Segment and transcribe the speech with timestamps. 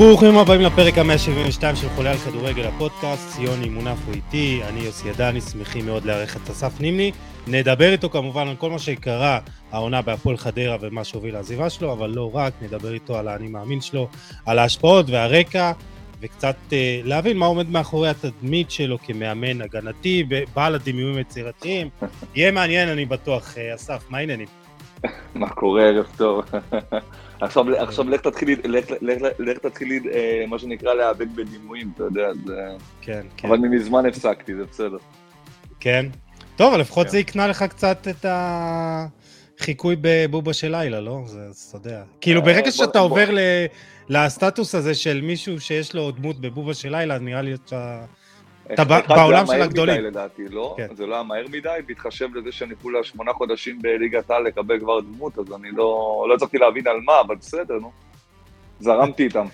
[0.00, 5.08] ברוכים הבאים לפרק ה-172 של חולה על כדורגל הפודקאסט, יוני מונף הוא איתי, אני יוסי
[5.08, 7.12] ידני, שמחים מאוד לארח את אסף נימני.
[7.46, 9.38] נדבר איתו כמובן על כל מה שקרה
[9.72, 13.80] העונה בהפועל חדרה ומה שהוביל לעזיבה שלו, אבל לא רק, נדבר איתו על האני מאמין
[13.80, 14.08] שלו,
[14.46, 15.72] על ההשפעות והרקע,
[16.20, 21.88] וקצת אה, להבין מה עומד מאחורי התדמית שלו כמאמן הגנתי, בעל הדמיונים היצירתיים.
[22.34, 23.58] יהיה מעניין, אני בטוח.
[23.58, 24.48] אה, אסף, מה העניינים?
[25.34, 26.44] מה קורה, ערב טוב.
[27.40, 28.60] עכשיו לך תתחיל,
[29.38, 32.54] לך תתחיל, אה, מה שנקרא, להיאבק בדימויים, אתה יודע, זה...
[33.00, 33.48] כן, כן.
[33.48, 34.96] אבל מזמן הפסקתי, זה בסדר.
[35.80, 36.06] כן.
[36.56, 37.10] טוב, לפחות כן.
[37.10, 38.26] זה יקנה לך קצת את
[39.58, 41.22] החיקוי בבובה של לילה, לא?
[41.26, 42.02] זה, אתה יודע.
[42.20, 43.28] כאילו, ברגע שאתה עובר
[44.08, 48.04] לסטטוס הזה של מישהו שיש לו דמות בבובה של לילה, נראה לי שאתה...
[48.74, 49.94] אתה בעולם של הגדולים.
[49.94, 50.74] מדי לדעתי, לא?
[50.76, 50.86] כן.
[50.94, 55.00] זה לא היה מהר מדי, בהתחשב לזה שאני כולה שמונה חודשים בליגת העל לקבל כבר
[55.00, 57.92] דמות, אז אני לא, לא הצלחתי להבין על מה, אבל בסדר, נו.
[58.80, 59.46] זרמתי איתם.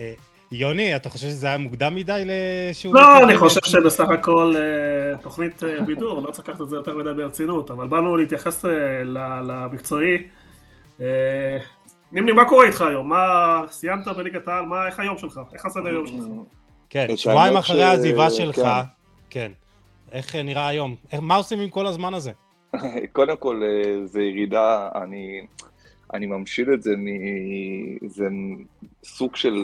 [0.00, 0.12] אה,
[0.52, 2.94] יוני, אתה חושב שזה היה מוקדם מדי לשום...
[2.94, 6.96] לא, אני חושב שבסך הכל אה, תוכנית אה, בידור, לא צריך לקחת את זה יותר
[6.96, 8.64] מדי ברצינות, אבל באנו להתייחס
[9.44, 10.18] למקצועי.
[12.12, 13.08] נימני, מה קורה איתך היום?
[13.08, 14.64] מה, סיימת בליגת העל?
[14.86, 15.40] איך היום שלך?
[15.54, 16.24] איך הסדר היום שלך?
[16.90, 18.70] כן, שבועיים אחרי העזיבה שלך, כן.
[19.30, 19.52] כן.
[20.12, 20.96] איך נראה היום?
[21.22, 22.32] מה עושים עם כל הזמן הזה?
[23.12, 25.46] קודם כל, אה, זה ירידה, אני,
[26.14, 26.94] אני ממשיל את זה,
[28.06, 28.28] זה
[29.04, 29.56] סוג של,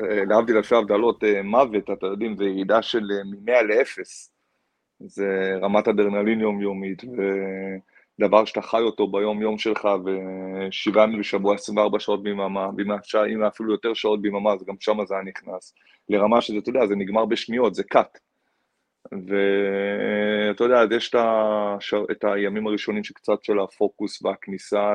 [0.00, 4.02] אה, להבדיל אלפי הבדלות, אה, מוות, אתה יודעים, זה ירידה של מ-100 ל-0.
[5.00, 7.02] זה רמת אדרנלין יומיומית,
[8.20, 12.68] ודבר שאתה חי אותו ביום-יום שלך, ושבעה ימים בשבוע, 24 שעות ביממה,
[13.32, 15.74] אם אפילו יותר שעות ביממה, אז גם שם זה היה נכנס.
[16.08, 18.18] לרמה שזה, אתה יודע, זה נגמר בשניות, זה cut.
[19.12, 21.94] ואתה יודע, אז יש את, הש...
[22.10, 24.92] את הימים הראשונים שקצת של הפוקוס והכניסה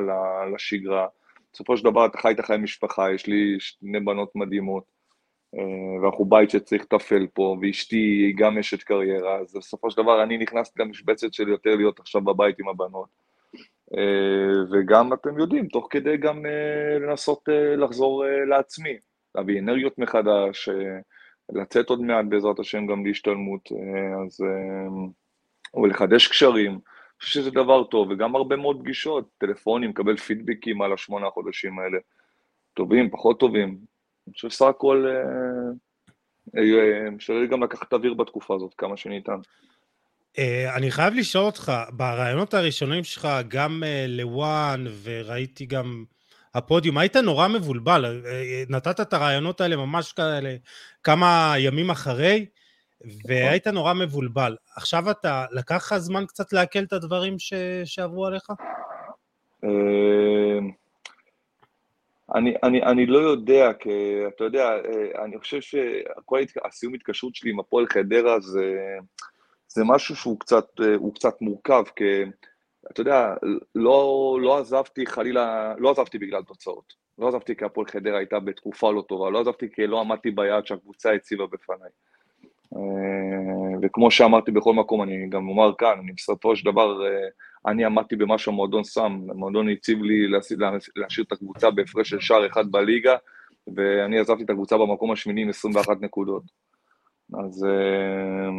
[0.53, 1.07] לשגרה.
[1.53, 4.83] בסופו של דבר אתה חי את החיי משפחה, יש לי שני בנות מדהימות,
[6.01, 10.37] ואנחנו בית שצריך לטפל פה, ואשתי היא גם אשת קריירה, אז בסופו של דבר אני
[10.37, 13.09] נכנסתי למשבצת של יותר להיות עכשיו בבית עם הבנות.
[13.97, 18.97] אה, וגם, אתם יודעים, תוך כדי גם אה, לנסות לחזור לעצמי.
[19.35, 20.99] להביא אנרגיות מחדש, אה,
[21.49, 24.41] לצאת עוד מעט בעזרת השם גם להשתלמות, אה, אז...
[25.73, 30.17] או אה, לחדש קשרים, אני חושב שזה דבר טוב, וגם הרבה מאוד פגישות, טלפונים, לקבל
[30.17, 31.97] פידבקים על השמונה החודשים האלה,
[32.73, 33.94] טובים, פחות טובים.
[34.27, 35.05] אני חושב שסך הכל,
[37.11, 39.37] משתדל גם לקחת אוויר בתקופה הזאת, כמה שניתן.
[40.75, 46.05] אני חייב לשאול אותך, ברעיונות הראשונים שלך, גם לוואן, וראיתי גם
[46.55, 50.55] הפודיום, היית נורא מבולבל, אה, אה, נתת את הרעיונות האלה ממש כאלה
[51.03, 52.45] כמה ימים אחרי,
[53.27, 54.55] והיית נורא מבולבל.
[54.75, 57.53] עכשיו אתה, לקח לך זמן קצת לעכל את הדברים ש...
[57.85, 58.47] שעברו עליך?
[62.35, 64.69] אה, אני, אני, אני לא יודע, כי אתה יודע,
[65.23, 68.75] אני חושב שכל הסיום התקשרות שלי עם הפועל חדרה זה,
[69.67, 70.65] זה משהו שהוא קצת,
[71.15, 72.23] קצת מורכב, כי
[72.91, 73.33] אתה יודע,
[73.75, 77.05] לא, לא עזבתי חלילה, לא עזבתי בגלל תוצאות.
[77.17, 80.67] לא עזבתי כי הפועל חדרה הייתה בתקופה לא טובה, לא עזבתי כי לא עמדתי ביעד
[80.67, 81.89] שהקבוצה הציבה בפניי.
[82.73, 87.27] אה, וכמו שאמרתי בכל מקום, אני גם אומר כאן, אני בסופו של דבר, אה,
[87.67, 90.27] אני עמדתי במה שהמועדון שם, המועדון הציב לי
[90.95, 93.15] להשאיר את הקבוצה בהפרש של שער אחד בליגה,
[93.75, 96.43] ואני עזבתי את הקבוצה במקום השמיני עם 21 נקודות.
[97.33, 98.49] אז אה,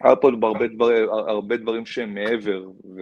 [0.00, 3.00] היה פה הרבה, דבר, הרבה דברים שהם מעבר, ו...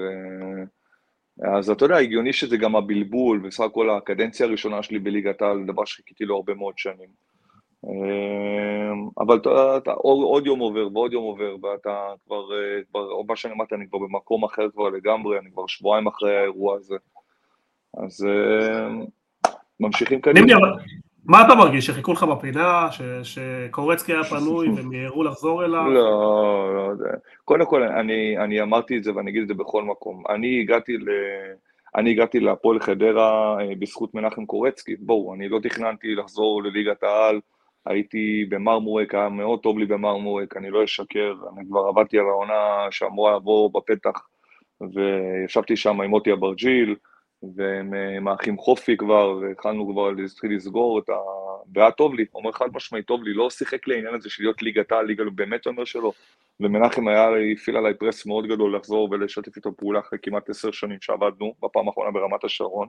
[1.42, 5.84] אז אתה יודע, הגיוני שזה גם הבלבול, בסך הכל הקדנציה הראשונה שלי בליגת העל, דבר
[5.84, 7.27] שחיכיתי לו הרבה מאוד שנים.
[7.84, 12.44] אמ, אבל אתה, אתה, עוד יום עובר ועוד יום עובר, ואתה כבר,
[12.90, 16.76] כבר, מה שאני אמרתי, אני כבר במקום אחר כבר לגמרי, אני כבר שבועיים אחרי האירוע
[16.76, 16.96] הזה.
[18.04, 19.04] אז אמ,
[19.80, 20.60] ממשיכים קדימה.
[21.24, 22.88] מה אתה מרגיש, שחיכו לך בפינה,
[23.22, 25.90] שקורצקי היה פנוי והם יראו לחזור אליו?
[25.90, 27.18] לא, לא יודע.
[27.44, 30.22] קודם כל, אני, אני אמרתי את זה ואני אגיד את זה בכל מקום.
[30.28, 31.08] אני הגעתי ל...
[31.96, 34.96] אני הגעתי להפועל חדרה אה, בזכות מנחם קורצקי.
[34.96, 37.40] בואו, אני לא תכננתי לחזור לליגת העל,
[37.88, 42.86] הייתי במרמורק, היה מאוד טוב לי במרמורק, אני לא אשקר, אני כבר עבדתי על העונה
[42.90, 44.26] שאמורה לעבור בפתח,
[44.80, 46.96] וישבתי שם עם מוטי אברג'יל,
[47.44, 51.12] אה, האחים חופי כבר, והתחלנו כבר להתחיל לסגור את ה...
[51.74, 54.62] והיה טוב לי, אומר חד משמעי, טוב לי, לא שיחק לי העניין הזה של להיות
[54.62, 56.12] ליגת העל, ליגה, באמת אומר שלא.
[56.60, 60.98] ומנחם היה, הפעיל עליי פרס מאוד גדול לחזור ולשתף איתו פעולה אחרי כמעט עשר שנים
[61.00, 62.88] שעבדנו, בפעם האחרונה ברמת השרון.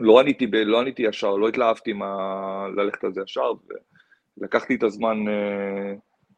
[0.00, 0.46] ולא עניתי.
[0.46, 2.66] לא עניתי ישר, לא התלהבתי מה...
[2.76, 3.52] ללכת על זה ישר,
[4.38, 5.28] ולקחתי את הזמן...
[5.28, 5.94] אה,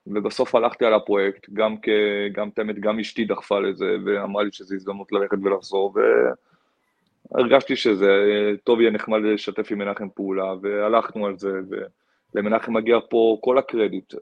[0.07, 1.89] ובסוף הלכתי על הפרויקט, גם כ...
[2.33, 6.01] גם תמת, גם אשתי דחפה לזה, ואמרה לי שזו הזדמנות ללכת ולחזור, ו...
[7.35, 8.09] הרגשתי שזה
[8.65, 11.61] טוב יהיה נחמד לשתף עם מנחם פעולה, והלכנו על זה,
[12.35, 14.15] ולמנחם מגיע פה כל הקרדיט.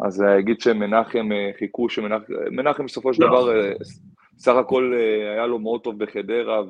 [0.00, 1.28] אז אגיד שמנחם
[1.58, 3.28] חיכו, שמנחם בסופו של לא.
[3.28, 3.72] דבר,
[4.38, 4.94] סך הכל
[5.34, 6.60] היה לו מאוד טוב בחדרה,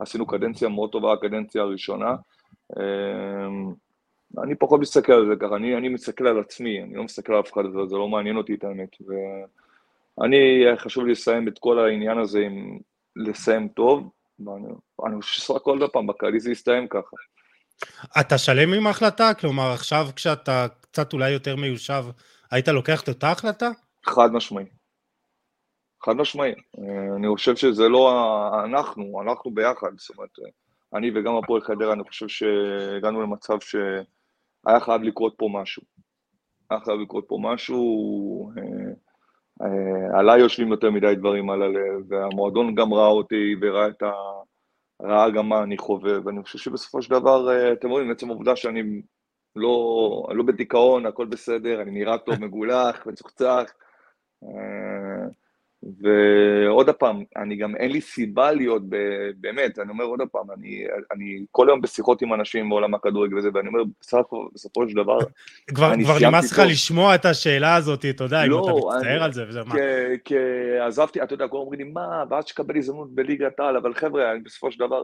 [0.00, 2.14] ועשינו קדנציה מאוד טובה, הקדנציה הראשונה.
[4.42, 7.40] אני פחות מסתכל על זה ככה, אני, אני מסתכל על עצמי, אני לא מסתכל על
[7.40, 8.88] אף אחד, זה, לא מעניין אותי את האמת.
[10.18, 12.78] ואני, חשוב לי לסיים את כל העניין הזה עם
[13.16, 14.10] לסיים טוב,
[14.98, 17.16] ואני חושב שסך הכל עוד פעם, בכללי זה יסתיים ככה.
[18.20, 19.34] אתה שלם עם ההחלטה?
[19.34, 22.04] כלומר, עכשיו כשאתה קצת אולי יותר מיושב,
[22.50, 23.70] היית לוקח את אותה החלטה?
[24.06, 24.64] חד משמעי.
[26.04, 26.54] חד משמעי.
[27.16, 28.10] אני חושב שזה לא
[28.64, 30.30] אנחנו, אנחנו ביחד, זאת אומרת,
[30.94, 35.82] אני וגם הפועל חדרה, אני חושב שהגענו למצב שהיה חייב לקרות פה משהו.
[36.70, 38.92] היה חייב לקרות פה משהו, אה,
[39.62, 44.12] אה, עליי יושבים יותר מדי דברים על הלב, והמועדון גם ראה אותי וראה את ה...
[45.02, 48.56] ראה גם מה אני חווה, ואני חושב שבסופו של דבר, אה, אתם רואים, עצם העובדה
[48.56, 48.82] שאני
[49.56, 53.72] לא, לא בדיכאון, הכל בסדר, אני נראה טוב, מגולח, מצוחצח.
[56.00, 58.96] ועוד פעם, אני גם אין לי סיבה להיות, ב,
[59.36, 63.48] באמת, אני אומר עוד פעם, אני, אני כל היום בשיחות עם אנשים בעולם הכדורגל וזה,
[63.54, 63.82] ואני אומר,
[64.54, 65.18] בסופו, של דבר,
[65.66, 69.32] כבר, כבר נמאס לך לשמוע את השאלה הזאת, אתה יודע, לא, אם אתה מצטער על
[69.32, 69.74] זה, וזה מה.
[70.24, 70.34] כי
[70.86, 74.72] עזבתי, אתה יודע, כולם אומרים לי, מה, ואז שתקבל הזדמנות בליגת העל, אבל חבר'ה, בסופו
[74.72, 75.02] של דבר,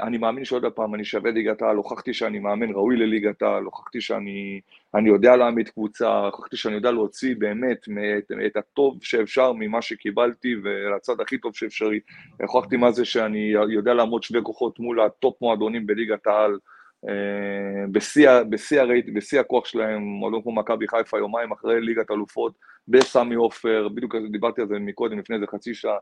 [0.00, 4.00] אני מאמין שעוד פעם אני שווה ליגת העל, הוכחתי שאני מאמן ראוי לליגת העל, הוכחתי
[4.00, 4.60] שאני
[5.08, 7.88] יודע להעמיד קבוצה, הוכחתי שאני יודע להוציא באמת
[8.18, 12.00] את, את הטוב שאפשר ממה שקיבלתי ולצד הכי טוב שאפשרי.
[12.42, 16.58] הוכחתי מה זה שאני יודע לעמוד שווה כוחות מול ה top מועדונים בליגת העל,
[17.08, 17.84] אה,
[19.12, 22.52] בשיא הכוח שלהם, מועדון כמו מכבי חיפה יומיים אחרי ליגת אלופות,
[22.88, 25.98] בסמי עופר, בדיוק דיברתי על זה מקודם, לפני איזה חצי שעה.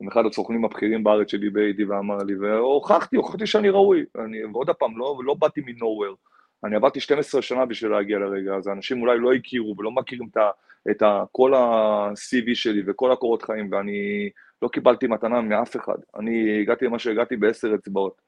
[0.00, 4.04] עם אחד הסוכנים הבכירים בארץ שדיבר איתי ואמר לי, והוכחתי, הוכחתי שאני ראוי.
[4.24, 6.16] אני, ועוד פעם, לא, לא באתי מ nowhere.
[6.64, 8.72] אני עברתי 12 שנה בשביל להגיע לרגע הזה.
[8.72, 10.50] אנשים אולי לא הכירו ולא מכירים את, ה,
[10.90, 14.30] את ה, כל ה-CV שלי וכל הקורות חיים, ואני
[14.62, 15.96] לא קיבלתי מתנה מאף אחד.
[16.18, 18.24] אני הגעתי למה שהגעתי בעשר אצבעות.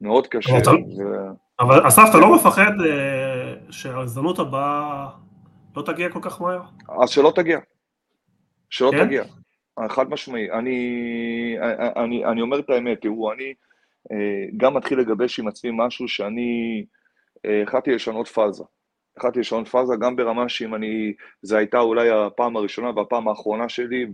[0.00, 0.52] מאוד קשה.
[0.98, 1.02] ו...
[1.60, 5.06] אבל אסף, אתה לא מפחד אה, שההזדמנות הבאה
[5.76, 6.60] לא תגיע כל כך מהר?
[7.02, 7.58] אז שלא תגיע.
[8.70, 9.04] שלא כן?
[9.04, 9.24] תגיע.
[9.88, 10.50] חד משמעי.
[10.50, 11.56] אני,
[11.96, 13.54] אני, אני אומר את האמת, תראו, אני
[14.12, 16.84] אה, גם מתחיל לגבש עם עצמי משהו שאני
[17.46, 18.64] אה, החלטתי לשנות פאזה.
[19.16, 21.12] החלטתי לשנות פאזה גם ברמה שאם אני,
[21.42, 24.06] זו הייתה אולי הפעם הראשונה והפעם האחרונה שלי,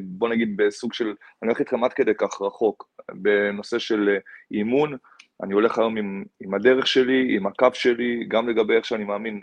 [0.00, 4.16] בוא נגיד בסוג של, אני הולך איתכם עד כדי כך רחוק, בנושא של
[4.50, 4.96] אימון,
[5.42, 9.40] אני הולך היום עם, עם הדרך שלי, עם הקו שלי, גם לגבי איך שאני מאמין,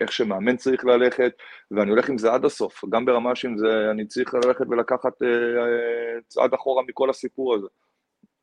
[0.00, 1.32] איך שמאמן צריך ללכת,
[1.70, 5.28] ואני הולך עם זה עד הסוף, גם ברמה שעם זה אני צריך ללכת ולקחת אה,
[5.28, 7.66] אה, צעד אחורה מכל הסיפור הזה.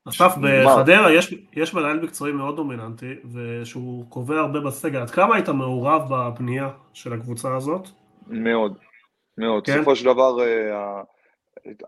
[0.10, 0.36] אסף,
[0.66, 5.00] בחדרה יש, יש מנהל מקצועי מאוד דומיננטי, ושהוא קובע הרבה בסגל.
[5.00, 7.88] עד כמה היית מעורב בבנייה של הקבוצה הזאת?
[8.28, 8.78] מאוד,
[9.38, 9.66] מאוד.
[9.66, 9.76] כן?
[9.76, 11.02] בסופו של דבר, אה,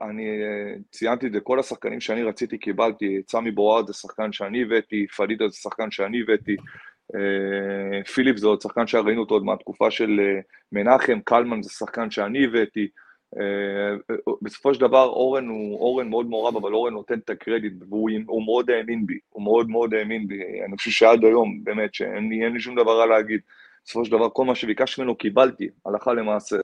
[0.02, 4.62] אני אה, ציינתי את זה, כל השחקנים שאני רציתי קיבלתי, סמי בורארד זה שחקן שאני
[4.62, 6.56] הבאתי, פדידה זה שחקן שאני הבאתי,
[7.16, 10.40] אה, פיליפ זה עוד שחקן שראינו אותו עוד מהתקופה של אה,
[10.72, 12.88] מנחם, קלמן זה שחקן שאני הבאתי,
[14.42, 18.70] בסופו של דבר אורן הוא, אורן מאוד מעורב, אבל אורן נותן את הקרדיט, והוא מאוד
[18.70, 22.60] האמין בי, הוא מאוד מאוד האמין בי, אני חושב שעד היום, באמת, שאין לי, לי
[22.60, 23.42] שום דבר רע להגיד,
[23.86, 26.56] בסופו של דבר כל מה שביקשתי ממנו קיבלתי, הלכה למעשה.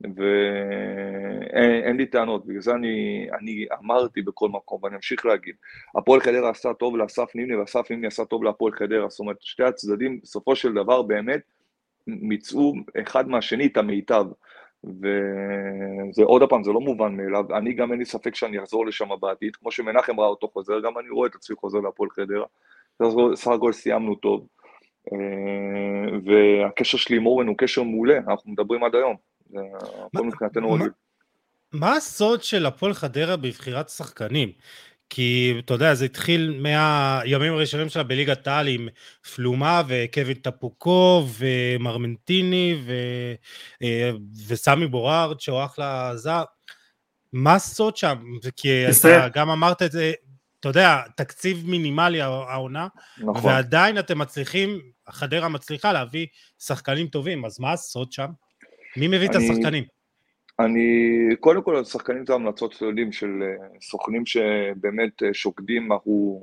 [0.00, 5.54] ואין לי טענות, בגלל זה אני, אני אמרתי בכל מקום, ואני אמשיך להגיד,
[5.96, 9.62] הפועל חדרה עשה טוב לאסף נימני, ואסף נימני עשה טוב להפועל חדרה, זאת אומרת, שתי
[9.62, 11.40] הצדדים בסופו של דבר באמת
[12.06, 12.72] מיצאו
[13.02, 14.24] אחד מהשני את המיטב.
[14.84, 19.08] וזה עוד פעם, זה לא מובן מאליו, אני גם אין לי ספק שאני אחזור לשם
[19.20, 22.46] בעתיד, כמו שמנחם ראה אותו חוזר, גם אני רואה את עצמי חוזר להפועל חדרה,
[23.34, 24.46] סך הכל סיימנו טוב,
[25.12, 29.16] אה, והקשר שלי עם אורן הוא קשר מעולה, אנחנו מדברים עד היום.
[30.06, 30.88] הכל מבחינתנו רגיל.
[31.72, 34.52] מה הסוד של הפועל חדרה בבחירת שחקנים?
[35.10, 38.88] כי אתה יודע, זה התחיל מהימים הראשונים שלה בליגת העל עם
[39.34, 42.92] פלומה וקווין טפוקו ומרמנטיני ו...
[43.82, 44.10] אה,
[44.48, 46.42] וסמי בורארד שהוא אחלה זר.
[47.32, 48.24] מה הסוד שם?
[48.56, 50.12] כי אתה גם אמרת את זה,
[50.60, 53.50] אתה יודע, תקציב מינימלי העונה, נכון.
[53.50, 54.80] ועדיין אתם מצליחים,
[55.10, 56.26] חדרה מצליחה להביא
[56.58, 58.30] שחקנים טובים, אז מה הסוד שם?
[58.96, 59.84] מי מביא את השחקנים?
[60.58, 60.88] אני,
[61.40, 66.40] קודם כל, השחקנים זה המלצות, יודעים, של אה, סוכנים שבאמת אה, שוקדים, אנחנו,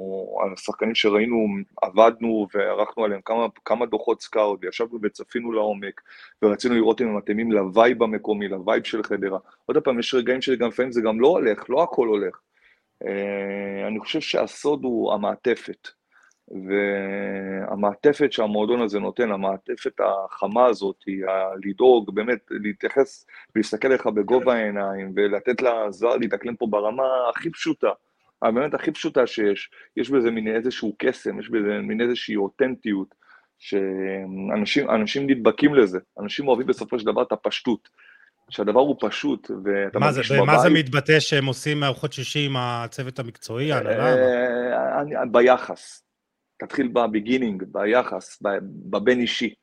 [0.53, 1.47] השחקנים שראינו,
[1.81, 6.01] עבדנו וערכנו עליהם כמה, כמה דוחות scout, וישבנו וצפינו לעומק,
[6.41, 9.39] ורצינו לראות אם הם מתאימים ל vibe המקומי, ל vibe של חדרה.
[9.65, 12.39] עוד פעם, יש רגעים שגם לפעמים זה גם לא הולך, לא הכל הולך.
[13.87, 15.87] אני חושב שהסוד הוא המעטפת.
[16.67, 21.23] והמעטפת שהמועדון הזה נותן, המעטפת החמה הזאת, היא
[21.63, 27.89] לדאוג, באמת, להתייחס, להסתכל עליך בגובה העיניים ולתת לזר להתאקלם פה ברמה הכי פשוטה,
[28.43, 29.69] באמת הכי פשוטה שיש.
[29.97, 33.15] יש בזה מין איזשהו קסם, יש בזה מין איזושהי אותנטיות,
[33.59, 37.89] שאנשים נדבקים לזה, אנשים אוהבים בסופו של דבר את הפשטות.
[38.49, 40.45] שהדבר הוא פשוט, ואתה מרגיש בבית...
[40.45, 44.15] מה זה מתבטא שהם עושים ארוחות שישי עם הצוות המקצועי, ההנהלה?
[45.17, 46.03] אה, ביחס.
[46.61, 48.43] תתחיל בביגינינג, ביחס,
[48.89, 49.53] בבין אישי.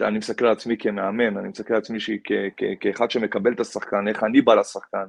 [0.00, 1.98] אני מסתכל על עצמי כמאמן, אני מסתכל על עצמי
[2.80, 5.04] כאחד שמקבל את השחקן, איך אני בא לשחקן.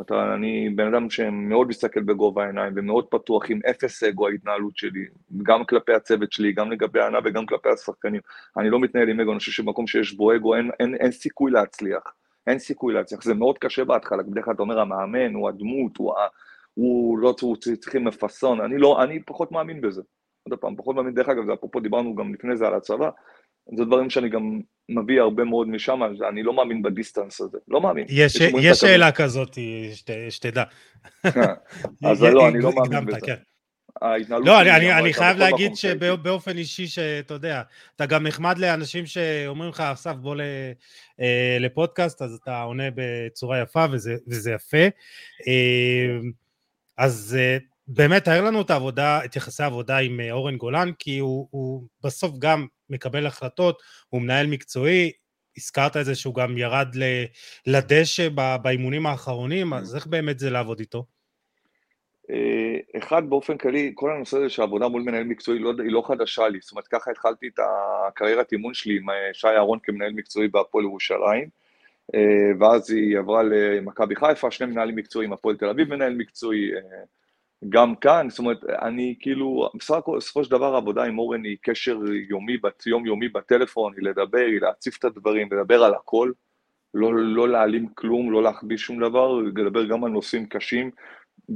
[0.00, 5.04] אתה, אני בן אדם שמאוד מסתכל בגובה העיניים ומאוד פתוח עם אפס אגו ההתנהלות שלי,
[5.42, 8.20] גם כלפי הצוות שלי, גם לגבי הענה וגם כלפי השחקנים.
[8.56, 11.50] אני לא מתנהל עם אגו, אני חושב שבמקום שיש בו אגו אין, אין, אין סיכוי
[11.50, 12.02] להצליח.
[12.46, 13.22] אין סיכוי להצליח.
[13.22, 16.14] זה מאוד קשה בהתחלה, בדרך כלל אתה אומר המאמן, הוא הדמות, הוא,
[16.74, 20.02] הוא לא הוא צריכים מפסון, אני לא, אני פחות מאמין בזה.
[20.48, 23.10] עוד פעם, פחות מאמין, דרך אגב, אפרופו דיברנו גם לפני זה על הצבא,
[23.76, 28.06] זה דברים שאני גם מביא הרבה מאוד משם, אני לא מאמין בדיסטנס הזה, לא מאמין.
[28.08, 29.58] יש, יש שאלה כזאת,
[29.94, 30.64] שת, שתדע.
[32.04, 33.20] אז לא, אני לא מאמין בזה.
[33.20, 33.34] כן.
[34.28, 37.62] לא, אני, אני, אני חייב להגיד שבאופן אישי, שאתה יודע,
[37.96, 40.36] אתה גם נחמד לאנשים שאומרים לך, אסף, בוא
[41.20, 44.86] אה, לפודקאסט, אז אתה עונה בצורה יפה, וזה, וזה יפה.
[45.46, 46.18] אה,
[46.98, 51.18] אז אה, באמת, תאר לנו את העבודה, את יחסי העבודה עם אה, אורן גולן, כי
[51.18, 55.12] הוא, הוא בסוף גם מקבל החלטות, הוא מנהל מקצועי,
[55.56, 56.88] הזכרת את זה שהוא גם ירד
[57.66, 58.28] לדשא
[58.62, 61.04] באימונים האחרונים, אז איך באמת זה לעבוד איתו?
[62.30, 66.02] אה, אחד, באופן כללי, כל הנושא הזה של עבודה מול מנהל מקצועי לא, היא לא
[66.06, 67.58] חדשה לי, זאת אומרת, ככה התחלתי את
[68.08, 71.48] הקריירת אימון שלי עם אה, שי אהרון כמנהל מקצועי בהפועל ירושלים,
[72.60, 76.70] ואז היא עברה למכבי חיפה, שני מנהלים מקצועיים, הפועל תל אביב מנהל מקצועי,
[77.68, 81.56] גם כאן, זאת אומרת, אני כאילו, בסך הכל, בסופו של דבר העבודה עם אורן היא
[81.62, 86.30] קשר יומי, יומיומי בטלפון, היא לדבר, היא להציף את הדברים, לדבר על הכל,
[86.94, 90.90] לא, לא להעלים כלום, לא להחביא שום דבר, לדבר גם על נושאים קשים,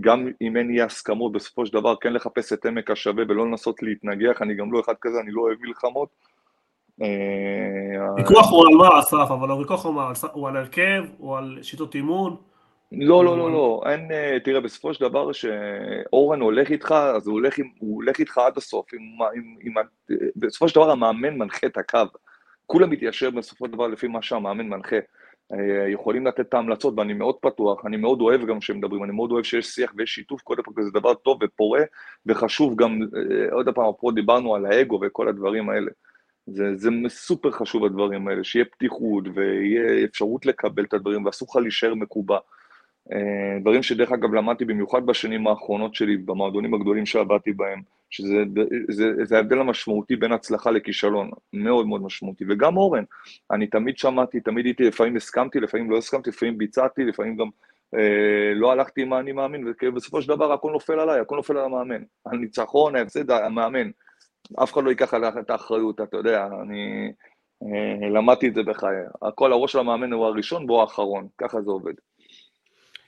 [0.00, 3.82] גם אם אין אי הסכמות, בסופו של דבר כן לחפש את עמק השווה ולא לנסות
[3.82, 6.08] להתנגח, אני גם לא אחד כזה, אני לא אוהב מלחמות.
[8.16, 9.86] ויכוח הוא על מה, אסף, אבל הוויכוח
[10.32, 12.36] הוא על הרכב, הוא על שיטות אימון.
[12.92, 17.32] לא, לא, לא, לא, אין, אה, תראה, בסופו של דבר שאורן הולך איתך, אז הוא
[17.34, 18.86] הולך, עם, הוא הולך איתך עד הסוף.
[18.94, 19.00] עם,
[19.34, 19.74] עם, עם,
[20.36, 21.98] בסופו של דבר המאמן מנחה את הקו.
[22.66, 24.96] כולם מתיישב בסופו של דבר לפי מה שהמאמן מנחה.
[25.52, 29.12] אה, יכולים לתת את ההמלצות, ואני מאוד פתוח, אני מאוד אוהב גם כשהם מדברים, אני
[29.12, 31.80] מאוד אוהב שיש שיח ויש שיתוף, כל זה דבר טוב ופורה,
[32.26, 35.90] וחשוב גם, אה, עוד פעם, פה דיברנו על האגו וכל הדברים האלה.
[36.46, 41.56] זה, זה סופר חשוב הדברים האלה, שיהיה פתיחות ויהיה אפשרות לקבל את הדברים, ואסור לך
[41.56, 42.38] להישאר מקובע.
[43.12, 48.36] אה, דברים שדרך אגב למדתי במיוחד בשנים האחרונות שלי, במועדונים הגדולים שעבדתי בהם, שזה
[48.88, 52.44] זה, זה ההבדל המשמעותי בין הצלחה לכישלון, מאוד מאוד משמעותי.
[52.48, 53.04] וגם אורן,
[53.50, 57.46] אני תמיד שמעתי, תמיד הייתי, לפעמים הסכמתי, לפעמים לא הסכמתי, לפעמים ביצעתי, לפעמים גם
[57.94, 61.56] אה, לא הלכתי עם מה אני מאמין, ובסופו של דבר הכל נופל עליי, הכל נופל
[61.56, 62.02] על המאמן.
[62.26, 63.90] הניצחון, ההפסד, המאמן.
[64.62, 67.12] אף אחד לא ייקח עליך את האחריות, אתה יודע, אני
[67.62, 68.96] אה, למדתי את זה בחיי.
[69.22, 71.94] הכל, הראש של המאמן הוא הראשון, בו האחרון, ככה זה עובד.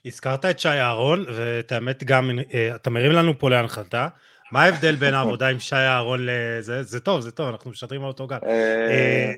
[0.04, 4.08] הזכרת את שי אהרון, ואת האמת גם, אה, אתה מרים לנו פה להנחתה.
[4.52, 6.82] מה ההבדל בין העבודה עם שי אהרון לזה?
[6.82, 8.38] זה טוב, זה טוב, אנחנו משדרים על אותו גם.
[8.42, 8.50] אה,
[8.90, 9.32] אה,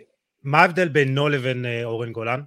[0.44, 2.40] מה ההבדל בינו לבין אורן גולן?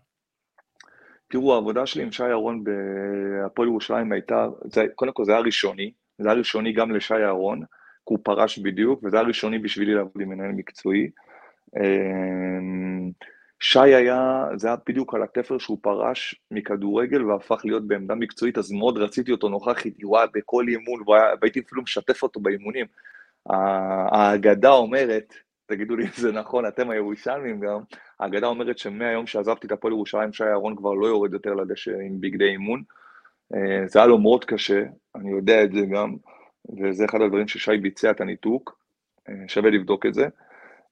[1.30, 5.92] תראו, העבודה שלי עם שי אהרון בהפועל ירושלים הייתה, זה, קודם כל זה היה ראשוני,
[6.18, 10.22] זה היה ראשוני גם לשי אהרון, כי הוא פרש בדיוק, וזה היה ראשוני בשבילי לעבוד
[10.22, 11.10] עם מנהל מקצועי.
[13.64, 18.72] שי היה, זה היה בדיוק על התפר שהוא פרש מכדורגל והפך להיות בעמדה מקצועית, אז
[18.72, 21.04] מאוד רציתי אותו נוכח איתי, וואי, בכל אימון,
[21.42, 22.86] והייתי אפילו משתף אותו באימונים.
[24.12, 25.34] האגדה אומרת,
[25.66, 27.80] תגידו לי אם זה נכון, אתם הירושלמים גם,
[28.20, 32.22] האגדה אומרת שמהיום שעזבתי את הפועל ירושלים, שי אהרון כבר לא יורד יותר לדשא עם
[32.22, 32.84] בגדי אימון.
[33.56, 34.84] אה, זה היה לו מאוד קשה,
[35.16, 36.16] אני יודע את זה גם,
[36.82, 38.78] וזה אחד הדברים ששי ביצע את הניתוק,
[39.30, 40.28] אה, שווה לבדוק את זה.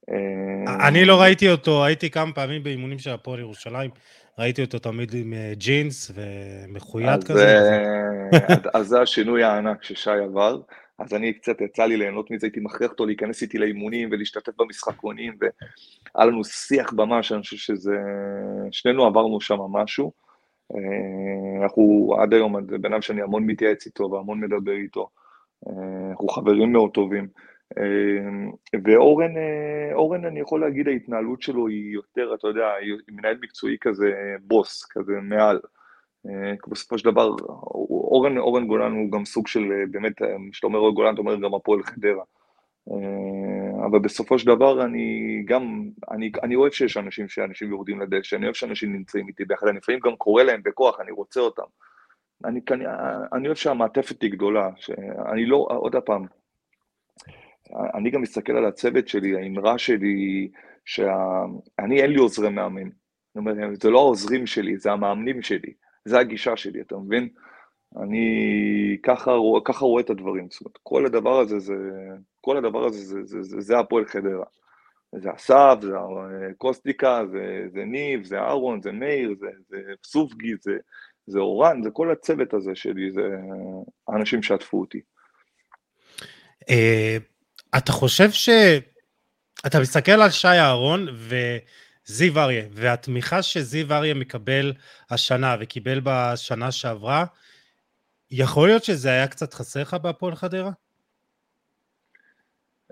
[0.10, 3.89] אה, אני לא ראיתי אותו, הייתי כמה פעמים באימונים של הפועל ירושלים,
[4.39, 7.58] ראיתי אותו תמיד עם אה, ג'ינס ומחויית כזה.
[7.58, 10.62] אה, אז זה השינוי הענק ששי עבר.
[11.00, 15.38] אז אני קצת יצא לי ליהנות מזה, הייתי מכריח אותו להיכנס איתי לאימונים ולהשתתף במשחקונים,
[15.41, 17.96] והיה לנו שיח במה שאני חושב שזה...
[18.72, 20.12] שנינו עברנו שם משהו.
[21.62, 25.10] אנחנו עד היום, בן אדם שאני המון מתייעץ איתו והמון מדבר איתו.
[26.12, 27.27] אנחנו חברים מאוד טובים.
[27.78, 28.51] אמ,
[28.84, 33.78] ואורן, אה, אורן, אני יכול להגיד, ההתנהלות שלו היא יותר, אתה יודע, היא מנהל מקצועי
[33.82, 34.12] כזה,
[34.42, 35.60] בוס, כזה מעל.
[36.30, 37.36] אה, בסופו של דבר,
[37.90, 40.13] אורן, אורן גולן הוא גם סוג של, באמת,
[40.51, 42.24] כשאתה אומר אורן גולן, אתה אומר גם הפועל חדרה.
[43.86, 48.46] אבל בסופו של דבר אני גם, אני, אני אוהב שיש אנשים שאנשים יורדים לדשא, אני
[48.46, 51.63] אוהב שאנשים נמצאים איתי ביחד, אני לפעמים גם קורא להם בכוח, אני רוצה אותם.
[52.46, 52.86] אני, אני,
[53.34, 56.25] אני אוהב שהמעטפת היא גדולה, שאני לא, עוד פעם,
[57.94, 60.50] אני גם מסתכל על הצוות שלי, האמרה שלי,
[60.86, 62.90] שאני אין לי עוזרי מאמן.
[62.90, 65.74] זאת אומרת, זה לא העוזרים שלי, זה המאמנים שלי,
[66.06, 67.30] זה הגישה שלי, אתה מבין?
[68.04, 69.32] אני ככה,
[69.66, 71.75] ככה רואה את הדברים, זאת אומרת, כל הדבר הזה זה,
[72.42, 74.46] כל הדבר הזה זה, זה, זה, זה הפועל חדרה.
[75.16, 75.92] זה אסף, זה
[76.58, 80.78] קוסטיקה, זה, זה ניב, זה אהרון, זה מאיר, זה, זה סופגי, זה,
[81.28, 83.22] זה אורן, זה כל הצוות הזה שלי, זה
[84.08, 85.01] האנשים שעטפו אותי.
[87.78, 88.50] אתה חושב ש...
[89.66, 94.74] אתה מסתכל על שי אהרון וזיו אריה, והתמיכה שזיו אריה מקבל
[95.10, 97.25] השנה וקיבל בשנה שעברה,
[98.32, 100.72] יכול להיות שזה היה קצת חסר לך בהפועל חדרה?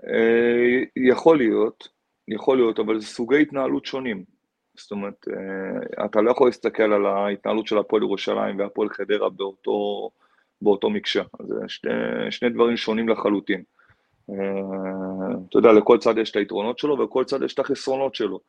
[0.06, 1.88] אה, יכול להיות,
[2.28, 4.24] יכול להיות, אבל זה סוגי התנהלות שונים.
[4.76, 10.10] זאת אומרת, אה, אתה לא יכול להסתכל על ההתנהלות של הפועל ירושלים והפועל חדרה באותו,
[10.62, 11.22] באותו מקשה.
[11.48, 11.92] זה שני,
[12.30, 13.62] שני דברים שונים לחלוטין.
[14.30, 18.40] אה, אתה יודע, לכל צד יש את היתרונות שלו ולכל צד יש את החסרונות שלו.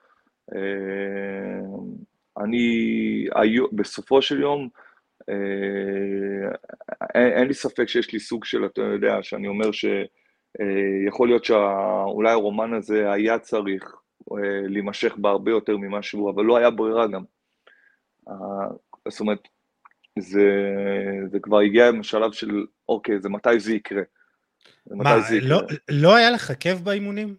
[2.38, 3.26] אני,
[3.74, 4.70] בסופו של יום,
[7.16, 12.32] אין, אין לי ספק שיש לי סוג של, אתה יודע, שאני אומר שיכול להיות שאולי
[12.32, 13.96] הרומן הזה היה צריך
[14.32, 17.24] אה, להימשך בהרבה יותר ממה שהוא, אבל לא היה ברירה גם.
[19.08, 19.48] זאת אומרת,
[20.20, 20.76] זה,
[21.32, 24.02] זה כבר הגיע לשלב של, אוקיי, זה מתי זה יקרה.
[24.92, 25.18] מה.
[25.42, 27.36] לא, לא היה לך כיף באימונים?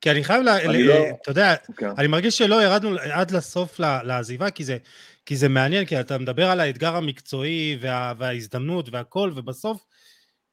[0.00, 0.86] כי אני חייב, לה, אני ל...
[0.86, 0.94] לא...
[1.22, 1.68] אתה יודע, okay.
[1.68, 1.88] אוקיי.
[1.98, 4.78] אני מרגיש שלא ירדנו עד לסוף לעזיבה, כי זה,
[5.26, 9.84] כי זה מעניין, כי אתה מדבר על האתגר המקצועי וה, וההזדמנות והכל, ובסוף,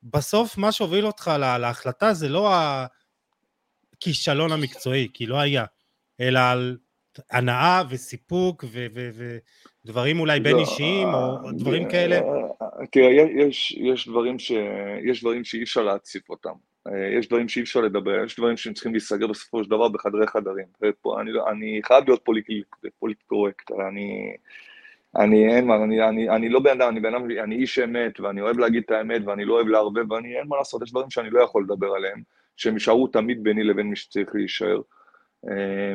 [0.03, 2.53] בסוף מה שהוביל אותך לה, להחלטה זה לא
[3.97, 5.65] הכישלון המקצועי, כי לא היה,
[6.19, 6.77] אלא על
[7.31, 9.09] הנאה וסיפוק ו, ו,
[9.85, 12.19] ודברים אולי בין לא, אישיים או דברים כאלה.
[12.91, 13.09] תראה,
[13.47, 14.51] יש, יש, דברים ש,
[15.03, 16.53] יש דברים שאי אפשר להציף אותם.
[16.87, 20.27] אה, יש דברים שאי אפשר לדבר, יש דברים שהם צריכים להיסגר בסופו של דבר בחדרי
[20.27, 20.65] חדרים.
[20.81, 22.25] ופה, אני, אני חייב להיות
[22.99, 24.33] פוליט קורקט, אני,
[25.15, 28.19] אני אין מה, אני, אני, אני לא בן אדם, אני בן אדם, אני איש אמת,
[28.19, 31.09] ואני אוהב להגיד את האמת, ואני לא אוהב לערבב, ואני, אין מה לעשות, יש דברים
[31.09, 32.21] שאני לא יכול לדבר עליהם,
[32.57, 34.81] שהם יישארו תמיד ביני לבין מי שצריך להישאר, אה,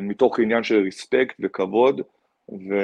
[0.01, 2.01] מתוך עניין של ריספקט וכבוד,
[2.49, 2.81] וקודם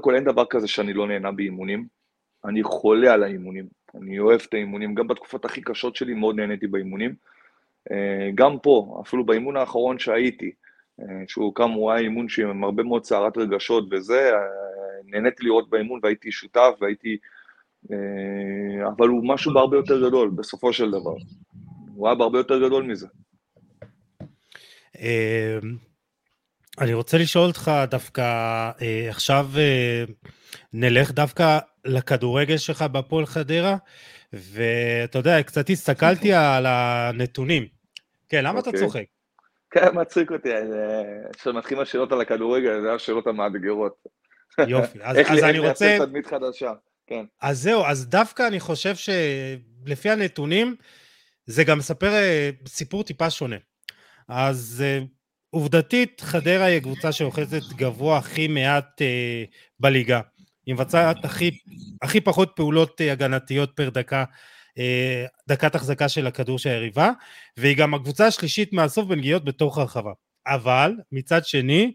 [0.00, 1.86] כל אין דבר כזה שאני לא נהנה באימונים,
[2.44, 6.66] אני חולה על האימונים, אני אוהב את האימונים, גם בתקופות הכי קשות שלי מאוד נהניתי
[6.66, 7.14] באימונים.
[7.90, 10.50] אה, גם פה, אפילו באימון האחרון שהייתי,
[11.00, 14.40] אה, שהוא הוא היה אימון עם הרבה מאוד סערת רגשות וזה, אה,
[15.04, 17.16] נהניתי לראות באימון והייתי שותף והייתי...
[18.96, 21.14] אבל הוא משהו בהרבה יותר גדול, בסופו של דבר.
[21.94, 23.06] הוא היה בהרבה יותר גדול מזה.
[26.80, 28.70] אני רוצה לשאול אותך דווקא,
[29.08, 29.48] עכשיו
[30.72, 33.76] נלך דווקא לכדורגל שלך בהפועל חדרה,
[34.32, 37.66] ואתה יודע, קצת הסתכלתי על הנתונים.
[38.28, 38.82] כן, למה אתה אוקיי.
[38.82, 39.04] צוחק?
[39.70, 40.48] כן, מצחיק אותי,
[41.38, 43.92] כשמתחילים השאלות על הכדורגל, זה השאלות המאתגרות.
[44.68, 45.84] יופי, אז, אז אני רוצה...
[45.84, 46.72] איך לייצר תדמית חדשה,
[47.06, 47.24] כן.
[47.42, 50.76] אז זהו, אז דווקא אני חושב שלפי הנתונים,
[51.46, 53.56] זה גם מספר אה, סיפור טיפה שונה.
[54.28, 55.04] אז אה,
[55.50, 59.44] עובדתית, חדרה היא הקבוצה שאוחזת גבוה הכי מעט אה,
[59.80, 60.20] בליגה.
[60.66, 61.50] היא מבצעת הכי,
[62.02, 64.24] הכי פחות פעולות אה, הגנתיות פר דקה,
[64.78, 67.10] אה, דקת החזקה של הכדור של היריבה,
[67.56, 70.12] והיא גם הקבוצה השלישית מהסוף בנגיעות בתוך הרחבה.
[70.46, 71.92] אבל מצד שני,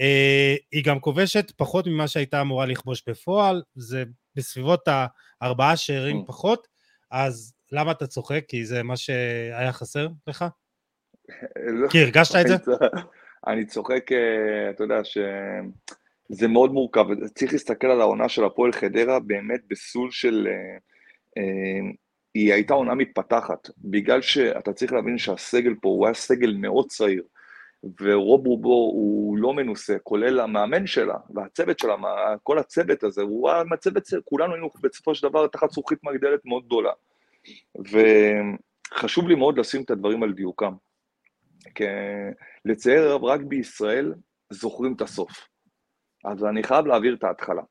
[0.00, 4.04] אה, היא גם כובשת פחות ממה שהייתה אמורה לכבוש בפועל, זה
[4.34, 4.88] בסביבות
[5.40, 6.26] הארבעה שערים mm.
[6.26, 6.68] פחות,
[7.10, 8.44] אז למה אתה צוחק?
[8.48, 10.44] כי זה מה שהיה חסר לך?
[11.66, 12.74] לא, כי הרגשת את זה?
[13.46, 14.12] אני צוחק,
[14.70, 15.18] אתה יודע, ש...
[16.28, 20.48] זה מאוד מורכב, צריך להסתכל על העונה של הפועל חדרה באמת בסול של...
[20.50, 20.76] אה,
[21.38, 21.90] אה,
[22.34, 27.22] היא הייתה עונה מתפתחת, בגלל שאתה צריך להבין שהסגל פה הוא היה סגל מאוד צעיר,
[28.00, 31.94] ורוב רובו הוא לא מנוסה, כולל המאמן שלה והצוות שלה,
[32.42, 36.64] כל הצוות הזה, הוא היה מהצוות, כולנו היינו בסופו של דבר תחת זכוכית מגדלת מאוד
[36.66, 36.92] גדולה.
[38.94, 40.72] וחשוב לי מאוד לשים את הדברים על דיוקם.
[42.64, 44.14] לצייר הרב, רק בישראל
[44.50, 45.48] זוכרים את הסוף.
[46.24, 47.62] אז אני חייב להעביר את ההתחלה.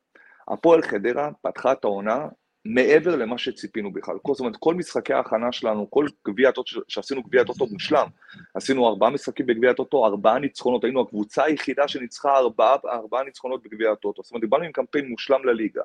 [0.48, 2.26] הפועל חדרה פתחה את העונה
[2.64, 4.16] מעבר למה שציפינו בכלל.
[4.26, 8.06] זאת אומרת, כל משחקי ההכנה שלנו, כל גביע הטוטו, שעשינו גביע הטוטו מושלם,
[8.54, 13.92] עשינו ארבעה משחקים בגביע הטוטו, ארבעה ניצחונות, היינו הקבוצה היחידה שניצחה ארבעה, ארבעה ניצחונות בגביע
[13.92, 14.22] הטוטו.
[14.22, 15.82] זאת אומרת, דיברנו עם קמפיין מושלם לליגה.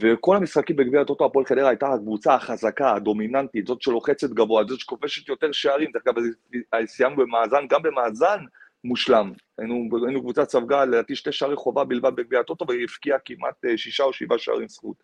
[0.00, 5.28] וכל המשחקים בגביע הטוטו הפועל חדרה הייתה הקבוצה החזקה, הדומיננטית, זאת שלוחצת גבוה, זאת שכובשת
[5.28, 6.14] יותר שערים, דרך אגב,
[6.86, 8.38] סיימנו במאזן, גם במאזן
[8.84, 9.32] מושלם.
[9.58, 13.78] היינו, היינו קבוצת ספגה, לדעתי שתי שערי חובה בלבד בגביע הטוטו, והיא הבקיעה כמעט אה,
[13.78, 15.02] שישה או שבעה שערים זכות.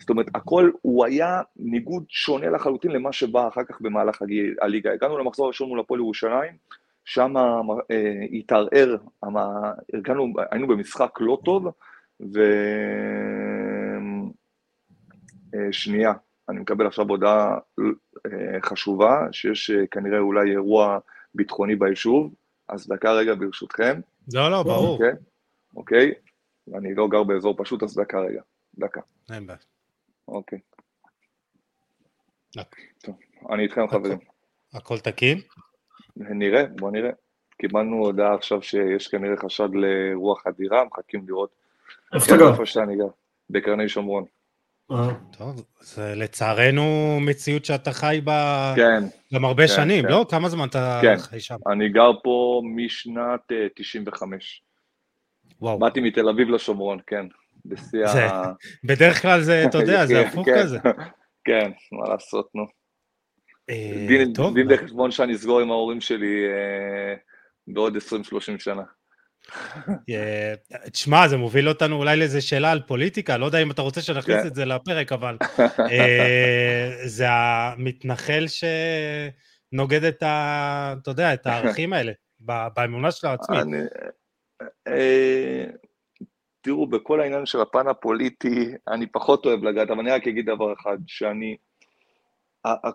[0.00, 4.22] זאת אומרת, הכל, הוא היה ניגוד שונה לחלוטין למה שבא אחר כך במהלך
[4.60, 4.92] הליגה.
[4.92, 6.56] הגענו למחזור הראשון מול הפועל ירושלים,
[7.04, 7.34] שם
[7.90, 8.96] אה, התערער,
[10.50, 11.68] היינו במשחק לא טוב,
[12.20, 13.53] ושנייה,
[15.54, 16.12] אה,
[16.48, 17.58] אני מקבל עכשיו הודעה
[18.26, 20.98] אה, חשובה, שיש אה, כנראה אולי אירוע
[21.34, 22.34] ביטחוני ביישוב,
[22.68, 24.00] אז דקה רגע ברשותכם.
[24.34, 24.92] לא, לא, ברור.
[24.92, 25.12] אוקיי,
[25.76, 26.12] אוקיי,
[26.74, 28.42] אני לא גר באזור פשוט, אז דקה רגע,
[28.78, 29.00] דקה.
[29.32, 29.58] אין בעיה.
[30.28, 30.58] אוקיי.
[32.98, 33.16] טוב,
[33.50, 34.18] אני איתכם חברים.
[34.74, 35.38] הכל תקין?
[36.16, 37.10] נראה, בוא נראה.
[37.58, 41.50] קיבלנו הודעה עכשיו שיש כנראה חשד לאירוע חדירה, מחכים לראות.
[42.14, 42.50] איפה אתה גר?
[42.50, 43.08] איפה שאני גר,
[43.50, 44.24] בקרני שומרון.
[44.90, 45.08] אה.
[45.38, 49.02] טוב, זה לצערנו מציאות שאתה חי בה כן,
[49.34, 50.10] גם הרבה כן, שנים, כן.
[50.10, 50.26] לא?
[50.30, 51.16] כמה זמן אתה כן.
[51.18, 51.56] חי שם?
[51.72, 54.62] אני גר פה משנת אה, 95.
[55.60, 55.78] וואו.
[55.78, 57.26] באתי מתל אביב לשומרון, כן.
[57.64, 58.42] בשיא זה- ה...
[58.84, 60.62] בדרך כלל זה, אתה יודע, זה כן, הפוך כן.
[60.62, 60.78] כזה.
[61.46, 62.66] כן, מה לעשות, נו.
[63.70, 64.06] אה,
[64.54, 67.14] דין בחשבון שאני אסגור עם ההורים שלי אה,
[67.68, 68.00] בעוד 20-30
[68.58, 68.82] שנה.
[70.10, 70.54] אה,
[70.92, 74.40] תשמע, זה מוביל אותנו אולי לאיזה שאלה על פוליטיקה, לא יודע אם אתה רוצה שנכניס
[74.40, 74.46] כן.
[74.46, 75.36] את זה לפרק, אבל
[75.92, 78.44] אה, זה המתנחל
[79.72, 80.94] שנוגד את ה...
[81.02, 82.12] אתה יודע, את הערכים האלה,
[82.74, 83.58] באמונה שלו עצמית.
[84.88, 85.64] אה,
[86.60, 90.72] תראו, בכל העניין של הפן הפוליטי, אני פחות אוהב לגעת, אבל אני רק אגיד דבר
[90.72, 91.56] אחד, שאני,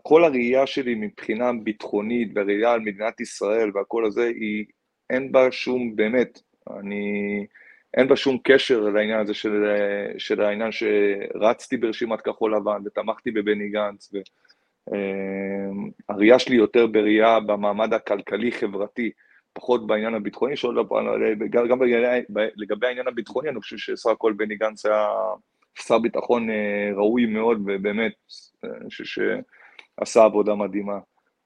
[0.04, 4.66] כל הראייה שלי מבחינה ביטחונית והראייה על מדינת ישראל והכל הזה, היא,
[5.10, 6.39] אין בה שום, באמת,
[6.80, 7.45] אני,
[7.98, 9.65] אין בה שום קשר לעניין הזה של,
[10.17, 14.13] של העניין שרצתי ברשימת כחול לבן ותמכתי בבני גנץ,
[16.08, 19.12] והראייה שלי יותר בראייה במעמד הכלכלי-חברתי,
[19.54, 21.06] פחות בעניין הביטחוני, שעוד פעם,
[21.50, 21.80] גם גם
[22.56, 25.08] לגבי העניין הביטחוני, אני חושב שסך הכל בני גנץ היה
[25.80, 28.12] שר ביטחון אה, ראוי מאוד, ובאמת,
[28.65, 31.00] אה, אני חושב שעשה עבודה מדהימה.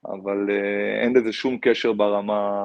[0.05, 2.61] אבל אה, אין לזה שום קשר ברמה,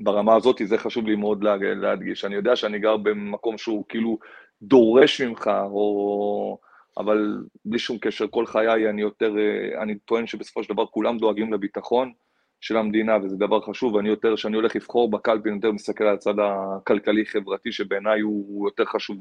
[0.00, 2.24] ברמה הזאת, זה חשוב לי מאוד לה- להדגיש.
[2.24, 4.18] אני יודע שאני גר במקום שהוא כאילו
[4.62, 6.58] דורש ממך, או...
[6.98, 11.18] אבל בלי שום קשר, כל חיי אני יותר, אה, אני טוען שבסופו של דבר כולם
[11.18, 12.12] דואגים לביטחון
[12.60, 16.14] של המדינה, וזה דבר חשוב, ואני יותר, כשאני הולך לבחור בקלפי, אני יותר מסתכל על
[16.14, 19.18] הצד הכלכלי-חברתי, שבעיניי הוא יותר חשוב,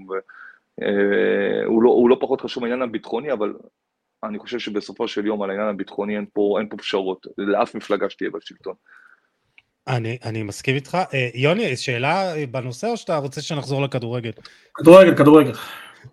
[0.81, 3.53] אה, הוא, לא, הוא לא פחות חשוב מהעניין הביטחוני, אבל
[4.23, 8.09] אני חושב שבסופו של יום על העניין הביטחוני אין פה, אין פה פשרות, לאף מפלגה
[8.09, 8.73] שתהיה בשלטון.
[9.87, 10.97] אני, אני מסכים איתך.
[11.13, 14.31] אה, יוני, שאלה בנושא או שאתה רוצה שנחזור לכדורגל?
[14.73, 15.51] כדורגל, כדורגל.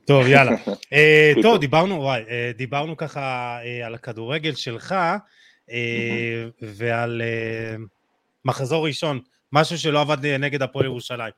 [0.04, 0.52] טוב, יאללה.
[0.92, 1.58] אה, טוב.
[1.58, 4.94] דיברנו, וואי, אה, דיברנו ככה אה, על הכדורגל שלך,
[5.70, 7.76] אה, ועל אה,
[8.44, 9.20] מחזור ראשון,
[9.52, 11.32] משהו שלא עבד נגד הפועל ירושלים.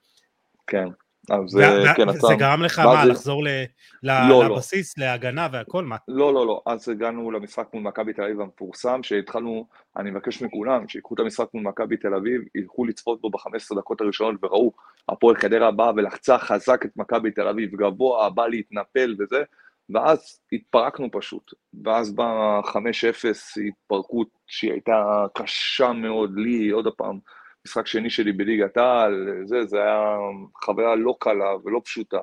[0.67, 0.89] כן,
[1.31, 2.35] אז וה- אה, כן, זה אתה...
[2.39, 3.65] גרם לך מה זה- לחזור ל-
[4.03, 4.45] לא, לא.
[4.45, 5.97] לבסיס, להגנה והכל, מה?
[6.09, 10.89] לא, לא, לא, אז הגענו למשחק מול מכבי תל אביב המפורסם, שהתחלנו, אני מבקש מכולם,
[10.89, 14.73] שיקחו את המשחק מול מכבי תל אביב, ילכו לצפות בו ב-15 דקות הראשונות, וראו,
[15.09, 19.43] הפועל חדרה באה ולחצה חזק את מכבי תל אביב, גבוה, בא להתנפל וזה,
[19.91, 22.77] ואז התפרקנו פשוט, ואז בא 5-0,
[23.69, 27.19] התפרקות שהיא הייתה קשה מאוד לי, עוד פעם,
[27.67, 30.17] משחק שני שלי בליגת העל, זה, זה היה
[30.65, 32.21] חוויה לא קלה ולא פשוטה.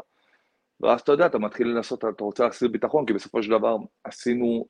[0.81, 4.65] ואז אתה יודע, אתה מתחיל לנסות, אתה רוצה להחזיר ביטחון, כי בסופו של דבר עשינו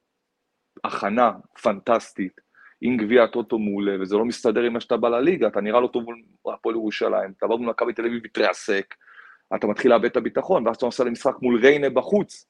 [0.83, 1.31] הכנה
[1.62, 2.41] פנטסטית
[2.81, 5.88] עם גביע הטוטו מעולה, וזה לא מסתדר עם מה שאתה בא לליגה, אתה נראה לא
[5.88, 6.21] טוב מול
[6.53, 8.95] הפועל ירושלים, אתה בא מול מכבי תל אביב מתרסק,
[9.55, 12.47] אתה מתחיל לאבד את הביטחון, ואז אתה נוסע למשחק מול ריינה בחוץ.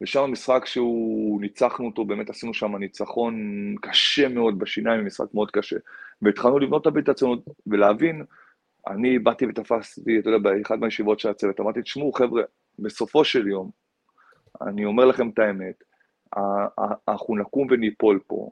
[0.00, 3.34] ושם משחק שהוא, ניצחנו אותו, באמת עשינו שם ניצחון
[3.82, 5.76] קשה מאוד בשיניים, משחק מאוד קשה.
[6.24, 8.24] והתחלנו לבנות את הביטחון ולהבין,
[8.86, 12.42] אני באתי ותפסתי, אתה יודע, באחד מהישיבות של הצוות, אמרתי, תשמעו, חבר'ה,
[12.78, 13.70] בסופו של יום,
[14.62, 15.84] אני אומר לכם את האמת,
[17.08, 18.50] אנחנו נקום וניפול פה.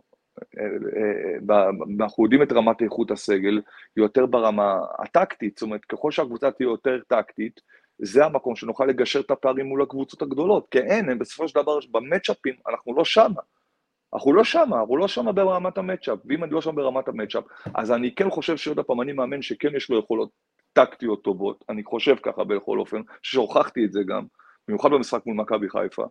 [0.58, 0.64] אה,
[1.54, 3.60] אה, אנחנו יודעים את רמת איכות הסגל,
[3.96, 7.60] יותר ברמה הטקטית, זאת אומרת, ככל שהקבוצה תהיה יותר טקטית,
[7.98, 11.78] זה המקום שנוכל לגשר את הפערים מול הקבוצות הגדולות, כי אין, הם בסופו של דבר,
[11.90, 13.42] במצ'אפים, אנחנו לא שמה.
[14.14, 17.44] אנחנו לא שמה, אנחנו לא שמה ברמת המצ'אפ, ואם אני לא שם ברמת המצ'אפ,
[17.74, 20.30] אז אני כן חושב שעוד פעם, אני מאמן שכן יש לו יכולות
[20.72, 24.24] טקטיות טובות, אני חושב ככה בכל אופן, שהוכחתי את זה גם,
[24.68, 26.04] במיוחד במשחק מול מכבי חיפה.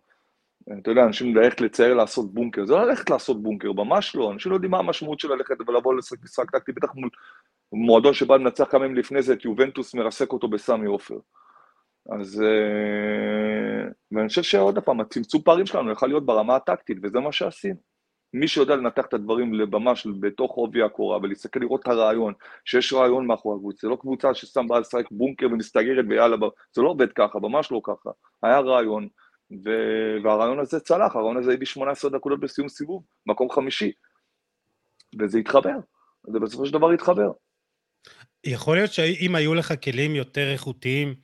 [0.81, 4.51] אתה יודע, אנשים ללכת לצייר לעשות בונקר, זה לא ללכת לעשות בונקר, ממש לא, אנשים
[4.51, 7.09] לא יודעים מה המשמעות של ללכת ולבוא לשחק משחק טקטי, בטח מול
[7.73, 11.17] מועדון שבא לנצח כמה ימים לפני זה את יובנטוס מרסק אותו בסמי עופר.
[12.09, 12.41] אז...
[12.41, 17.90] אה, ואני חושב שעוד פעם, הצמצום פערים שלנו יכול להיות ברמה הטקטית, וזה מה שעשינו.
[18.33, 22.33] מי שיודע לנתח את הדברים ממש בתוך עובי הקורה ולהסתכל לראות את הרעיון,
[22.65, 26.37] שיש רעיון מאחורי הקבוצה, זה לא קבוצה שסתם באה לשחק בונקר ומסתגרת ויאללה,
[26.73, 28.09] זה לא עובד ככה, ממש לא ככה.
[28.43, 29.07] היה רעיון,
[29.65, 29.69] ו...
[30.23, 33.91] והרעיון הזה צלח, הרעיון הזה הביא 18 נקודות בסיום סיבוב, מקום חמישי,
[35.19, 35.75] וזה התחבר,
[36.27, 37.31] זה בסופו של דבר התחבר.
[38.43, 41.15] יכול להיות שאם היו לך כלים יותר איכותיים,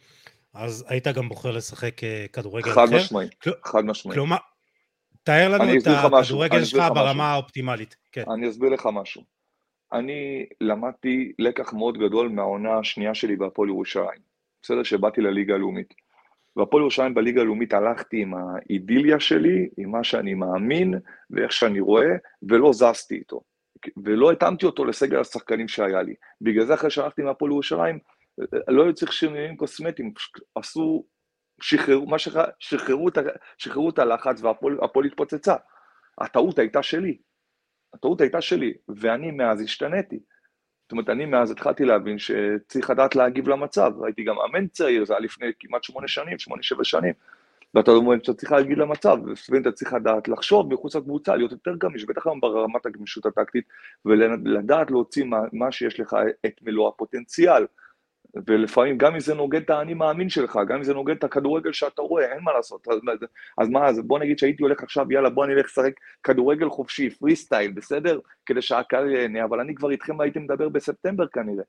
[0.53, 2.85] אז היית גם בוחר לשחק אה, כדורגל אחר?
[2.85, 3.27] חד משמעי,
[3.63, 4.15] חד משמעי.
[4.15, 4.37] כלומר,
[5.27, 7.95] תאר לנו את הכדורגל שלך ברמה האופטימלית.
[8.11, 8.23] כן.
[8.33, 9.21] אני אסביר לך משהו.
[9.93, 14.19] אני למדתי לקח מאוד גדול מהעונה השנייה שלי בהפועל ירושלים.
[14.61, 14.83] בסדר?
[14.83, 15.93] שבאתי לליגה הלאומית.
[16.55, 20.93] והפועל ירושלים בליגה הלאומית הלכתי עם האידיליה שלי, עם מה שאני מאמין
[21.29, 22.15] ואיך שאני רואה,
[22.49, 23.41] ולא זזתי איתו.
[24.03, 26.13] ולא התאמתי אותו לסגל השחקנים שהיה לי.
[26.41, 27.99] בגלל זה אחרי שהלכתי מהפועל ירושלים,
[28.67, 30.13] לא היו צריך שינויים קוסמטיים,
[30.55, 31.03] עשו,
[31.61, 32.35] שחררו, מה שח...
[32.59, 33.17] שחררו, את,
[33.57, 35.55] שחררו את הלחץ והפועל התפוצצה.
[36.17, 37.17] הטעות הייתה שלי.
[37.93, 40.19] הטעות הייתה שלי, ואני מאז השתניתי.
[40.85, 43.91] זאת אומרת, אני מאז התחלתי להבין שצריך לדעת להגיב למצב.
[44.03, 47.13] הייתי גם מאמן צעיר, זה היה לפני כמעט שמונה שנים, שמונה, שבע שנים.
[47.73, 49.17] ואתה אומר שאתה צריך להגיד למצב,
[49.49, 53.65] ואתה צריך לדעת לחשוב מחוץ לקבוצה, להיות יותר גמיש, בטח היום ברמת הגמישות הטקטית,
[54.05, 56.15] ולדעת להוציא מה, מה שיש לך
[56.45, 57.65] את מלוא הפוטנציאל.
[58.35, 61.71] ולפעמים גם אם זה נוגד את האני מאמין שלך, גם אם זה נוגד את הכדורגל
[61.71, 62.87] שאתה רואה, אין מה לעשות.
[62.87, 62.99] אז,
[63.57, 67.35] אז מה, אז בוא נגיד שהייתי הולך עכשיו, יאללה, בוא נלך לשחק כדורגל חופשי, פרי
[67.35, 68.19] סטייל, בסדר?
[68.45, 71.63] כדי שהקהל ייהנה, אבל אני כבר איתכם הייתי מדבר בספטמבר כנראה,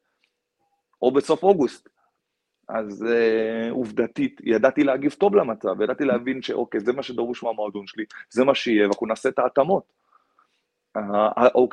[1.03, 1.89] או בסוף אוגוסט.
[2.69, 8.05] אז uh, עובדתית, ידעתי להגיב טוב למצב, ידעתי להבין שאוקיי, זה מה שדרוש מהמועדון שלי,
[8.31, 9.93] זה מה שיהיה, ואנחנו נעשה את ההתאמות.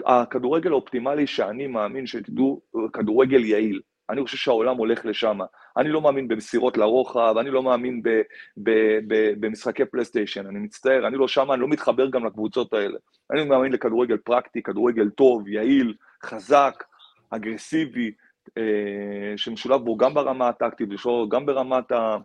[0.06, 2.62] הכדורגל האופטימלי שאני מאמין שתדעו,
[2.94, 3.82] כדורגל יעיל.
[4.10, 5.40] אני חושב שהעולם הולך לשם.
[5.78, 8.10] אני לא מאמין במסירות לרוחב, אני לא מאמין ב,
[8.58, 8.72] ב,
[9.08, 12.98] ב, במשחקי פלייסטיישן, אני מצטער, אני לא שם, אני לא מתחבר גם לקבוצות האלה.
[13.32, 16.84] אני מאמין לכדורגל פרקטי, כדורגל טוב, יעיל, חזק,
[17.30, 18.12] אגרסיבי,
[18.58, 20.90] אה, שמשולב בו גם ברמה הטקטית,
[21.30, 22.18] גם ברמת ה,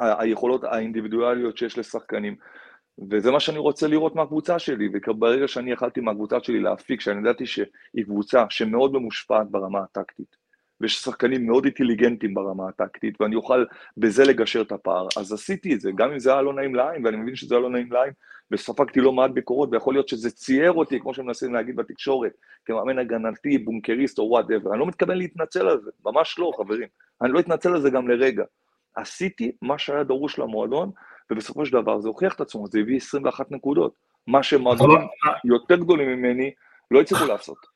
[0.00, 2.36] ה, היכולות האינדיבידואליות שיש לשחקנים.
[3.10, 7.46] וזה מה שאני רוצה לראות מהקבוצה שלי, וברגע שאני יכלתי מהקבוצה שלי להפיק, שאני ידעתי
[7.46, 10.41] שהיא קבוצה שמאוד ממושפעת ברמה הטקטית,
[10.82, 13.64] ויש שחקנים מאוד אינטליגנטים ברמה הטקטית, ואני אוכל
[13.96, 15.08] בזה לגשר את הפער.
[15.16, 17.62] אז עשיתי את זה, גם אם זה היה לא נעים לעין, ואני מבין שזה היה
[17.62, 18.12] לא נעים לעין,
[18.50, 22.32] וספגתי לא מעט ביקורות, ויכול להיות שזה צייר אותי, כמו שמנסים להגיד בתקשורת,
[22.64, 24.70] כמאמן הגנתי, בונקריסט או whatever.
[24.70, 26.88] אני לא מתכוון להתנצל על זה, ממש לא, חברים.
[27.22, 28.44] אני לא אתנצל על זה גם לרגע.
[28.94, 30.90] עשיתי מה שהיה דרוש למועדון,
[31.30, 33.94] ובסופו של דבר זה הוכיח את עצמו, זה הביא 21 נקודות.
[34.26, 34.98] מה שמועדונים
[35.44, 36.50] יותר גדולים ממני
[36.90, 37.71] לא הצליחו לעשות.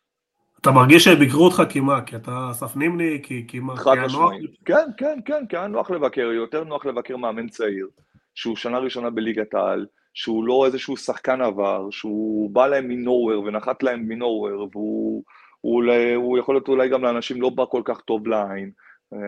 [0.61, 2.03] אתה מרגיש שהם ביקרו אותך כי מה?
[2.03, 3.21] כי אתה אסף נימני?
[3.23, 3.77] כי, כי מה?
[3.77, 4.51] חד משמעית.
[4.65, 7.89] כן, כן, כן, כי היה נוח לבקר, יותר נוח לבקר מאמן צעיר,
[8.35, 13.83] שהוא שנה ראשונה בליגת העל, שהוא לא איזשהו שחקן עבר, שהוא בא להם מנוהוור ונחת
[13.83, 15.23] להם מנוהוור, והוא
[15.61, 18.71] הוא, הוא יכול להיות אולי גם לאנשים לא בא כל כך טוב לעין,
[19.13, 19.19] אה,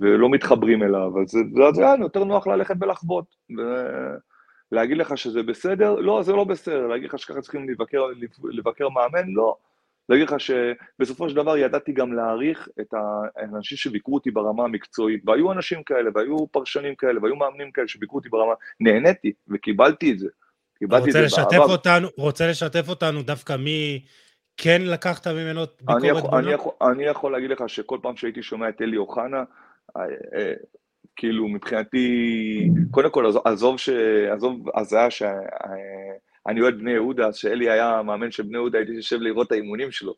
[0.00, 1.30] ולא מתחברים אליו, אז
[1.74, 3.24] זה היה יותר נוח ללכת ולחוות.
[4.72, 5.94] להגיד לך שזה בסדר?
[5.94, 6.86] לא, זה לא בסדר.
[6.86, 8.02] להגיד לך שככה צריכים לבקר,
[8.44, 9.28] לבקר מאמן?
[9.28, 9.56] לא.
[10.08, 12.94] להגיד לך שבסופו של דבר ידעתי גם להעריך את
[13.36, 18.18] האנשים שביקרו אותי ברמה המקצועית, והיו אנשים כאלה, והיו פרשנים כאלה, והיו מאמנים כאלה שביקרו
[18.18, 20.28] אותי ברמה, נהניתי וקיבלתי את זה.
[20.78, 21.72] קיבלתי את זה באהבה.
[21.72, 24.04] אותנו, רוצה לשתף אותנו דווקא מי
[24.56, 28.42] כן לקחת ממנו ביקורת אני יכול, אני, יכול, אני יכול להגיד לך שכל פעם שהייתי
[28.42, 29.44] שומע את אלי אוחנה,
[29.96, 30.02] אה,
[30.34, 30.52] אה,
[31.16, 33.88] כאילו מבחינתי, קודם כל עזוב, ש,
[34.32, 35.22] עזוב הזיה ש...
[36.48, 39.90] אני אוהד בני יהודה, שאלי היה מאמן של בני יהודה, הייתי יושב לראות את האימונים
[39.90, 40.14] שלו,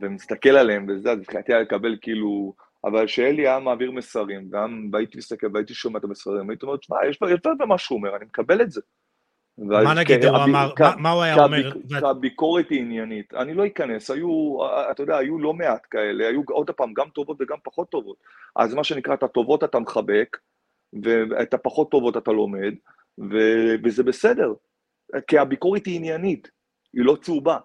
[0.00, 2.54] ומסתכל עליהם וזה, אז מבחינתי היה לקבל כאילו...
[2.84, 6.96] אבל שאלי היה מעביר מסרים, גם והייתי מסתכל והייתי שומע את המסרים, הייתי אומר, תשמע,
[7.08, 8.80] יש יותר במה שהוא אומר, אני מקבל את זה.
[9.58, 11.72] מה נגיד הוא אמר, מה הוא היה אומר?
[12.10, 13.34] הביקורת היא עניינית.
[13.34, 14.58] אני לא אכנס, היו,
[14.90, 18.16] אתה יודע, היו לא מעט כאלה, היו עוד פעם גם טובות וגם פחות טובות.
[18.56, 20.36] אז מה שנקרא, את הטובות אתה מחבק,
[21.02, 22.74] ואת הפחות טובות אתה לומד,
[23.84, 24.52] וזה בסדר.
[25.26, 26.50] כי הביקורת היא עניינית,
[26.92, 27.58] היא לא צהובה.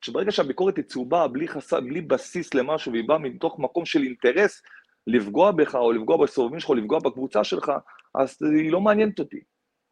[0.00, 1.72] שברגע שהביקורת היא צהובה, בלי, חס...
[1.72, 4.62] בלי בסיס למשהו, והיא באה מתוך מקום של אינטרס
[5.06, 7.72] לפגוע בך, או לפגוע בסובבים שלך, או לפגוע בקבוצה שלך,
[8.14, 9.40] אז היא לא מעניינת אותי.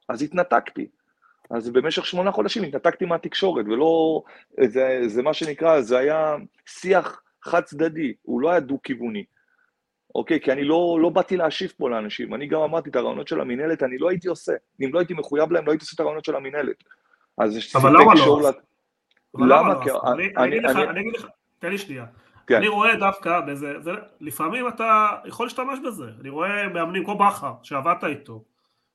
[0.09, 0.87] אז התנתקתי.
[1.51, 4.23] אז במשך שמונה חודשים התנתקתי מהתקשורת, ולא...
[4.67, 6.37] זה, זה מה שנקרא, זה היה
[6.67, 9.25] שיח חד צדדי, הוא לא היה דו-כיווני.
[10.15, 10.41] אוקיי?
[10.41, 12.35] כי אני לא, לא באתי להשיב פה לאנשים.
[12.35, 14.53] אני גם אמרתי, את הרעיונות של המינהלת אני לא הייתי עושה.
[14.85, 16.85] אם לא הייתי מחויב להם, לא הייתי עושה את הרעיונות של המינהלת.
[17.39, 18.51] אז אבל למה לא?
[19.35, 19.85] למה?
[19.85, 19.91] כי...
[20.37, 20.59] אני
[20.99, 21.27] אגיד לך,
[21.59, 22.05] תן לי שנייה.
[22.47, 22.57] כן.
[22.57, 27.53] אני רואה דווקא בזה, זה, לפעמים אתה יכול להשתמש בזה, אני רואה מאמנים כמו בכר,
[27.63, 28.45] שעבדת איתו,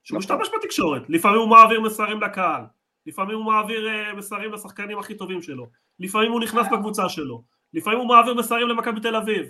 [0.04, 0.36] שהוא נכון.
[0.36, 2.62] משתמש בתקשורת, לפעמים הוא מעביר מסרים לקהל,
[3.06, 5.68] לפעמים הוא מעביר uh, מסרים לשחקנים הכי טובים שלו,
[6.00, 9.46] לפעמים הוא נכנס בקבוצה שלו, לפעמים הוא מעביר מסרים למכבי תל אביב,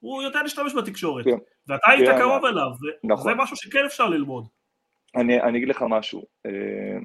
[0.00, 1.36] הוא יודע להשתמש בתקשורת, כן.
[1.68, 2.18] ואתה היית כן.
[2.18, 2.68] קרוב אליו,
[3.04, 3.30] נכון.
[3.32, 4.46] זה משהו שכן אפשר ללמוד.
[5.16, 6.98] אני, אני אגיד לך משהו, אה,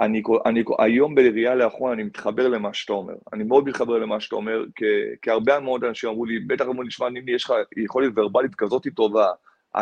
[0.00, 4.36] אני, אני, היום בראייה לאחרונה אני מתחבר למה שאתה אומר, אני מאוד מתחבר למה שאתה
[4.36, 4.84] אומר, כי,
[5.22, 8.54] כי הרבה מאוד אנשים אמרו לי, בטח אמרו לי, שמע, נימי, יש לך יכולת ורבלית
[8.54, 9.26] כזאת טובה,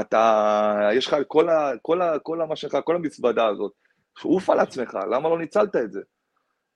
[0.01, 3.73] אתה, יש לך כל, ה, כל, ה, כל ה, מה שנקרא, כל המזוודה הזאת,
[4.23, 6.01] עוף על עצמך, למה לא ניצלת את זה?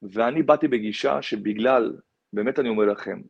[0.02, 1.96] ואני באתי בגישה שבגלל,
[2.32, 3.20] באמת אני אומר לכם,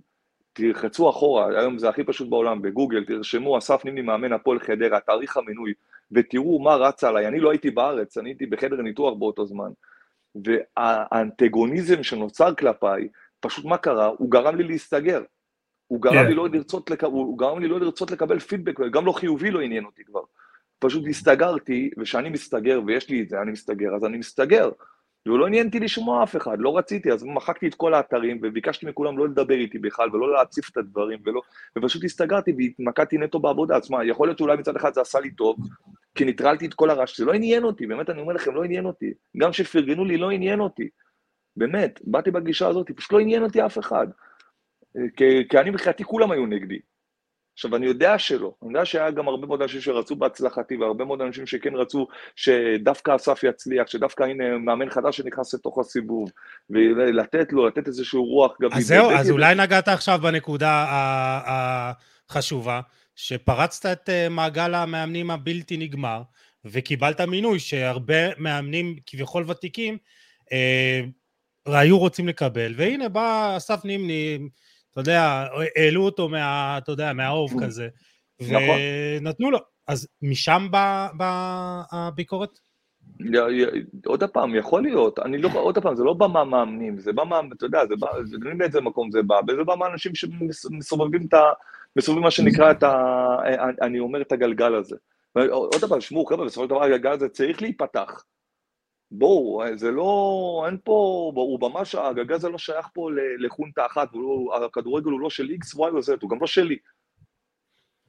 [0.57, 5.37] תרחצו אחורה, היום זה הכי פשוט בעולם, בגוגל, תרשמו, אסף נימני מאמן הפועל חדרה, תאריך
[5.37, 5.73] המנוי,
[6.13, 9.71] ותראו מה רץ עליי, אני לא הייתי בארץ, אני הייתי בחדר ניתוח באותו זמן.
[10.45, 13.09] והאנטגוניזם שנוצר כלפיי,
[13.41, 14.07] פשוט מה קרה?
[14.07, 15.23] הוא גרם לי להסתגר.
[15.87, 16.19] הוא גרם, yeah.
[16.19, 16.29] כן.
[16.29, 17.05] לי לא לרצות, לק...
[17.05, 20.23] הוא גרם לי לא לרצות לקבל פידבק, גם לא חיובי לא עניין אותי כבר.
[20.79, 24.71] פשוט הסתגרתי, וכשאני מסתגר, ויש לי את זה, אני מסתגר, אז אני מסתגר.
[25.27, 29.19] ולא עניין אותי לשמוע אף אחד, לא רציתי, אז מחקתי את כל האתרים, וביקשתי מכולם
[29.19, 31.41] לא לדבר איתי בכלל, ולא להציף את הדברים, ולא,
[31.79, 34.05] ופשוט הסתגרתי והתמקדתי נטו בעבודה עצמה.
[34.05, 35.57] יכול להיות שאולי מצד אחד זה עשה לי טוב,
[36.15, 38.87] כי ניטרלתי את כל הרעש, זה לא עניין אותי, באמת אני אומר לכם, לא עניין
[38.87, 39.13] אותי.
[39.37, 40.89] גם כשפרגנו לי, לא עניין אותי.
[41.57, 44.07] באמת, באתי בגישה הזאת, פשוט לא עניין אותי אף אחד.
[45.17, 46.79] כי, כי אני מבחינתי כולם היו נגדי.
[47.57, 51.21] עכשיו, אני יודע שלא, אני יודע שהיה גם הרבה מאוד אנשים שרצו בהצלחתי, והרבה מאוד
[51.21, 56.31] אנשים שכן רצו שדווקא אסף יצליח, שדווקא הנה מאמן חדש שנכנס לתוך הסיבוב,
[56.71, 58.75] ולתת לו, לתת איזשהו רוח גבי.
[58.77, 60.87] אז זהו, אז אולי נגעת עכשיו בנקודה
[62.29, 62.81] החשובה,
[63.15, 66.23] שפרצת את אה, מעגל המאמנים הבלתי נגמר,
[66.65, 69.99] וקיבלת מינוי שהרבה מאמנים כביכול ותיקים
[70.53, 71.01] אה,
[71.67, 74.39] היו רוצים לקבל, והנה בא אסף נימני,
[74.97, 77.65] אתה יודע, העלו אותו מה, אתה יודע, מהאוב mm.
[77.65, 77.89] כזה,
[78.41, 78.79] נכון.
[79.21, 79.59] ונתנו לו.
[79.89, 82.59] אז משם באה הביקורת?
[84.07, 87.41] עוד פעם, יכול להיות, אני לא, עוד פעם, זה לא בא מהמאמנים, זה בא מה,
[87.57, 91.35] אתה יודע, זה בא, זה לא באיזה מקום זה בא, וזה בא מהאנשים שמסובבים את
[91.35, 91.43] ה...
[91.97, 92.95] מסובבים מה שנקרא את ה...
[93.83, 94.97] אני אומר את הגלגל הזה.
[95.51, 98.25] עוד פעם, שמעו, חבר'ה, בסופו של דבר הגלגל הזה צריך להיפתח.
[99.11, 104.67] בואו, זה לא, אין פה, הוא ממש, הגלגל הזה לא שייך פה לחונטה אחת, לא,
[104.67, 106.79] הכדורגל הוא לא של Y או Z, הוא גם לא שלי.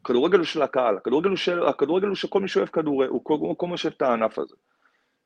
[0.01, 3.21] הכדורגל הוא של הקהל, הכדורגל הוא של, הכדורגל הוא של כל מי שאוהב כדורגל, הוא
[3.23, 4.55] כל, כל מי שאוהב את הענף הזה.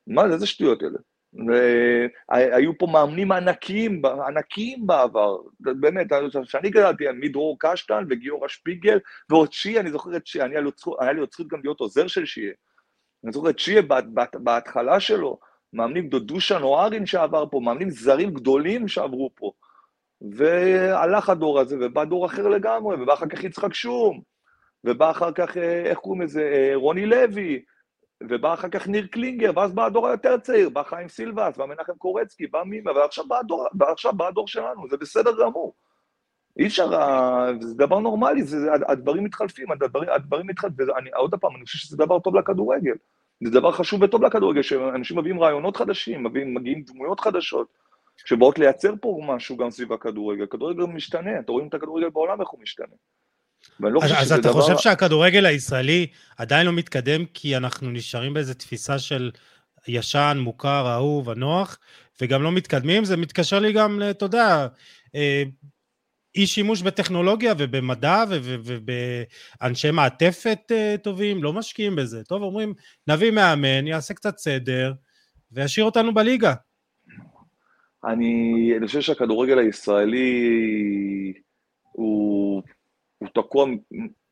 [0.06, 0.98] מה זה, איזה שטויות אלה?
[2.28, 6.06] היו פה מאמנים ענקיים, ענקיים בעבר, באמת,
[6.44, 8.98] כשאני גדלתי, מדרור קשטן וגיורא שפיגל,
[9.30, 10.44] ועוד שיה, אני זוכר את שיה,
[11.00, 12.52] היה לי עוד זכות גם להיות עוזר של שיה.
[13.24, 13.82] אני זוכר את שיה
[14.34, 15.38] בהתחלה שלו,
[15.72, 19.52] מאמנים דודושן או ארין שעבר פה, מאמנים זרים גדולים שעברו פה.
[20.30, 24.20] והלך הדור הזה, ובא דור אחר לגמרי, ובא אחר כך יצחק שום,
[24.84, 27.62] ובא אחר כך, אה, איך קוראים לזה, אה, רוני לוי,
[28.22, 31.94] ובא אחר כך ניר קלינגר, ואז בא הדור היותר צעיר, בא חיים סילבס, בא מנחם
[31.98, 35.74] קורצקי, בא מימה, ועכשיו בא הדור, ועכשיו בא הדור שלנו, זה בסדר גמור.
[36.58, 36.90] אי אפשר,
[37.60, 42.18] זה דבר נורמלי, זה, הדברים מתחלפים, הדברים, הדברים מתחלפים, ועוד פעם, אני חושב שזה דבר
[42.18, 42.94] טוב לכדורגל.
[43.44, 47.66] זה דבר חשוב וטוב לכדורגל, שאנשים מביאים רעיונות חדשים, מביאים, מגיעים דמויות חדשות,
[48.24, 50.42] שבאות לייצר פה משהו גם סביב הכדורגל.
[50.42, 52.94] הכדורגל משתנה, אתה רואים את הכדורגל בעולם איך הוא משתנה.
[53.80, 54.52] לא אז, אז אתה דבר...
[54.52, 56.06] חושב שהכדורגל הישראלי
[56.38, 59.30] עדיין לא מתקדם כי אנחנו נשארים באיזו תפיסה של
[59.88, 61.78] ישן, מוכר, אהוב, הנוח,
[62.20, 63.04] וגם לא מתקדמים?
[63.04, 64.66] זה מתקשר לי גם, אתה יודע,
[65.14, 65.42] אה,
[66.36, 68.24] אי שימוש בטכנולוגיה ובמדע
[68.64, 72.24] ובאנשי מעטפת אה, טובים, לא משקיעים בזה.
[72.24, 72.74] טוב, אומרים,
[73.08, 74.92] נביא מאמן, יעשה קצת סדר,
[75.52, 76.54] וישאיר אותנו בליגה.
[78.04, 81.32] אני, אני חושב שהכדורגל הישראלי
[81.92, 82.62] הוא,
[83.18, 83.66] הוא תקוע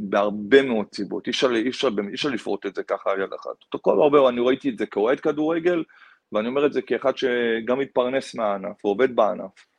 [0.01, 1.31] בהרבה מאוד סיבות, אי
[1.69, 3.45] אפשר, לפרוט את זה ככה על יד אחת.
[3.45, 5.85] הוא תקוע בהרבה, אני ראיתי את זה כאוהד כדורגל,
[6.33, 9.70] ואני אומר את זה כאחד שגם מתפרנס מהענף ועובד בענף.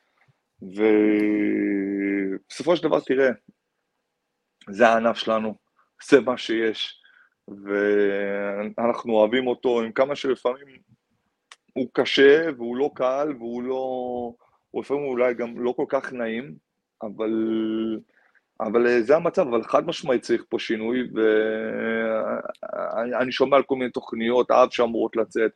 [2.46, 3.30] ובסופו של דבר, תראה,
[4.70, 5.54] זה הענף שלנו,
[6.10, 7.02] זה מה שיש,
[7.48, 10.78] ואנחנו אוהבים אותו עם כמה שלפעמים
[11.72, 13.76] הוא קשה והוא לא קל והוא לא...
[14.70, 16.54] הוא לפעמים אולי גם לא כל כך נעים,
[17.02, 17.30] אבל,
[18.60, 21.08] אבל זה המצב, אבל חד משמעית צריך פה שינוי,
[22.62, 25.52] ואני שומע על כל מיני תוכניות, אב שאמורות לצאת,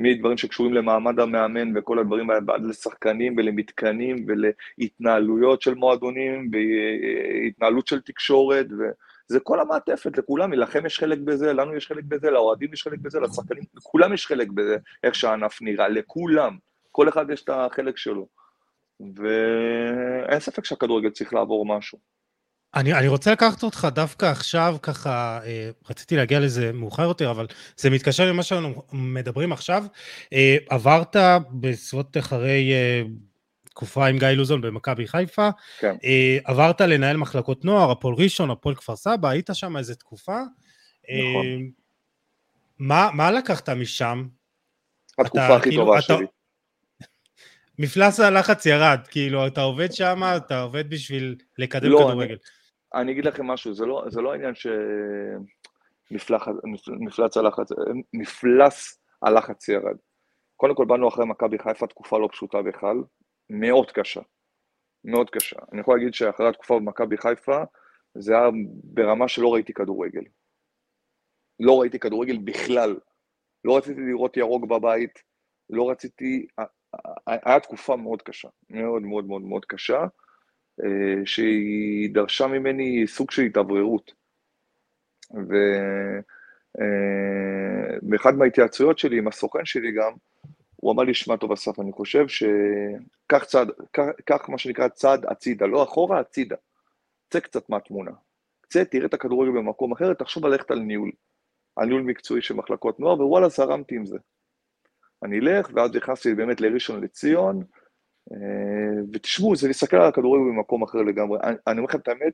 [0.00, 8.00] מדברים שקשורים למעמד המאמן וכל הדברים האלה, ועד לשחקנים ולמתקנים ולהתנהלויות של מועדונים והתנהלות של
[8.00, 12.82] תקשורת, וזה כל המעטפת, לכולם, לכם יש חלק בזה, לנו יש חלק בזה, לאוהדים יש
[12.82, 16.56] חלק בזה, לשחקנים, לכולם יש חלק בזה, איך שהענף נראה, לכולם,
[16.92, 18.26] כל אחד יש את החלק שלו.
[19.16, 21.98] ואין ספק שהכדורגל צריך לעבור משהו.
[22.74, 27.46] אני, אני רוצה לקחת אותך דווקא עכשיו, ככה, אה, רציתי להגיע לזה מאוחר יותר, אבל
[27.76, 29.84] זה מתקשר למה שאנחנו מדברים עכשיו.
[30.32, 31.16] אה, עברת
[31.52, 33.02] בסביבות אחרי אה,
[33.70, 35.48] תקופה עם גיא לוזון במכבי חיפה,
[35.78, 35.96] כן.
[36.04, 40.38] אה, עברת לנהל מחלקות נוער, הפועל ראשון, הפועל כפר סבא, היית שם איזה תקופה.
[40.40, 41.46] נכון.
[41.46, 41.56] אה,
[42.78, 44.26] מה, מה לקחת משם?
[45.18, 46.26] התקופה אתה, הכי כאילו, טובה אתה- שלי.
[47.78, 52.22] מפלס הלחץ ירד, כאילו, אתה עובד שם, אתה עובד בשביל לקדם לא, כדורגל.
[52.22, 52.36] אני
[52.94, 54.54] אגיד לכם משהו, זה לא, זה לא העניין
[57.00, 57.68] מפלץ הלחץ,
[58.12, 59.96] מפלס הלחץ ירד.
[60.56, 62.96] קודם כל באנו אחרי מכבי חיפה, תקופה לא פשוטה בכלל,
[63.50, 64.20] מאוד קשה,
[65.04, 65.56] מאוד קשה.
[65.72, 67.62] אני יכול להגיד שאחרי התקופה במכבי חיפה,
[68.18, 68.48] זה היה
[68.84, 70.22] ברמה שלא ראיתי כדורגל.
[71.60, 72.96] לא ראיתי כדורגל בכלל.
[73.64, 75.22] לא רציתי לראות ירוק בבית,
[75.70, 76.46] לא רציתי...
[77.26, 80.04] היה תקופה מאוד קשה, מאוד מאוד מאוד מאוד קשה,
[81.24, 84.12] שהיא דרשה ממני סוג של התאווררות.
[88.02, 90.12] ובאחד מההתייעצויות שלי עם הסוכן שלי גם,
[90.76, 95.26] הוא אמר לי, שמע טוב אסף, אני חושב שקח צעד, קח, קח מה שנקרא צעד
[95.26, 96.56] הצידה, לא אחורה, הצידה.
[97.30, 98.10] צא קצת מהתמונה.
[98.68, 101.10] צא, תראה את הכדורגל במקום אחר, תחשוב ללכת על ניהול.
[101.76, 104.18] על ניהול מקצועי של מחלקות נוער, ווואלה, זרמתי עם זה.
[105.24, 107.79] אני אלך, ואז נכנסתי באמת לראשון לציון, אה,
[109.12, 111.38] ותשמעו, זה להסתכל על הכדורגל במקום אחר לגמרי.
[111.66, 112.32] אני, אומר לכם את האמת,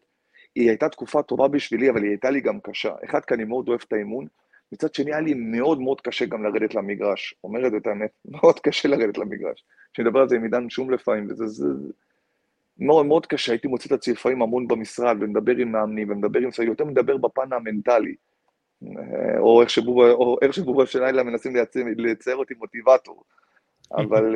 [0.54, 2.92] היא הייתה תקופה טובה בשבילי, אבל היא הייתה לי גם קשה.
[3.04, 4.26] אחד, כי אני מאוד אוהב את האימון,
[4.72, 7.34] מצד שני, היה לי מאוד מאוד קשה גם לרדת למגרש.
[7.44, 9.64] אומרת את האמת, מאוד קשה לרדת למגרש.
[9.92, 11.66] כשאני מדבר על זה עם עידן שום לפעמים, וזה זה,
[12.78, 16.50] מאוד מאוד קשה, הייתי מוצא את עצמי לפעמים המון במשרד, ומדבר עם מאמנים, ומדבר עם
[16.50, 18.14] סגל, יותר מדבר בפן המנטלי.
[19.38, 21.56] או איך שבובה, או איך שבובה של לילה מנסים
[21.96, 23.24] לייצר, אותי מוטיבטור.
[23.92, 24.34] אבל,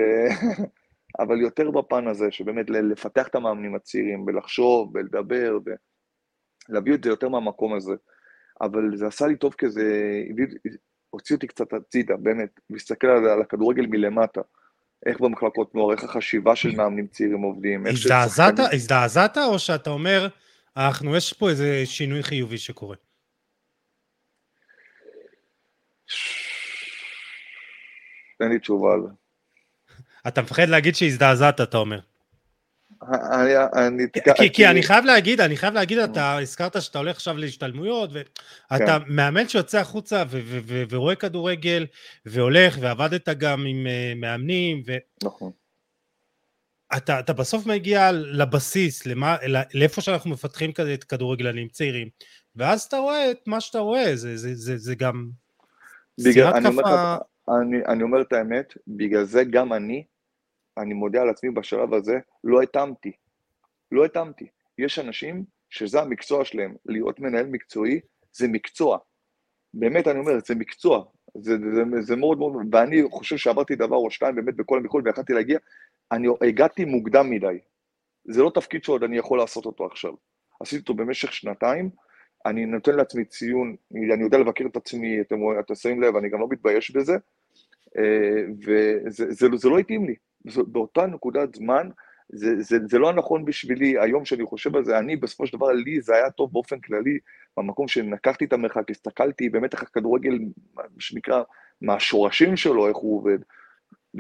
[1.19, 5.59] אבל יותר בפן הזה, שבאמת לפתח את המאמנים הצעירים, ולחשוב, ולדבר,
[6.69, 7.95] ולהביא את זה יותר מהמקום הזה.
[8.61, 10.13] אבל זה עשה לי טוב כזה,
[11.11, 14.41] הוציא אותי קצת הצידה, באמת, להסתכל על, על הכדורגל מלמטה.
[15.07, 20.29] איך במחלקות נוער, איך החשיבה של מאמנים צעירים עובדים, איך הזדעזעת, הזדעזעת, או שאתה אומר,
[20.77, 22.97] אנחנו, יש פה איזה שינוי חיובי שקורה?
[28.41, 29.20] אין לי תשובה על זה.
[30.29, 32.01] אתה מפחד להגיד שהזדעזעת, אתה אומר.
[33.33, 34.03] אני, אני,
[34.37, 38.99] כי, כי אני חייב להגיד, אני חייב להגיד, אתה הזכרת שאתה הולך עכשיו להשתלמויות, ואתה
[38.99, 39.15] כן.
[39.15, 41.87] מאמן שיוצא החוצה ו- ו- ו- ורואה כדורגל,
[42.27, 44.97] והולך, ועבדת גם עם uh, מאמנים, ו...
[45.23, 45.51] נכון.
[46.97, 49.37] אתה, אתה בסוף מגיע לבסיס, למה,
[49.75, 52.09] לאיפה שאנחנו מפתחים כזה את כדורגלנים צעירים,
[52.57, 55.29] ואז אתה רואה את מה שאתה רואה, זה, זה, זה, זה גם...
[56.25, 56.69] בגלל, אני.
[56.69, 57.17] אומר,
[57.51, 60.05] אני, אני אומר את האמת, בגלל זה גם אני,
[60.79, 63.13] אני מודה על עצמי בשלב הזה, לא התאמתי.
[63.93, 64.47] לא התאמתי.
[64.79, 68.01] יש אנשים שזה המקצוע שלהם, להיות מנהל מקצועי
[68.33, 68.99] זה מקצוע.
[69.75, 71.05] באמת, אני אומר, זה מקצוע.
[71.35, 75.03] זה, זה, זה, זה מאוד מאוד, ואני חושב שעברתי דבר או שתיים באמת בכל המקום
[75.05, 75.59] ויכלתי להגיע,
[76.13, 77.59] אני הגעתי מוקדם מדי.
[78.25, 80.13] זה לא תפקיד שעוד אני יכול לעשות אותו עכשיו.
[80.61, 81.91] עשיתי אותו במשך שנתיים,
[82.47, 83.77] אני נותן לעצמי ציון,
[84.15, 87.17] אני יודע לבקר את עצמי, אתם, אתם שמים לב, אני גם לא מתבייש בזה,
[88.65, 90.15] וזה זה, זה לא התאים לי.
[90.67, 91.89] באותה נקודת זמן,
[92.33, 95.73] זה, זה, זה לא הנכון בשבילי, היום שאני חושב על זה, אני בסופו של דבר,
[95.73, 97.19] לי זה היה טוב באופן כללי,
[97.57, 100.39] במקום שלקחתי את המרחק, הסתכלתי באמת איך הכדורגל,
[100.75, 101.43] מה שנקרא,
[101.81, 103.39] מהשורשים שלו, איך הוא עובד.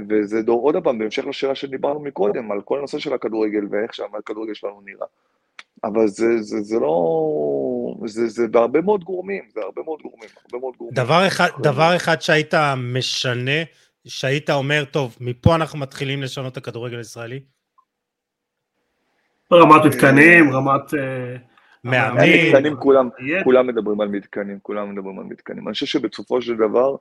[0.09, 4.55] וזה דור, עוד פעם, בהמשך לשאלה שדיברנו מקודם, על כל הנושא של הכדורגל ואיך שהכדורגל
[4.55, 5.07] שלנו נראה.
[5.85, 6.95] אבל זה, זה, זה לא...
[8.07, 10.95] זה, זה בהרבה מאוד גורמים, זה הרבה מאוד גורמים, הרבה מאוד גורמים.
[10.95, 13.63] דבר אחד, דבר אחד שהיית משנה,
[14.07, 17.41] שהיית אומר, טוב, מפה אנחנו מתחילים לשנות את הכדורגל הישראלי?
[19.53, 20.95] רמת מתקנים, רמת...
[21.85, 22.47] מאמנים.
[22.47, 23.09] מתקנים, כולם,
[23.45, 25.69] כולם מדברים על מתקנים, כולם מדברים על מתקנים.
[25.69, 26.97] אני חושב שבסופו של דבר,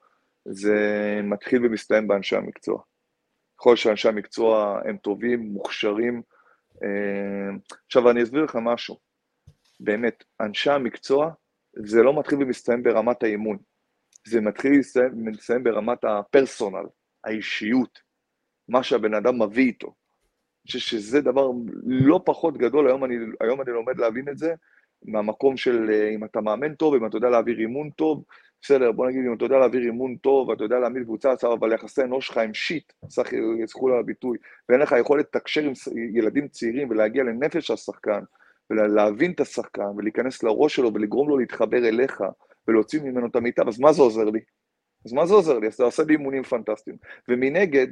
[0.46, 2.82] זה מתחיל ומסתיים באנשי המקצוע.
[3.60, 6.22] ככל שאנשי המקצוע הם טובים, מוכשרים.
[7.86, 8.98] עכשיו, אני אסביר לך משהו.
[9.80, 11.32] באמת, אנשי המקצוע,
[11.74, 13.58] זה לא מתחיל ומסתיים ברמת האימון.
[14.28, 14.72] זה מתחיל
[15.12, 16.86] ומסתיים ברמת הפרסונל,
[17.24, 18.00] האישיות,
[18.68, 19.88] מה שהבן אדם מביא איתו.
[19.88, 21.50] אני חושב שזה דבר
[21.86, 24.54] לא פחות גדול, היום אני, היום אני לומד להבין את זה,
[25.06, 28.24] מהמקום של אם אתה מאמן טוב, אם אתה יודע להעביר אימון טוב,
[28.62, 32.02] בסדר, בוא נגיד, אם אתה יודע להעביר אימון טוב, אתה יודע להעמיד קבוצה, אבל יחסי
[32.02, 33.34] אנוש שלך הם שיט, צריך
[33.64, 34.38] יזכו לה הביטוי,
[34.70, 35.74] ואין לך יכולת לתקשר עם
[36.16, 38.20] ילדים צעירים ולהגיע לנפש השחקן,
[38.70, 42.22] ולהבין את השחקן, ולהיכנס לראש שלו ולגרום לו להתחבר אליך,
[42.68, 44.40] ולהוציא ממנו את המיטב, אז מה זה עוזר לי?
[45.06, 45.68] אז מה זה עוזר לי?
[45.68, 46.98] אז אתה עושה לי אימונים פנטסטיים.
[47.28, 47.88] ומנגד,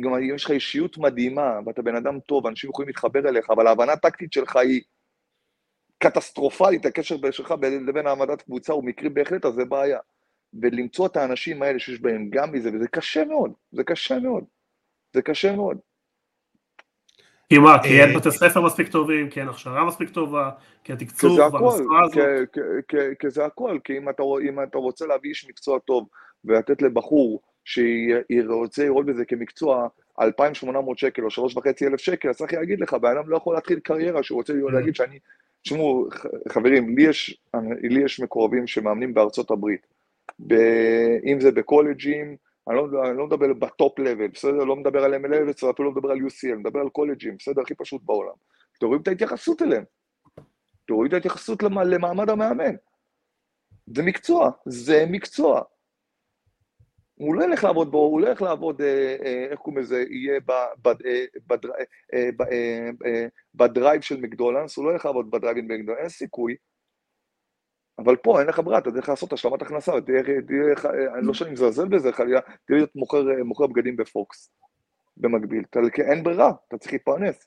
[0.00, 3.66] גם אם יש לך אישיות מדהימה, ואתה בן אדם טוב, אנשים יכולים להתחבר אליך, אבל
[3.66, 4.82] ההבנה הטקטית שלך היא
[6.02, 7.54] קטסטרופלית, הקשר שלך
[7.86, 9.98] לבין העמדת קבוצה הוא מקרי בהחלט, אז זה בעיה.
[10.60, 14.44] ולמצוא את האנשים האלה שיש בהם גם מזה, וזה קשה מאוד, זה קשה מאוד,
[15.12, 15.78] זה קשה מאוד.
[17.48, 20.50] כי מה, כי אין אה, בתי ספר מספיק טובים, כי אין הכשרה מספיק טובה,
[20.84, 22.56] כי התקצוב והמשרה הזאת.
[23.18, 26.08] כי זה הכל, כי אם אתה, אם אתה רוצה להביא איש מקצוע טוב
[26.44, 29.88] ולתת לבחור שרוצה לראות בזה כמקצוע
[30.20, 34.22] 2,800 שקל או 3,500 שקל, אז צריך להגיד לך, בן אדם לא יכול להתחיל קריירה
[34.22, 34.72] שהוא רוצה mm.
[34.72, 35.18] להגיד שאני...
[35.62, 36.08] תשמעו,
[36.48, 37.40] חברים, לי יש,
[37.82, 39.86] לי יש מקורבים שמאמנים בארצות הברית,
[40.46, 40.54] ב,
[41.24, 42.36] אם זה בקולג'ים,
[42.68, 44.64] אני לא, אני לא מדבר בטופ לבל, בסדר?
[44.64, 47.62] לא מדבר על MLS, אפילו לא מדבר על UCL, מדבר על קולג'ים, בסדר?
[47.62, 48.34] הכי פשוט בעולם.
[48.80, 49.84] תראו את ההתייחסות אליהם.
[50.86, 52.74] תראו את ההתייחסות למעמד המאמן.
[53.96, 55.62] זה מקצוע, זה מקצוע.
[57.22, 60.40] הוא לא ילך לעבוד בו, הוא לא ילך לעבוד, אה, אה, איך קוראים לזה, יהיה
[62.12, 66.56] אה, ב drive של מקדונלדס, הוא לא ילך לעבוד ב drive של מקדונלדס, אין סיכוי.
[67.98, 69.92] אבל פה אין לך ברירה, אתה צריך לעשות השלמת הכנסה,
[71.18, 72.90] אני לא שאני מזלזל בזה, חלילה, תהיה להיות
[73.44, 74.50] מוכר, בגדים בפוקס,
[75.16, 75.64] במקביל.
[75.98, 77.46] אין ברירה, אתה צריך להתפרנס.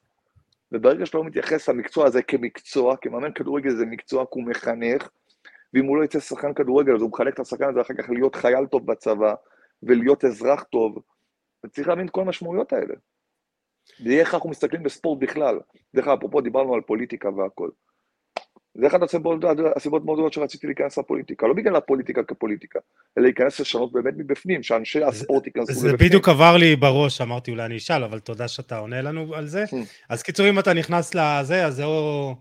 [0.72, 5.10] וברגע שאתה לא מתייחס למקצוע הזה כמקצוע, כמאמן כדורגל זה מקצוע, כי הוא מחנך,
[5.74, 8.36] ואם הוא לא יצא שחקן כדורגל, אז הוא מחלק את השחקן הזה אחר כך להיות
[8.36, 9.34] חייל טוב בצבא,
[9.84, 11.00] ולהיות אזרח טוב.
[11.72, 12.94] צריך להבין את כל המשמעויות האלה.
[14.04, 15.60] ויהיה איך אנחנו מסתכלים בספורט בכלל.
[15.96, 17.70] דרך אגב, אפרופו דיברנו על פוליטיקה והכל.
[18.78, 19.44] זה אחת הסיבות,
[19.76, 22.80] הסיבות מאוד גדולות שרציתי להיכנס לפוליטיקה, לא בגלל הפוליטיקה כפוליטיקה,
[23.18, 25.92] אלא להיכנס לשנות באמת מבפנים, שאנשי הספורט ייכנסו לבפנים.
[25.92, 29.48] זה בדיוק עבר לי בראש, אמרתי אולי אני אשאל, אבל תודה שאתה עונה לנו על
[29.48, 29.64] זה.
[29.64, 29.76] Hmm.
[30.10, 32.36] אז קיצור, אם אתה נכנס לזה, אז זה או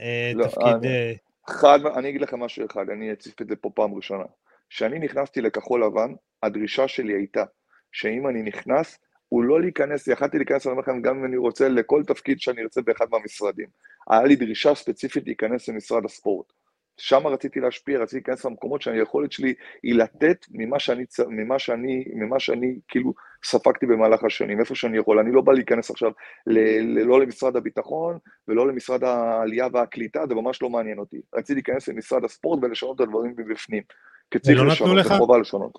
[0.00, 0.84] אה, לא, תפקיד...
[0.84, 1.12] אה,
[1.50, 4.24] חד, אני אגיד לכם משהו אחד, אני אציף את זה פה פעם ראשונה.
[4.70, 6.12] כשאני נכנסתי לכחול לבן,
[6.42, 7.44] הדרישה שלי הייתה
[7.92, 8.98] שאם אני נכנס,
[9.28, 12.62] הוא לא להיכנס, יכלתי להיכנס, אני אומר לכם, גם אם אני רוצה, לכל תפקיד שאני
[12.62, 13.66] ארצה באחד מהמשרדים.
[14.10, 16.52] היה לי דרישה ספציפית להיכנס למשרד הספורט.
[16.96, 22.40] שם רציתי להשפיע, רציתי להיכנס למקומות שהיכולת שלי היא לתת ממה שאני, ממה שאני, ממה
[22.40, 23.14] שאני כאילו
[23.44, 25.18] ספגתי במהלך השנים, איפה שאני יכול.
[25.18, 26.10] אני לא בא להיכנס עכשיו
[26.46, 31.20] ל, ל, לא למשרד הביטחון ולא למשרד העלייה והקליטה, זה ממש לא מעניין אותי.
[31.34, 33.82] רציתי להיכנס למשרד הספורט ולשנות את הדברים מבפנים.
[34.30, 35.78] כי צריך לא לשנות, זה חובה לשנות.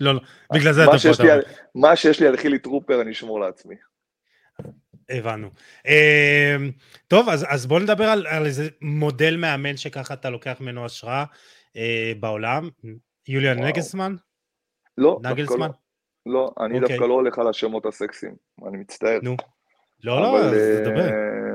[0.00, 0.20] לא, לא,
[0.54, 1.24] בגלל זה אתה פה.
[1.74, 3.74] מה שיש לי על חילי טרופר אני אשמור לעצמי.
[5.10, 5.50] הבנו.
[5.86, 6.70] אמ,
[7.08, 11.24] טוב, אז, אז בוא נדבר על, על איזה מודל מאמן שככה אתה לוקח ממנו השראה
[11.76, 12.68] אה, בעולם.
[13.28, 14.14] יוליאן נגלסמן?
[14.98, 15.68] לא, נגלסמן?
[16.26, 16.96] לא, לא, אני אוקיי.
[16.96, 18.34] דווקא לא הולך על השמות הסקסיים,
[18.68, 19.18] אני מצטער.
[19.22, 19.36] נו.
[20.04, 20.54] לא, לא, אז
[20.84, 21.00] תדבר.
[21.00, 21.54] אה,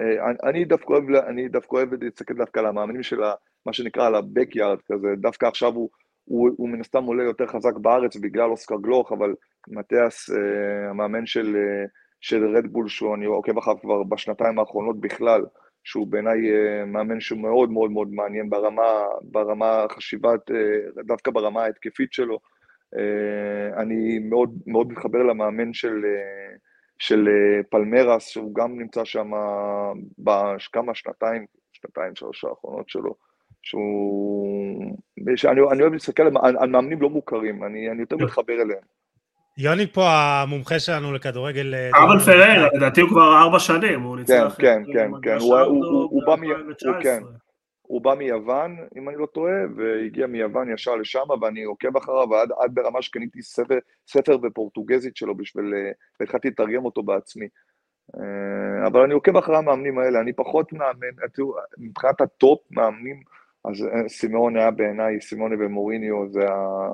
[0.00, 3.22] אה, אני דווקא אוהב, אני דווקא אוהב להסתכל דווקא על המאמנים של
[3.66, 5.90] מה שנקרא על ה-Backyard כזה, דווקא עכשיו הוא,
[6.24, 9.34] הוא, הוא מן הסתם עולה יותר חזק בארץ בגלל אוסקר גלוך, אבל
[9.68, 11.84] מתיאס, אה, המאמן של, אה,
[12.20, 15.44] של רדבול, שאני עוקב אחריו כבר בשנתיים האחרונות בכלל,
[15.84, 18.92] שהוא בעיניי אה, מאמן שהוא מאוד מאוד מאוד מעניין ברמה,
[19.22, 22.38] ברמה חשיבת, אה, דווקא ברמה ההתקפית שלו.
[22.96, 26.56] אה, אני מאוד מאוד מתחבר למאמן של, אה,
[26.98, 29.30] של אה, פלמרס, שהוא גם נמצא שם
[30.18, 33.14] בכמה שנתיים, שנתיים, שלוש האחרונות שלו.
[33.62, 34.96] שהוא...
[35.36, 38.82] שאני, אני אוהב להסתכל על, על מאמנים לא מוכרים, אני, אני יותר מתחבר אליהם.
[39.58, 41.74] יוני פה המומחה שלנו לכדורגל.
[41.74, 44.54] אה, אבל פריירה, לדעתי הוא כבר ארבע שנים, הוא ניצח.
[44.58, 45.38] כן, כן, כן,
[47.02, 47.22] כן.
[47.82, 52.48] הוא בא מיוון, אם אני לא טועה, והגיע מיוון ישר לשם, ואני עוקב אחריו עד,
[52.60, 55.90] עד ברמה שקניתי ספר, ספר בפורטוגזית שלו בשביל, אה,
[56.20, 57.46] והתחלתי לתרגם אותו בעצמי.
[58.16, 63.22] אה, אבל אני עוקב אחרי המאמנים האלה, אני פחות מאמן, תראו, מבחינת ה top מאמנים,
[63.64, 66.88] אז אה, סימון היה בעיניי, סימוני ומוריניו זה ה...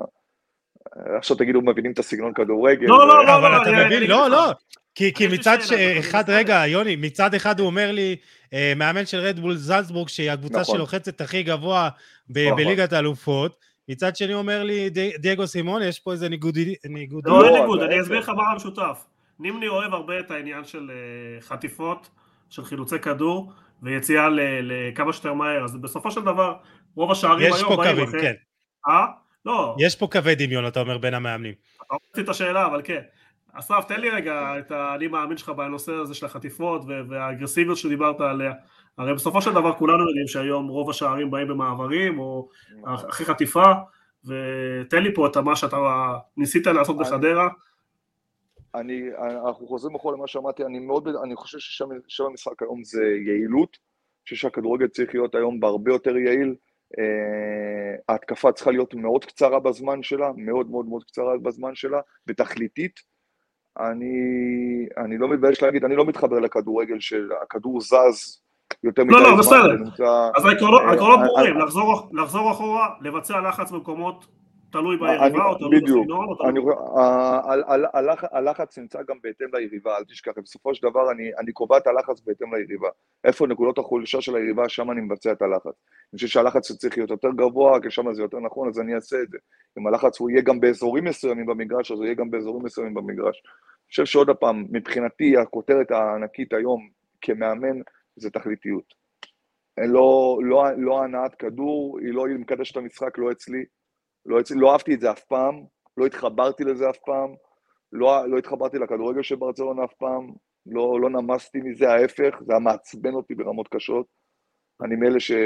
[1.17, 2.87] עכשיו תגידו, מבינים את הסגנון כדורגל.
[2.87, 4.51] לא, לא, לא, אבל אתה מבין, לא, לא.
[4.95, 5.57] כי, כי מצד
[5.99, 8.15] אחד, רגע, יוני, מצד אחד הוא אומר לי,
[8.53, 10.75] אה, מאמן של רדבול זלצבורג, שהיא הקבוצה נכון.
[10.75, 11.89] שלוחצת הכי גבוה
[12.29, 12.57] נכון.
[12.57, 13.59] בליגת האלופות,
[13.89, 14.89] מצד שני אומר לי,
[15.19, 16.57] דייגו סימון, יש פה איזה ניגוד...
[17.25, 19.05] לא, אין ניגוד, אני אסביר לך מה המשותף.
[19.39, 20.91] נימני אוהב הרבה את העניין של
[21.41, 22.09] חטיפות,
[22.49, 23.51] של חילוצי כדור,
[23.83, 24.27] ויציאה
[24.61, 26.55] לכמה שיותר מהר, אז בסופו של דבר
[26.95, 27.89] רוב השערים היום באים אחרי...
[27.89, 28.33] יש פה קווים, כן.
[28.87, 29.05] אה?
[29.45, 29.75] לא.
[29.79, 31.53] יש פה קווי דמיון, אתה אומר, בין המאמנים.
[31.87, 33.01] אתה רוצה את השאלה, אבל כן.
[33.53, 38.53] אסף, תן לי רגע את האני מאמין שלך בנושא הזה של החטיפות והאגרסיביות שדיברת עליה.
[38.97, 42.49] הרי בסופו של דבר כולנו יודעים שהיום רוב השערים באים במעברים, או
[42.85, 43.71] אחרי חטיפה,
[44.25, 45.77] ותן לי פה את מה שאתה
[46.37, 47.47] ניסית לעשות בחדרה.
[48.75, 49.01] אני,
[49.47, 54.23] אנחנו חוזרים אחורה למה שאמרתי, אני מאוד, אני חושב ששם המשחק היום זה יעילות, אני
[54.23, 56.55] חושב שהכדורגל צריך להיות היום בהרבה יותר יעיל,
[56.97, 62.99] uh, ההתקפה צריכה להיות מאוד קצרה בזמן שלה, מאוד מאוד מאוד קצרה בזמן שלה, ותכליתית.
[63.79, 64.15] אני,
[64.97, 68.41] אני לא מתבייש להגיד, אני לא מתחבר לכדורגל של הכדור זז
[68.83, 70.03] יותר מדי לא, לא, זמן, בסדר.
[70.35, 71.65] אז העקרונות אה, אה, ברורים, אה,
[72.13, 74.25] לחזור אחורה, לבצע לחץ במקומות
[74.71, 75.99] תלוי אני- ביריבה או תלוי בדיוק.
[75.99, 76.49] בסגנון או תלוי...
[76.49, 76.59] אני
[77.93, 81.87] הלח- הלחץ נמצא גם בהתאם ליריבה, אל תשכח, בסופו של דבר אני, אני קובע את
[81.87, 82.89] הלחץ בהתאם ליריבה.
[83.23, 85.65] איפה נקודות החולשה של היריבה, שם אני מבצע את הלחץ.
[85.65, 89.21] אני חושב שהלחץ צריך להיות יותר גבוה, כי שם זה יותר נכון, אז אני אעשה
[89.23, 89.37] את זה.
[89.79, 93.41] אם הלחץ הוא יהיה גם באזורים מסוימים במגרש, אז הוא יהיה גם באזורים מסוימים במגרש.
[93.45, 96.89] אני חושב שעוד פעם, מבחינתי, הכותרת הענקית היום
[97.21, 97.77] כמאמן
[98.15, 98.93] זה תכליתיות.
[99.77, 103.65] לא, לא, לא הנעת כדור, היא לא מקדשת את המשחק, לא אצלי.
[104.25, 105.63] לא, לא אהבתי את זה אף פעם,
[105.97, 107.29] לא התחברתי לזה אף פעם,
[107.93, 110.31] לא, לא התחברתי לכדורגל של ברצלונה אף פעם,
[110.65, 114.05] לא, לא נמסתי מזה, ההפך, זה היה מעצבן אותי ברמות קשות.
[114.85, 115.45] אני מאלה שלא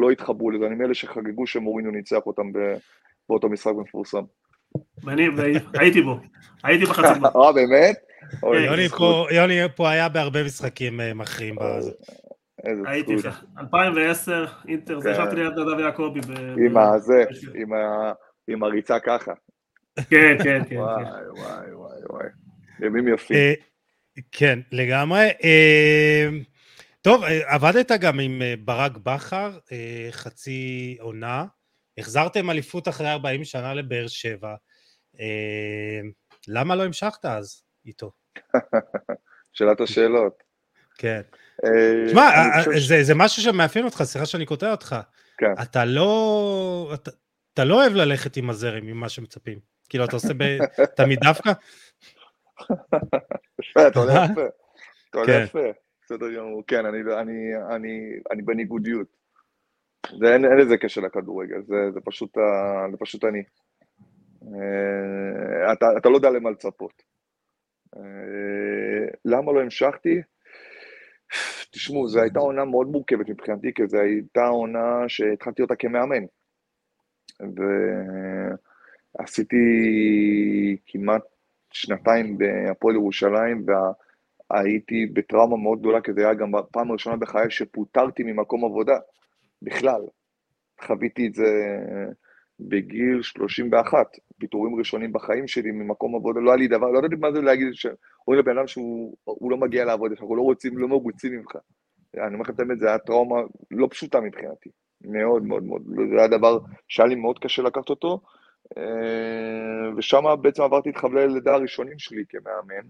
[0.00, 2.58] לא התחברו לזה, אני מאלה שחגגו שמוריניו ניצח אותם ב,
[3.28, 4.22] באותו משחק מפורסם.
[5.04, 5.22] ואני
[5.78, 6.16] הייתי בו,
[6.64, 7.28] הייתי בחצי גמר.
[7.46, 7.96] אה, באמת?
[8.54, 11.90] איזה יוני פה- היה בהרבה משחקים אה, מכריעים בזה.
[12.66, 13.44] איזה הייתי, זכות.
[13.58, 15.22] 2010, אינטר, זה כן.
[15.22, 16.20] ישבתי ליד נדב יעקבי.
[16.20, 17.24] ב- עם הזה,
[18.48, 19.32] עם הריצה ככה.
[20.10, 20.76] כן, כן, כן.
[20.76, 21.10] וואי, כן.
[21.40, 22.26] וואי, וואי, וואי.
[22.80, 23.36] ימים יפים.
[23.36, 23.54] אה,
[24.32, 25.28] כן, לגמרי.
[25.44, 26.28] אה,
[27.02, 29.58] טוב, אה, עבדת גם עם ברק בכר,
[30.10, 31.44] חצי עונה.
[31.98, 34.54] החזרתם אליפות אחרי 40 שנה לבאר שבע.
[36.48, 38.10] למה לא המשכת אז איתו?
[39.52, 40.42] שאלת השאלות.
[40.98, 41.20] כן.
[41.64, 44.96] אה, תשמע, אה, חושב ש- זה, זה משהו שמאפיין אותך, סליחה שאני קוטע אותך.
[45.38, 45.52] כן.
[45.62, 46.90] אתה לא...
[46.94, 47.10] אתה,
[47.54, 49.58] אתה לא אוהב ללכת עם הזרם, עם מה שמצפים.
[49.88, 50.42] כאילו, אתה עושה ב,
[50.96, 51.52] תמיד דווקא?
[53.88, 54.40] אתה עולה יפה.
[55.10, 55.42] אתה עולה כן.
[55.44, 55.58] יפה.
[56.04, 56.62] בסדר גמור.
[56.66, 57.34] כן, אני, אני,
[57.76, 57.98] אני,
[58.30, 59.06] אני בניגודיות.
[60.20, 63.42] זה, אין, אין לזה קשר לכדורגל, זה, זה, פשוט, ה- זה פשוט אני.
[64.42, 67.02] אה, אתה, אתה לא יודע למה לצפות.
[67.96, 68.00] אה,
[69.24, 70.22] למה לא המשכתי?
[71.70, 76.24] תשמעו, זו הייתה עונה מאוד מורכבת מבחינתי, כי זו הייתה עונה שהתחלתי אותה כמאמן.
[79.18, 79.56] ועשיתי
[80.86, 81.22] כמעט
[81.72, 88.22] שנתיים בהפועל ירושלים, והייתי בטראומה מאוד גדולה, כי זה היה גם הפעם הראשונה בחיי שפוטרתי
[88.22, 88.98] ממקום עבודה,
[89.62, 90.00] בכלל.
[90.80, 91.44] חוויתי את זה
[92.60, 94.06] בגיל 31,
[94.38, 97.68] פיטורים ראשונים בחיים שלי ממקום עבודה, לא היה לי דבר, לא ידעתי מה זה להגיד,
[97.72, 101.56] שאומרים לבן אדם שהוא הוא לא מגיע לעבודה, שאנחנו לא רוצים, לא מרוצים ממך.
[102.14, 103.40] אני אומר לכם את האמת, זה היה טראומה
[103.70, 104.70] לא פשוטה מבחינתי,
[105.04, 108.20] מאוד מאוד מאוד, זה היה דבר שהיה לי מאוד קשה לקחת אותו,
[108.78, 112.86] אה, ושם בעצם עברתי את חבלי הלידה הראשונים שלי כמאמן,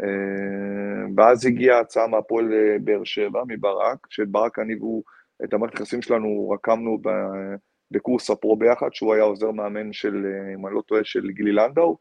[0.00, 5.02] אה, ואז הגיעה הצעה מהפועל אה, באר שבע, מברק, שאת ברק אני והוא,
[5.44, 7.54] את המערכת היחסים שלנו רקמנו ב-
[7.94, 11.52] בקורס הפרו ביחד, שהוא היה עוזר מאמן של, אה, אם אני לא טועה, של גילי
[11.52, 11.96] לנדאו,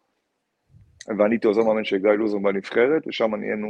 [1.08, 3.68] ואני הייתי עוזר מאמן של גיא לוזון בנבחרת, ושם נהיינו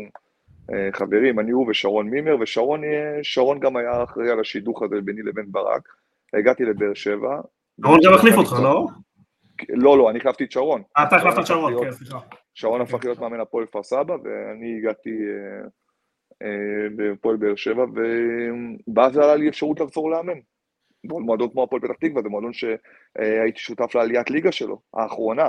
[0.74, 5.01] אה, חברים, אני הוא ושרון מימר, ושרון אה, שרון גם היה אחראי על השידוך הזה
[5.01, 5.88] ביני לבין ברק.
[6.34, 7.41] הגעתי לבאר שבע.
[7.82, 8.88] שרון גם החליף אותך, לא?
[9.69, 10.82] לא, לא, אני החלפתי את שרון.
[11.07, 12.19] אתה החלפת את שרון, כן, סליחה.
[12.53, 15.11] שרון הפך להיות מאמן הפועל כפר סבא, ואני הגעתי
[16.95, 17.86] בפועל באר שבע,
[18.95, 20.39] ואז עלה לי אפשרות לחזור לאמן.
[21.04, 25.47] מועדון כמו הפועל פתח תקווה, זה מועדון שהייתי שותף לעליית ליגה שלו, האחרונה.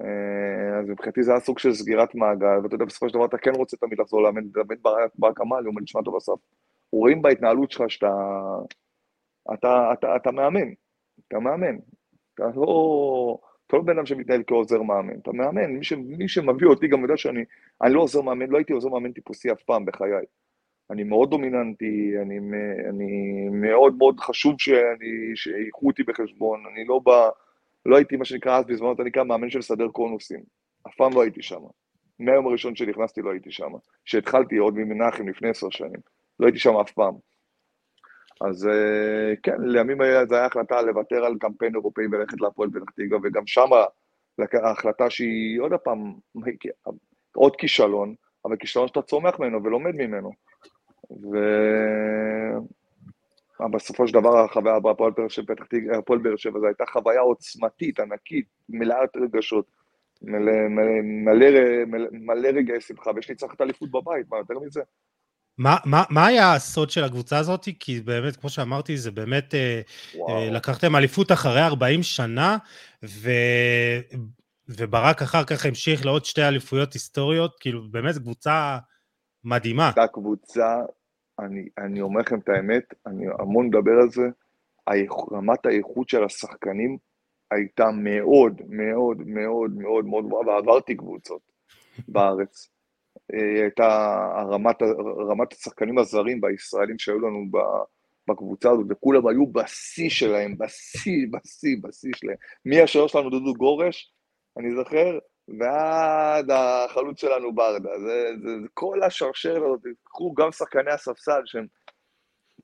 [0.00, 3.38] אה, אז מבחינתי זה היה סוג של סגירת מעגל, ואתה יודע, בסופו של דבר אתה
[3.38, 4.78] כן רוצה תמיד לחזור לאמן, תמיד
[5.18, 6.32] ברק אמר נשמע טוב אסף,
[6.92, 8.10] רואים בהתנהלות שלך שאתה
[9.54, 10.72] אתה, אתה, אתה מאמן,
[11.28, 11.76] אתה מאמן,
[12.34, 16.66] אתה לא, אתה לא בן אדם שמתנהל כעוזר מאמן, אתה מאמן, מי, ש, מי שמביא
[16.66, 17.44] אותי גם יודע שאני,
[17.82, 20.24] אני לא עוזר מאמן, לא הייתי עוזר מאמן טיפוסי אף פעם בחיי.
[20.90, 22.38] אני מאוד דומיננטי, אני,
[22.88, 27.28] אני מאוד מאוד חשוב שאני, שיקחו אותי בחשבון, אני לא בא,
[27.86, 30.40] לא הייתי מה שנקרא אז בזמנו, אתה נקרא מאמן של סדר קונוסים,
[30.86, 31.60] אף פעם לא הייתי שם.
[32.18, 33.72] מהיום הראשון שנכנסתי לא הייתי שם.
[34.04, 36.00] כשהתחלתי עוד ממנחם לפני עשר שנים,
[36.40, 37.14] לא הייתי שם אף פעם.
[38.40, 38.68] אז
[39.42, 43.68] כן, לימים זו הייתה החלטה לוותר על קמפיין אירופאי וללכת להפועל פתח תקווה, וגם שם
[44.62, 46.14] ההחלטה שהיא עוד פעם,
[47.34, 48.14] עוד כישלון,
[48.44, 50.30] אבל כישלון שאתה צומח ממנו ולומד ממנו.
[53.60, 55.12] ובסופו של דבר החוויה בהפועל
[56.22, 59.66] באר שבע זו הייתה חוויה עוצמתית, ענקית, מלאת רגשות,
[60.22, 61.50] מלא, מלא, מלא,
[61.86, 64.80] מלא, מלא רגעי שמחה, ויש לי צריך את האליפות בבית, מה יותר מזה?
[65.58, 67.68] מה, מה, מה היה הסוד של הקבוצה הזאת?
[67.80, 69.54] כי באמת, כמו שאמרתי, זה באמת,
[70.14, 70.50] וואו.
[70.52, 72.56] לקחתם אליפות אחרי 40 שנה,
[73.04, 73.30] ו...
[74.68, 78.78] וברק אחר כך המשיך לעוד שתי אליפויות היסטוריות, כאילו באמת קבוצה
[79.44, 79.86] מדהימה.
[79.86, 80.82] הייתה קבוצה,
[81.38, 84.22] אני, אני אומר לכם את האמת, אני המון מדבר על זה,
[85.32, 86.98] רמת האיכות של השחקנים
[87.50, 91.40] הייתה מאוד, מאוד, מאוד, מאוד, מאוד גבוהה, ועברתי קבוצות
[92.08, 92.68] בארץ.
[93.62, 94.16] הייתה
[94.50, 94.82] רמת,
[95.30, 97.44] רמת השחקנים הזרים והישראלים שהיו לנו
[98.28, 102.36] בקבוצה הזאת, וכולם היו בשיא שלהם, בשיא, בשיא, בשיא שלהם.
[102.64, 104.12] מי השוער שלנו דודו גורש,
[104.58, 105.18] אני זוכר,
[105.48, 107.90] ועד החלוץ שלנו ברדה.
[107.98, 111.66] זה, זה, זה כל השרשרת הזאת, קחו גם שחקני הספסל שהם,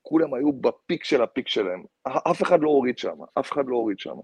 [0.02, 1.84] כולם היו בפיק של הפיק שלהם.
[2.06, 4.14] אף אחד לא הוריד שם, אף אחד לא הוריד שם.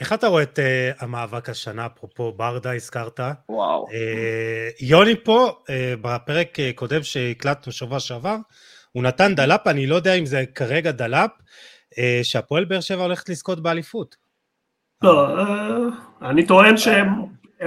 [0.00, 3.20] איך אתה רואה את uh, המאבק השנה, אפרופו ברדה הזכרת?
[3.48, 3.86] וואו.
[3.88, 3.92] Uh,
[4.80, 8.36] יוני פה, uh, בפרק uh, קודם שהקלטנו שבוע שעבר,
[8.92, 13.28] הוא נתן דלאפ, אני לא יודע אם זה כרגע דלאפ, uh, שהפועל באר שבע הולכת
[13.28, 14.21] לזכות באליפות.
[15.02, 15.92] לא, uh,
[16.22, 17.08] אני טוען שהם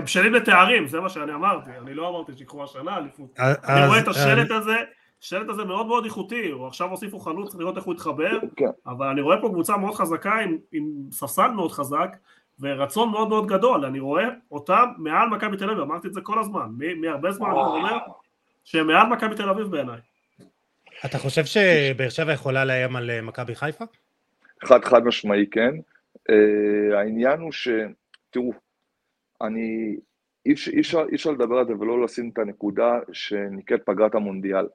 [0.03, 3.39] בשלים לתארים, זה מה שאני אמרתי, אני לא אמרתי שיקחו השנה אליפות.
[3.39, 4.75] אני רואה את השלד הזה,
[5.21, 8.65] השלד הזה מאוד מאוד איכותי, הוא עכשיו הוסיפו חלוץ, לראות איך הוא יתחבר, כן.
[8.87, 12.17] אבל אני רואה פה קבוצה מאוד חזקה עם, עם ספסל מאוד חזק
[12.59, 16.39] ורצון מאוד מאוד גדול, אני רואה אותם מעל מכבי תל אביב, אמרתי את זה כל
[16.39, 16.67] הזמן,
[17.01, 17.97] מהרבה זמן אני אומר
[18.63, 19.99] שהם מעל מכבי תל אביב בעיניי.
[21.05, 23.85] אתה חושב שבאר שבע יכולה לאיים על אה, מכבי חיפה?
[24.65, 25.71] חד חד משמעי כן.
[26.31, 27.67] Uh, העניין הוא ש...
[28.29, 28.51] תראו,
[29.41, 29.97] אני...
[30.45, 30.53] אי
[31.13, 34.67] אפשר, לדבר על זה ולא לשים את הנקודה שנקראת פגרת המונדיאל.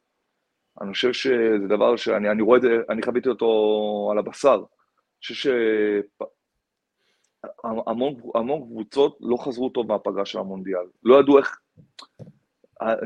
[0.80, 4.54] אני חושב שזה דבר שאני אני רואה את זה, אני חוויתי אותו על הבשר.
[4.54, 4.64] אני
[5.22, 5.50] חושב
[8.34, 10.86] שהמון קבוצות לא חזרו טוב מהפגרה של המונדיאל.
[11.02, 11.60] לא ידעו איך...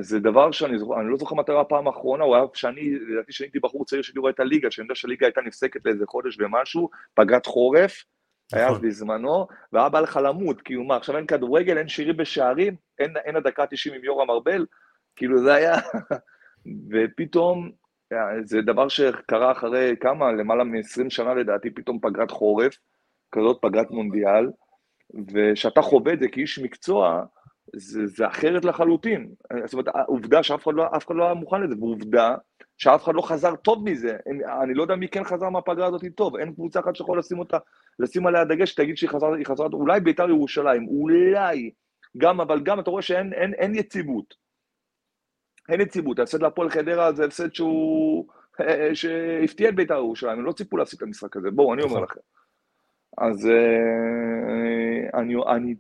[0.01, 3.47] זה דבר שאני זוכר, אני לא זוכר מתי הפעם האחרונה, הוא היה שאני, לדעתי כשאני
[3.47, 6.91] הייתי בחור צעיר שלי רואה את הליגה, שאני יודע שהליגה הייתה נפסקת לאיזה חודש ומשהו,
[7.15, 8.05] פגרת חורף,
[8.53, 8.89] היה אז נכון.
[8.89, 13.37] בזמנו, והיה בא לך למות, כאילו מה, עכשיו אין כדורגל, אין שירים בשערים, אין, אין
[13.37, 14.67] הדקה 90 עם יורם ארבל,
[15.17, 15.75] כאילו זה היה,
[16.91, 17.71] ופתאום,
[18.45, 22.79] זה דבר שקרה אחרי כמה, למעלה מ-20 שנה לדעתי, פתאום פגרת חורף,
[23.33, 24.51] כזאת פגרת מונדיאל,
[25.33, 27.25] וכשאתה חווה את זה כאיש מקצוע,
[27.77, 29.29] זה, זה אחרת לחלוטין.
[29.65, 32.35] זאת אומרת, העובדה שאף אחד, לא, אחד לא היה מוכן לזה, ועובדה
[32.79, 34.17] שאף אחד לא חזר טוב מזה.
[34.63, 37.59] אני, לא יודע מי כן חזר מהפגרה הזאת טוב, אין קבוצה אחת שיכול לשים אותה,
[37.99, 41.71] לשים עליה דגש, שתגיד שהיא חזרה, חזרה, אולי בית"ר ירושלים, אולי,
[42.19, 44.35] גם, אבל גם אתה רואה שאין אין, אין יציבות.
[45.69, 48.27] אין יציבות, ההפסד להפועל חדרה זה הפסד שהוא...
[48.95, 52.05] שהפתיע את בית"ר ירושלים, הם לא ציפו להפסיד את המשחק הזה, בואו, אני אומר נכון.
[52.05, 52.21] לכם.
[53.19, 55.75] אז אה, אני, אני,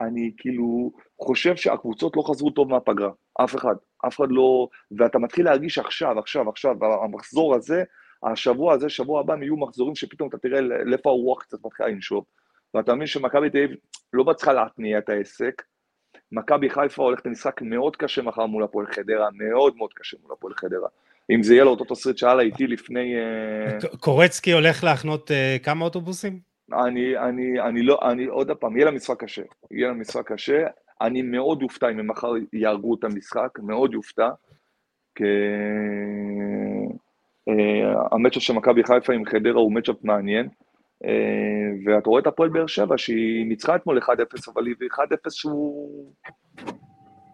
[0.00, 3.10] אני כאילו חושב שהקבוצות לא חזרו טוב מהפגרה,
[3.44, 3.74] אף אחד,
[4.06, 7.84] אף אחד לא, ואתה מתחיל להרגיש עכשיו, עכשיו, עכשיו, המחזור הזה,
[8.22, 12.24] השבוע הזה, שבוע הבא, יהיו מחזורים שפתאום אתה תראה לאיפה הרוח קצת מתחילה לנשוב,
[12.74, 13.76] ואתה מבין שמכבי תל אביב
[14.12, 15.62] לא מצליחה להתניע את העסק,
[16.32, 20.54] מכבי חיפה הולכת למשחק מאוד קשה מחר מול הפועל חדרה, מאוד מאוד קשה מול הפועל
[20.54, 20.88] חדרה.
[21.30, 23.14] אם זה יהיה לו אותו תסריט שהיה לה איתי לפני...
[23.16, 26.38] אה, קורצקי הולך להחנות אה, כמה אוטובוסים?
[26.72, 29.42] אני, אני, אני לא, אני עוד פעם, יהיה לה משחק קשה.
[29.70, 30.66] יהיה לה משחק קשה.
[31.00, 34.28] אני מאוד אופתע אם הם מחר יהרגו את המשחק, מאוד יופתע.
[35.14, 35.24] כי
[38.12, 40.48] המצ'אפ של מכבי חיפה עם חדרה הוא מצ'אפ מעניין.
[41.04, 41.10] אה,
[41.84, 44.06] ואתה רואה את הפועל באר שבע שהיא ניצחה אתמול 1-0,
[44.52, 46.12] אבל היא 1-0 שהוא...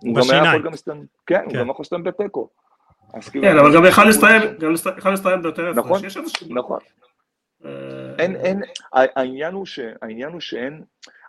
[0.02, 1.58] הוא גם היה יכול גם להסתיים, כן, הוא כן.
[1.58, 2.48] גם יכול להסתיים בתיקו.
[3.30, 6.00] כאילו, כן, אבל גם יכל להסתיים, גם יכל להסתיים ביותר נכון,
[6.50, 6.78] נכון.
[7.64, 7.70] אה,
[8.18, 8.60] אין, אין,
[8.92, 10.82] העניין הוא, ש, העניין הוא שאין,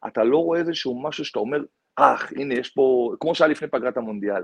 [0.08, 1.60] אתה לא רואה איזשהו משהו שאתה אומר,
[1.96, 4.44] אך, הנה, יש פה, כמו שהיה לפני פגרת המונדיאל.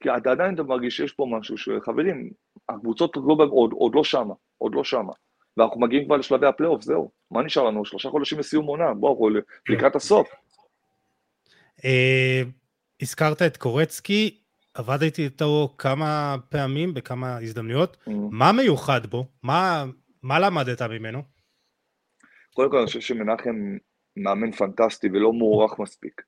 [0.00, 2.30] כי אתה עדיין אתה מרגיש שיש פה משהו שחברים,
[2.68, 5.12] הקבוצות עוד לא, עוד, עוד לא שמה, עוד לא שמה.
[5.56, 7.10] ואנחנו מגיעים כבר לשלבי הפלייאוף, זהו.
[7.30, 7.84] מה נשאר לנו?
[7.84, 9.28] שלושה חודשים לסיום עונה, בואו,
[9.68, 10.28] לקראת הסוף.
[11.84, 12.42] אה,
[13.02, 14.38] הזכרת את קורצקי,
[14.74, 17.96] עבדתי איתו כמה פעמים, בכמה הזדמנויות.
[18.08, 18.10] Mm.
[18.30, 19.26] מה מיוחד בו?
[19.42, 19.84] מה,
[20.22, 21.22] מה למדת ממנו?
[22.54, 23.76] קודם כל, אני חושב שמנחם
[24.16, 26.22] מאמן פנטסטי ולא מוערך מספיק.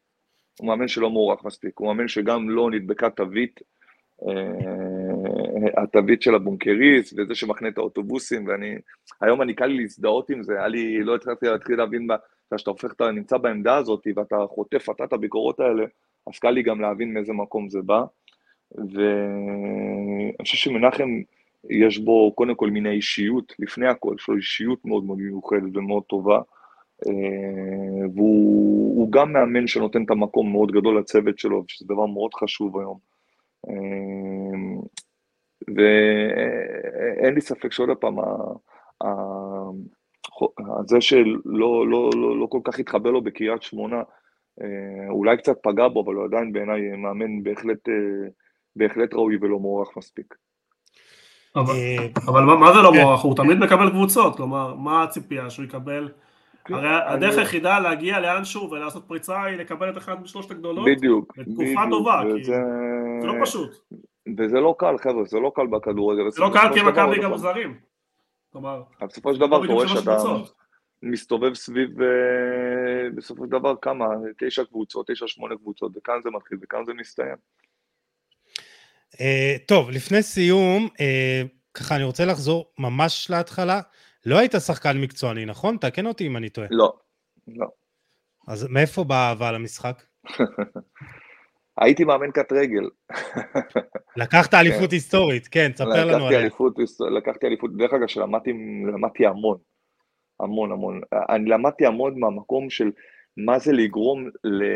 [0.59, 3.61] הוא מאמן שלא מוערך מספיק, הוא מאמן שגם לא נדבקה תווית
[4.29, 8.75] אה, התווית של הבונקריסט וזה שמחנה את האוטובוסים, ואני,
[9.21, 12.09] היום אני קל להזדהות עם זה, היה לי, לא התחלתי להתחיל להבין,
[12.55, 15.85] כשאתה הופך, אתה נמצא בעמדה הזאת ואתה חוטף אתה את הביקורות האלה,
[16.27, 18.03] אז קל לי גם להבין מאיזה מקום זה בא.
[18.75, 21.09] ואני חושב שמנחם,
[21.71, 26.03] יש בו קודם כל מיני אישיות, לפני הכל, יש לו אישיות מאוד מאוד מיוחדת ומאוד
[26.03, 26.41] טובה.
[27.07, 32.79] אה, והוא גם מאמן שנותן את המקום מאוד גדול לצוות שלו, שזה דבר מאוד חשוב
[32.79, 32.99] היום.
[33.69, 34.81] אמ,
[35.77, 38.15] ואין לי ספק שעוד פעם,
[40.87, 44.03] זה שלא לא, לא, לא כל כך התחבר לו בקריית שמונה,
[44.63, 48.29] אה, אולי קצת פגע בו, אבל הוא עדיין בעיניי מאמן בהחלט, אה,
[48.77, 50.35] בהחלט ראוי ולא מוערך מספיק.
[51.57, 53.03] אבל, אה, אבל מה, מה זה לא כן.
[53.03, 53.21] מוערך?
[53.21, 56.09] הוא תמיד מקבל קבוצות, כלומר, מה הציפייה שהוא יקבל?
[56.65, 60.87] כן, הרי הדרך היחידה להגיע לאנשהו ולעשות פריצה היא לקבל את אחד משלושת הגדולות.
[60.87, 61.39] בדיוק.
[61.39, 62.23] בתקופה טובה.
[62.27, 62.57] וזה,
[63.21, 63.71] זה לא פשוט.
[64.39, 66.31] וזה לא קל, חבר'ה, זה לא קל בכדורגל.
[66.31, 67.79] זה לא קל כי מכבי גם זרים.
[68.53, 70.17] כלומר, בסופו של דבר אתה רואה שאתה
[71.03, 74.07] מסתובב סביב, אה, בסופו של דבר, כמה?
[74.39, 77.37] תשע קבוצות, תשע, שמונה קבוצות, וכאן זה מתחיל וכאן זה מסתיים.
[79.21, 81.43] אה, טוב, לפני סיום, אה,
[81.75, 83.81] ככה אני רוצה לחזור ממש להתחלה.
[84.27, 85.77] לא היית שחקן מקצועני, נכון?
[85.77, 86.69] תקן אותי אם אני טועה.
[86.71, 86.93] לא,
[87.49, 87.67] לא.
[88.49, 90.03] אז מאיפה באה האהבה למשחק?
[91.81, 92.89] הייתי מאמן קט רגל.
[94.17, 94.97] לקחת אליפות כן.
[94.97, 96.49] היסטורית, כן, תספר לנו עליה.
[97.17, 99.59] לקחתי אליפות, דרך אגב, שלמדתי המון,
[100.41, 101.01] המון המון.
[101.29, 102.91] אני למדתי המון מהמקום של
[103.37, 104.29] מה זה לגרום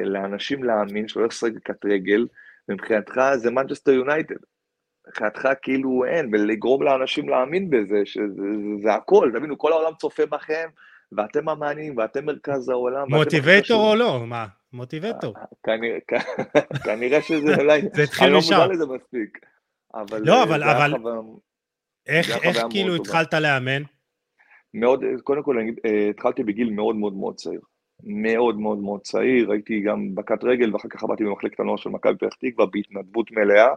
[0.05, 2.27] לאנשים להאמין שלא לשחק קט רגל,
[2.69, 4.37] ומבחינתך זה מנצ'סטר יונייטד.
[5.09, 10.69] מבחינתך כאילו אין, ולגרום לאנשים להאמין בזה, שזה הכל, תבינו, כל העולם צופה בכם,
[11.13, 13.07] ואתם המעניינים, ואתם מרכז העולם.
[13.09, 14.27] מוטיבטור או לא?
[14.27, 14.47] מה?
[14.73, 15.35] מוטיבטור.
[16.85, 18.53] כנראה שזה אולי, זה התחיל משם.
[18.55, 19.39] אני לא מודע לזה מספיק.
[20.13, 20.93] לא, אבל, אבל,
[22.07, 22.39] איך,
[22.71, 23.83] כאילו התחלת לאמן?
[24.75, 27.61] מאוד, קודם כל, אה, התחלתי בגיל מאוד מאוד מאוד צעיר.
[28.03, 32.17] מאוד מאוד מאוד צעיר, הייתי גם בקט רגל, ואחר כך עבדתי במחלקת הנוער של מכבי
[32.17, 33.75] פתח תקווה בהתנדבות מלאה.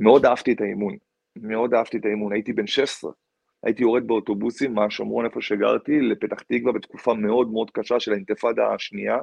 [0.00, 0.96] מאוד אהבתי את האימון,
[1.36, 3.12] מאוד אהבתי את האימון, הייתי בן 16.
[3.64, 9.18] הייתי יורד באוטובוסים מהשומרון איפה שגרתי לפתח תקווה בתקופה מאוד מאוד קשה של האינתיפאדה השנייה.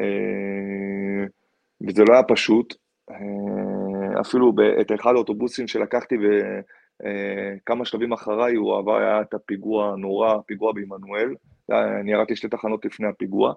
[0.00, 1.26] אה,
[1.86, 2.74] וזה לא היה פשוט.
[3.10, 9.92] אה, אפילו את אחד האוטובוסים שלקחתי וכמה אה, שלבים אחריי, הוא עבר, היה את הפיגוע
[9.92, 11.34] הנורא, פיגוע בעמנואל.
[12.00, 13.54] אני ירדתי שתי תחנות לפני הפיגוע.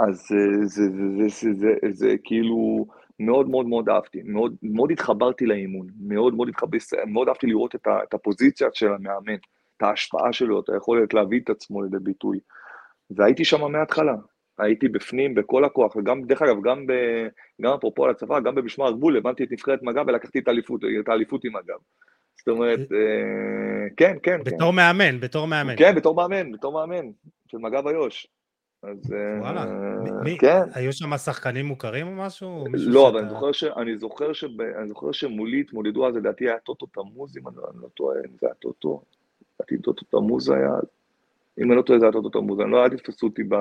[0.00, 2.86] אז זה, זה, זה, זה, זה, זה כאילו
[3.20, 7.86] מאוד מאוד מאוד אהבתי, מאוד, מאוד התחברתי לאימון, מאוד מאוד התחברתי, מאוד אהבתי לראות את,
[7.86, 9.34] ה, את הפוזיציה של המאמן,
[9.76, 12.38] את ההשפעה שלו, את היכולת להביא את עצמו לידי ביטוי.
[13.10, 14.14] והייתי שם מההתחלה,
[14.58, 16.92] הייתי בפנים בכל הכוח, וגם, דרך אגב, גם, ב,
[17.62, 21.08] גם אפרופו על הצבא, גם במשמר הגבול, הבנתי את נבחרת מג"ב ולקחתי את האליפות, את
[21.08, 21.78] האליפות עם מג"ב.
[22.38, 24.54] זאת אומרת, אה, כן, כן, כן.
[24.54, 25.74] בתור מאמן, בתור מאמן.
[25.76, 27.10] כן, בתור מאמן, בתור מאמן,
[27.48, 28.26] של מג"ב איו"ש.
[28.90, 29.66] אז אה, וואלה,
[30.24, 30.62] מי, כן.
[30.74, 32.64] היו שם שחקנים מוכרים או משהו?
[32.72, 34.44] לא, אבל אני זוכר, ש, אני, זוכר ש,
[34.78, 38.36] אני זוכר שמולי התמודדו אז, לדעתי היה טוטו תמוז, אם אני לא, לא טועה, אם
[38.40, 39.02] זה היה טוטו,
[39.54, 40.72] לדעתי טוטו תמוז היה,
[41.58, 43.54] אם אני לא טועה זה היה טוטו תמוז, אני לא, אל תתפסו אותי ב...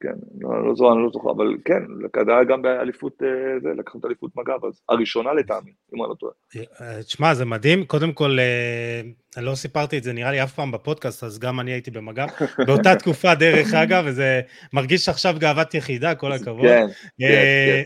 [0.00, 1.82] כן, לא, לא זוכר, אני לא זוכר, אבל כן,
[2.26, 6.10] זה היה גם באליפות, אה, זה, לקחנו את אליפות מג"ב, אז הראשונה לטעמי, אם אני
[6.10, 6.32] לא טועה.
[6.80, 9.00] אה, תשמע, זה מדהים, קודם כל, אה,
[9.36, 12.26] אני לא סיפרתי את זה נראה לי אף פעם בפודקאסט, אז גם אני הייתי במג"ב,
[12.66, 14.40] באותה תקופה דרך אגב, וזה
[14.72, 16.66] מרגיש עכשיו גאוות יחידה, כל הכבוד.
[16.66, 16.86] כן,
[17.18, 17.82] כן, כן.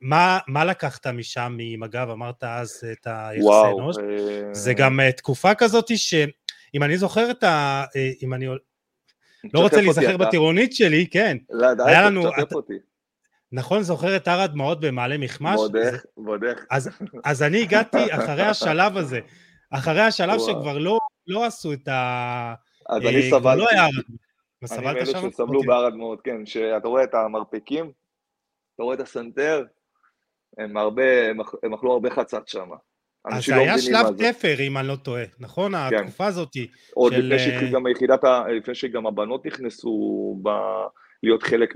[0.00, 3.96] מה, מה לקחת משם, ממג"ב, אמרת אז את היחסי אנוש?
[4.52, 7.84] זה גם תקופה כזאת שאם אני זוכר את ה...
[8.22, 8.46] אם אני
[9.54, 11.36] לא רוצה להיזכר בטירונית שלי, כן.
[11.50, 11.68] לא,
[12.06, 12.30] לנו...
[12.30, 12.74] תשתף אותי.
[13.52, 15.58] נכון, זוכר את הר הדמעות במעלה מכמש?
[15.58, 16.66] ועוד איך, ועוד איך.
[17.24, 19.20] אז אני הגעתי אחרי השלב הזה,
[19.70, 22.54] אחרי השלב שכבר לא, לא עשו את ה...
[22.88, 23.60] אז אני אה, סבלתי.
[23.60, 24.30] לא היה הר הדמעות.
[24.72, 25.66] אני מאלה שסבלו אוקיי.
[25.66, 27.92] בהר הדמעות, כן, שאתה רואה את המרפקים,
[28.74, 29.64] אתה רואה את הסנטר,
[30.58, 31.28] הם הרבה,
[31.62, 32.70] הם אכלו הרבה חצת שם.
[33.24, 35.72] אז זה לא היה שלב תפר, אם אני לא טועה, נכון?
[35.72, 35.96] כן.
[35.96, 36.56] התקופה הזאת
[36.94, 37.18] עוד של...
[37.18, 38.24] לפני שהתחיל גם היחידת,
[38.56, 40.48] לפני שגם הבנות נכנסו ב...
[41.22, 41.74] להיות חלק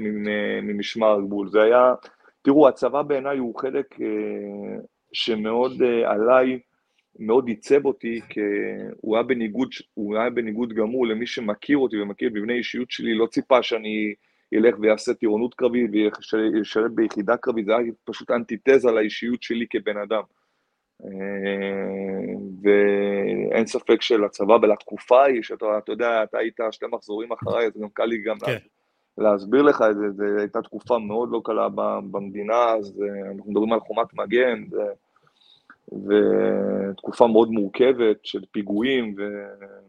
[0.62, 1.48] ממשמר הגבול.
[1.48, 1.94] זה היה,
[2.42, 4.06] תראו, הצבא בעיניי הוא חלק אה,
[5.12, 6.58] שמאוד אה, עליי,
[7.18, 8.40] מאוד עיצב אותי, כי
[9.00, 13.14] הוא היה בניגוד, הוא היה בניגוד גמור למי שמכיר אותי ומכיר את מבנה אישיות שלי,
[13.14, 14.14] לא ציפה שאני
[14.52, 20.22] ילך ויעשה טירונות קרבית וישרת ביחידה קרבית, זה היה פשוט אנטיתזה לאישיות שלי כבן אדם.
[21.04, 27.72] אה, ואין ספק שלצבא ולתקופה היא, שאתה אתה יודע, אתה היית שתי מחזורים אחריי, אז
[27.80, 28.56] גם קל לי גם כן.
[29.18, 31.68] להסביר לך את זה, זו הייתה תקופה מאוד לא קלה
[32.10, 34.76] במדינה, אז אה, אנחנו מדברים על חומת מגן, ו...
[35.92, 39.14] ותקופה מאוד מורכבת של פיגועים,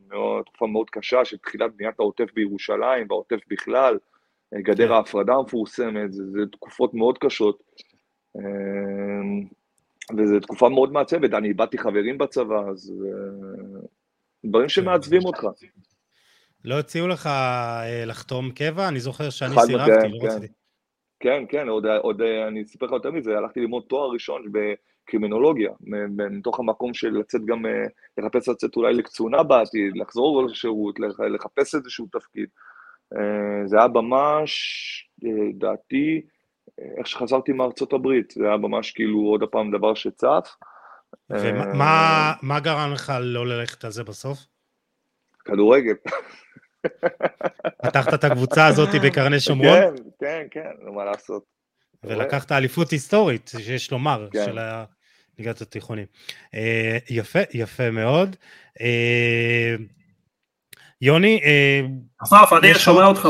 [0.07, 3.97] ותקופה מאוד קשה של תחילת בניית העוטף בירושלים, והעוטף בכלל,
[4.53, 4.93] גדר כן.
[4.93, 7.63] ההפרדה המפורסמת, זה, זה תקופות מאוד קשות.
[10.12, 13.80] אה, וזו תקופה מאוד מעצבת, אני איבדתי חברים בצבא, אז אה,
[14.45, 15.47] דברים שמעצבים אותך.
[16.66, 18.88] לא הציעו לך אה, לחתום קבע?
[18.88, 20.28] אני זוכר שאני סירבתי, לא כן.
[20.28, 20.53] רציתי.
[21.20, 25.72] כן, כן, עוד, עוד אני אספר לך יותר מזה, הלכתי ללמוד תואר ראשון בקרימינולוגיה,
[26.32, 27.86] מתוך המקום של לצאת גם, אה,
[28.18, 30.99] לחפש לצאת אולי לקצונה בעתיד, לחזור לשירות,
[31.34, 32.49] לחפש איזשהו תפקיד.
[33.66, 35.10] זה היה ממש,
[35.53, 36.22] דעתי,
[36.97, 40.55] איך שחזרתי מארצות הברית, זה היה ממש כאילו עוד פעם דבר שצף.
[41.30, 44.38] ומה גרם לך לא ללכת על זה בסוף?
[45.45, 45.93] כדורגל.
[47.84, 49.80] פתחת את הקבוצה הזאת בקרני שומרון?
[49.80, 51.43] כן, כן, כן, מה לעשות.
[52.03, 54.45] ולקחת אליפות היסטורית, שיש לומר, כן.
[54.45, 54.59] של
[55.39, 56.05] ליגת התיכונים.
[56.53, 58.36] אה, יפה, יפה מאוד.
[58.82, 59.76] אה,
[61.01, 61.82] יוני, אה,
[62.23, 63.30] אסף, אני שומע אותך,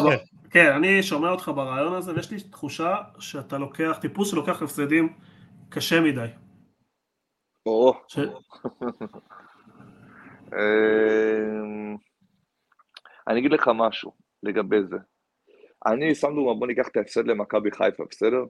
[0.55, 0.71] כן.
[0.75, 5.13] אני שומע אותך ברעיון הזה, ויש לי תחושה שאתה לוקח, טיפוס שלוקח הפסדים
[5.69, 6.27] קשה מדי.
[7.65, 8.17] או, ש-
[10.53, 11.97] אמ,
[13.27, 14.11] אני אגיד לך משהו
[14.43, 14.95] לגבי זה.
[15.85, 18.43] אני שם דוגמא, בוא ניקח את ההפסד למכבי חיפה, בסדר?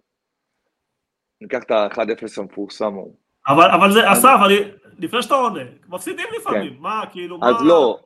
[1.42, 3.18] ניקח את ה-1-0 המפורסם ההוא.
[3.48, 4.56] אבל, אבל זה, אסף, אני,
[5.00, 6.80] לפני שאתה עונה, מפסידים לפעמים, כן.
[6.82, 7.50] מה, כאילו, מה...
[7.50, 8.00] אז לא,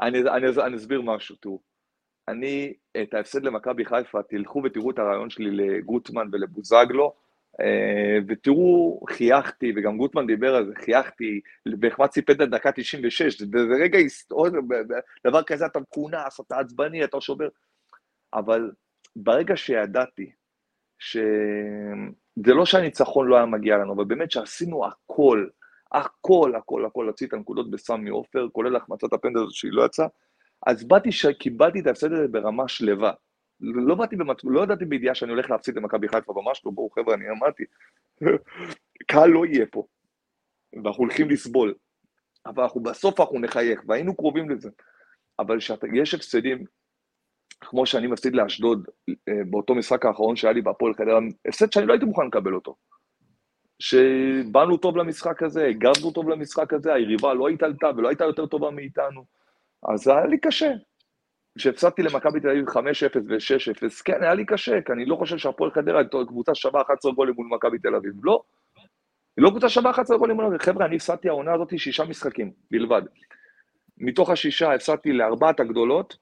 [0.00, 1.60] אני, אני, אני אסביר משהו, תראו.
[2.28, 2.72] אני,
[3.02, 7.14] את ההפסד למכבי חיפה, תלכו ותראו את הרעיון שלי לגוטמן ולבוזגלו,
[7.60, 11.40] אה, ותראו, חייכתי, וגם גוטמן דיבר על זה, חייכתי,
[11.80, 14.50] והחמצתי פנדל דקה 96, זה זה רגע היסטורי,
[15.26, 17.48] דבר כזה אתה מכונס, אתה עצבני, אתה שובר,
[18.34, 18.70] אבל
[19.16, 20.30] ברגע שידעתי
[20.98, 25.46] שזה לא שהניצחון לא היה מגיע לנו, אבל באמת שעשינו הכל,
[25.92, 30.06] הכל, הכל, הכל, להוציא את הנקודות בסמי עופר, כולל החמצת הפנדל הזאת שהיא לא יצאה,
[30.66, 33.12] אז באתי, שקיבלתי את ההפסד הזה ברמה שלווה.
[33.60, 34.44] לא באתי במצ...
[34.44, 37.64] לא ידעתי בידיעה שאני הולך להפסיד למכבי חיפה, ממש לא, בואו חבר'ה, אני אמרתי,
[39.10, 39.86] קהל לא יהיה פה,
[40.84, 41.74] ואנחנו הולכים לסבול,
[42.46, 44.70] אבל אנחנו בסוף אנחנו נחייך, והיינו קרובים לזה.
[45.38, 46.64] אבל כשיש הפסדים,
[47.60, 49.14] כמו שאני מפסיד לאשדוד אה,
[49.50, 52.76] באותו משחק האחרון שהיה לי בהפועל חדרה, הפסד שאני לא הייתי מוכן לקבל אותו.
[53.78, 58.70] שבאנו טוב למשחק הזה, הגבנו טוב למשחק הזה, היריבה לא התעלתה ולא הייתה יותר טובה
[58.70, 59.24] מאיתנו,
[59.88, 60.72] אז היה לי קשה.
[61.58, 62.72] כשהפסדתי למכבי תל אביב 5-0
[63.28, 67.12] ו-6-0, כן, היה לי קשה, כי אני לא חושב שהפועל חדרה היא קבוצה שווה 11
[67.12, 68.42] גולים מול מכבי תל אביב, לא.
[69.36, 72.52] היא לא קבוצה שווה 11 גולים מול מכבי, חבר'ה, אני הפסדתי העונה הזאת שישה משחקים
[72.70, 73.02] בלבד.
[73.98, 76.16] מתוך השישה הפסדתי לארבעת הגדולות,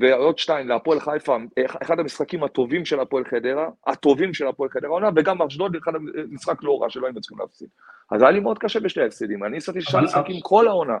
[0.00, 1.36] ועוד שתיים להפועל חיפה,
[1.82, 5.92] אחד המשחקים הטובים של הפועל חדרה, הטובים של הפועל חדרה העונה, וגם אשדוד, אחד
[6.30, 7.68] משחק לא רע שלא היינו צריכים להפסיד.
[8.10, 10.96] אז היה לי מאוד קשה בשני ההפסדים, אני הפסדתי שישה משחקים כל העונה.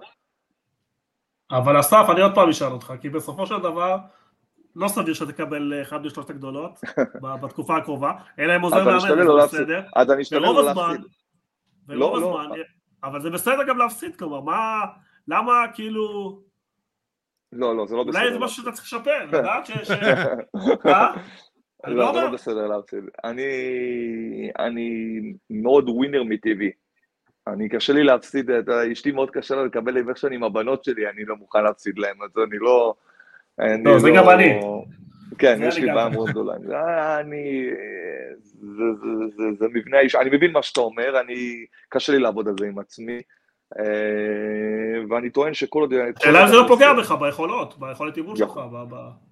[1.50, 3.96] אבל אסף, אני עוד פעם אשאל אותך, כי בסופו של דבר,
[4.76, 6.80] לא סביר שתקבל אחד משלושת הגדולות
[7.42, 9.44] בתקופה הקרובה, אלא אם עוזר מאמן, זה לא.
[9.44, 9.82] בסדר.
[9.96, 11.06] אז אני אשתדל לא להפסיד.
[11.88, 12.42] לא, לא.
[13.04, 14.80] אבל זה בסדר גם להפסיד, כלומר, מה,
[15.28, 16.38] למה כאילו,
[17.52, 18.20] לא, לא, זה לא בסדר.
[18.20, 19.70] אולי זה משהו שאתה צריך לשפר, לדעת ש...
[19.70, 19.90] ש-
[20.86, 21.14] אה?
[21.86, 23.04] לא, לא זה לא בסדר להפסיד.
[24.58, 26.70] אני מאוד ווינר מטבעי.
[27.52, 31.24] אני, קשה לי להפסיד, אתה- אשתי מאוד קשה לה לקבל איברשן עם הבנות שלי, אני
[31.24, 32.94] לא מוכן להפסיד להם, אז אני לא...
[33.58, 34.60] אני לא, זה גם אני.
[35.38, 35.86] כן, זה יש לי.
[35.92, 36.54] בעיה מאוד גדולה.
[36.66, 36.76] זה.
[36.76, 37.70] אה, אני...
[38.60, 41.64] זה, זה, זה, זה מבנה האיש, אני מבין מה שאתה אומר, אני...
[41.88, 43.20] קשה לי לעבוד על זה עם עצמי.
[43.78, 43.84] אה,
[45.10, 45.92] ואני טוען שכל עוד...
[46.16, 48.60] השאלה זה לא פוגע בך ביכולות, ביכולת אימון שלך,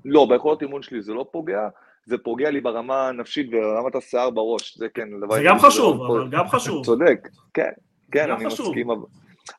[0.05, 1.69] לא, ביכולות אימון שלי זה לא פוגע,
[2.05, 5.09] זה פוגע לי ברמה הנפשית ורמת השיער בראש, זה כן.
[5.31, 6.85] זה גם שזה חשוב, לא- אבל גם חשוב.
[6.87, 7.71] צודק, כן,
[8.12, 8.68] כן, אני חשוב.
[8.68, 8.88] מסכים.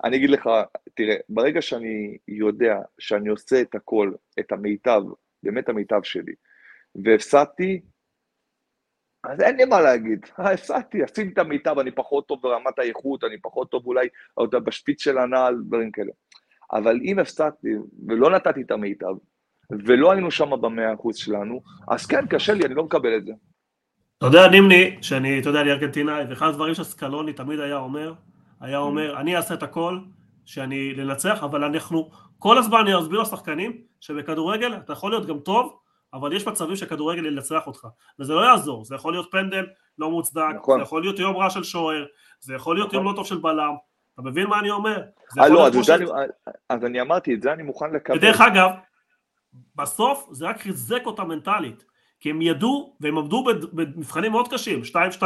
[0.04, 0.50] אני אגיד לך,
[0.94, 5.02] תראה, ברגע שאני יודע שאני עושה את הכל, את המיטב,
[5.44, 6.34] באמת המיטב שלי,
[6.96, 7.82] והפסדתי,
[9.24, 13.42] אז אין לי מה להגיד, הפסדתי, עשיתי את המיטב, אני פחות טוב ברמת האיכות, אני
[13.42, 16.12] פחות טוב אולי עוד בשפיץ של הנעל, דברים כאלה.
[16.74, 17.70] אבל אם הפסדתי
[18.08, 19.16] ולא נתתי את המיטב,
[19.72, 23.34] ולא היינו שם במאה אחוז שלנו, אז כן, קשה לי, אני לא מקבל את זה.
[24.18, 28.14] אתה יודע, נימני, שאני, אתה יודע, אני ארגנטינאי, ואחד הדברים שסקלוני תמיד היה אומר,
[28.62, 30.00] היה אומר, אני אעשה את הכל,
[30.46, 35.80] שאני לנצח, אבל אנחנו, כל הזמן אני אסביר לשחקנים, שבכדורגל אתה יכול להיות גם טוב,
[36.14, 37.88] אבל יש מצבים שכדורגל ינצח אותך,
[38.20, 39.66] וזה לא יעזור, זה יכול להיות פנדל
[39.98, 40.80] לא מוצדק, נכון.
[40.80, 42.06] זה יכול להיות יום רע של שוער,
[42.40, 43.00] זה יכול להיות נכון.
[43.00, 43.74] יום לא טוב של בלם,
[44.14, 45.02] אתה מבין מה אני אומר?
[45.40, 46.06] אה, לא, אז ש- אני-
[46.70, 48.18] אז אני אמרתי, את זה אני מוכן לקבל.
[48.18, 48.70] ודרך אגב,
[49.76, 51.86] בסוף זה רק חיזק אותם מנטלית,
[52.20, 53.44] כי הם ידעו, והם עמדו
[53.74, 54.82] במבחנים מאוד קשים,
[55.20, 55.24] 2-2,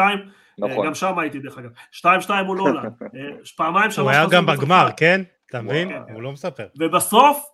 [0.57, 0.87] נכון.
[0.87, 2.07] גם שם הייתי דרך אגב, 2-2
[2.45, 3.09] מול הולנד, אה,
[3.57, 4.45] פעמיים שלוש הוא היה גם.
[4.45, 5.21] בגמר, כן?
[5.49, 5.89] אתה מבין?
[5.89, 6.13] כן.
[6.13, 6.65] הוא לא מספר.
[6.79, 7.45] ובסוף,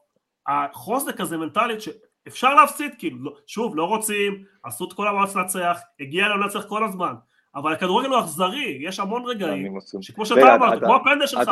[0.47, 5.79] החוזק הזה מנטלית שאפשר להפסיד, כאילו, לא- שוב, לא רוצים, עשו את כל המאמץ לנצח,
[5.99, 7.13] הגיע להם לנצח כל הזמן,
[7.55, 9.77] אבל הכדורגל הוא אכזרי, יש המון אני רגעים.
[10.01, 11.49] שכמו שאתה אמרת, כמו הפנדל שלך,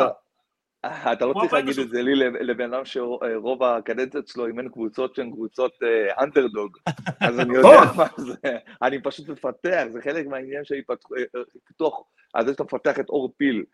[0.86, 1.88] אתה- אתה לא צריך להגיד את.
[1.88, 6.76] זה לי לבן אדם שרוב הקדנציות שלו אימן קבוצות שהן קבוצות אה, אנדרדוג,
[7.28, 7.68] אז אני יודע.
[7.96, 8.34] מה זה,
[8.82, 12.02] אני פשוט מפתח, זה חלק מהעניין של התפתח- אה, פיתוח,
[12.34, 13.64] על זה שאתה מפתח את אור פיל.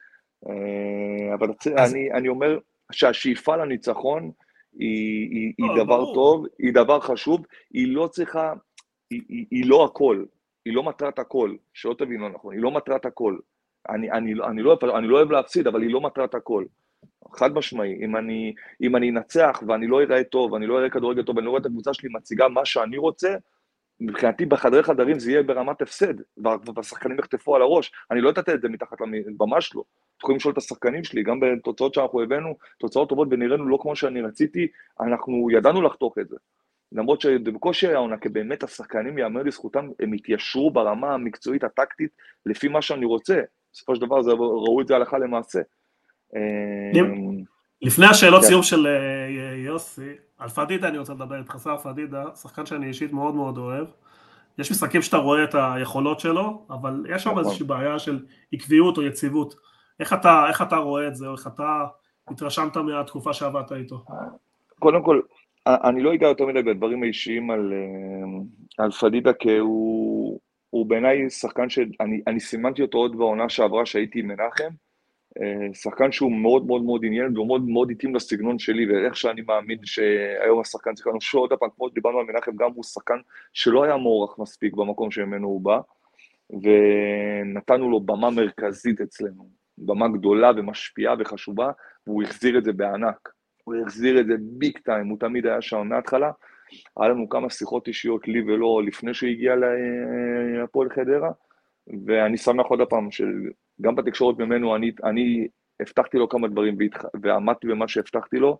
[0.49, 2.59] אה, אבל אז- אני אומר
[2.93, 4.31] שהשאיפה לניצחון
[4.73, 6.15] היא לא, דבר.
[6.15, 7.41] טוב, היא דבר חשוב,
[7.75, 8.53] היא לא צריכה,
[9.11, 10.25] היא- לא הכל,
[10.65, 13.37] היא לא מטרת הכל, שלא תבין לא נכון, היא לא מטרת הכל.
[13.89, 14.47] אני, לא-
[14.83, 16.65] לא, אני לא אוהב להפסיד, אבל היא לא מטרת הכל.
[17.33, 21.23] חד משמעי, אם אני, אם אני אנצח ואני לא אראה טוב, ואני לא אראה כדורגל
[21.23, 23.35] טוב, ואני לא רואה את הקבוצה שלי מציגה מה שאני רוצה,
[24.01, 26.15] מבחינתי בחדרי חדרים זה יהיה ברמת הפסד,
[26.77, 27.93] והשחקנים יחטפו על הראש.
[28.11, 29.13] אני לא אטאטא את זה מתחת למ...
[29.41, 29.83] ממש לא.
[29.83, 33.97] אתם יכולים לשאול את השחקנים שלי, גם בתוצאות שאנחנו הבאנו, תוצאות טובות ונראינו לא כמו
[33.97, 34.67] שאני רציתי,
[35.01, 36.37] אנחנו ידענו לחתוך את זה.
[36.93, 42.11] למרות שבקושי היה עונה, כי באמת השחקנים, יאמר לזכותם, הם התיישרו ברמה המקצועית הטקטית
[42.47, 43.41] לפי מה שאני רוצה.
[43.73, 45.61] בסופו של דבר זה, ראו את זה הלכה למעשה.
[47.83, 48.49] לפני השאלות כן.
[48.49, 53.13] סיום של אה, יוסי, על פדידה אני רוצה לדבר איתך, שר פדידה, שחקן שאני אישית
[53.13, 53.87] מאוד מאוד אוהב.
[54.59, 57.45] יש משחקים שאתה רואה את היכולות שלו, אבל יש שם נכון.
[57.45, 59.55] איזושהי בעיה של עקביות או יציבות.
[60.01, 61.85] איך אתה, איך אתה רואה את זה, או איך אתה
[62.31, 64.05] התרשמת מהתקופה שעבדת איתו?
[64.79, 65.21] קודם כל,
[65.67, 71.31] אני לא אגע יותר מדי בדברים האישיים על, אה, על פדידה, כי הוא, הוא בעיניי
[71.31, 74.92] שחקן שאני סימנתי אותו עוד בעונה שעברה שהייתי עם מנחם, אה,
[75.73, 79.79] שחקן שהוא מאוד מאוד מאוד עניין והוא מאוד מאוד התאים לסגנון שלי ואיך שאני מאמין
[79.85, 83.19] שהיום השחקן צריך לנו שעוד פעם, כמו שדיברנו על מנחם, גם הוא שחקן
[83.53, 85.81] שלא היה מוערך מספיק במקום שממנו הוא בא
[86.51, 91.71] ונתנו לו במה מרכזית אצלנו, במה גדולה ומשפיעה וחשובה
[92.07, 93.29] והוא החזיר את זה בענק,
[93.65, 95.89] הוא החזיר את זה ביג טיים, הוא תמיד היה שם.
[95.89, 96.31] מההתחלה
[97.01, 101.31] היה לנו כמה שיחות אישיות לי ולא לפני שהוא הגיע להפועל חדרה
[102.07, 103.09] ואני שמח עוד פעם
[103.81, 105.49] גם בתקשורת ממנו, אני, אני
[105.81, 106.77] הבטחתי לו כמה דברים
[107.23, 108.59] ועמדתי במה שהבטחתי לו,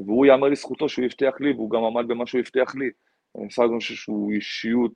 [0.00, 2.90] והוא יאמר לזכותו שהוא הבטיח לי, והוא גם עמד במה שהוא הבטיח לי.
[3.38, 4.92] אני חושב שהוא אישיות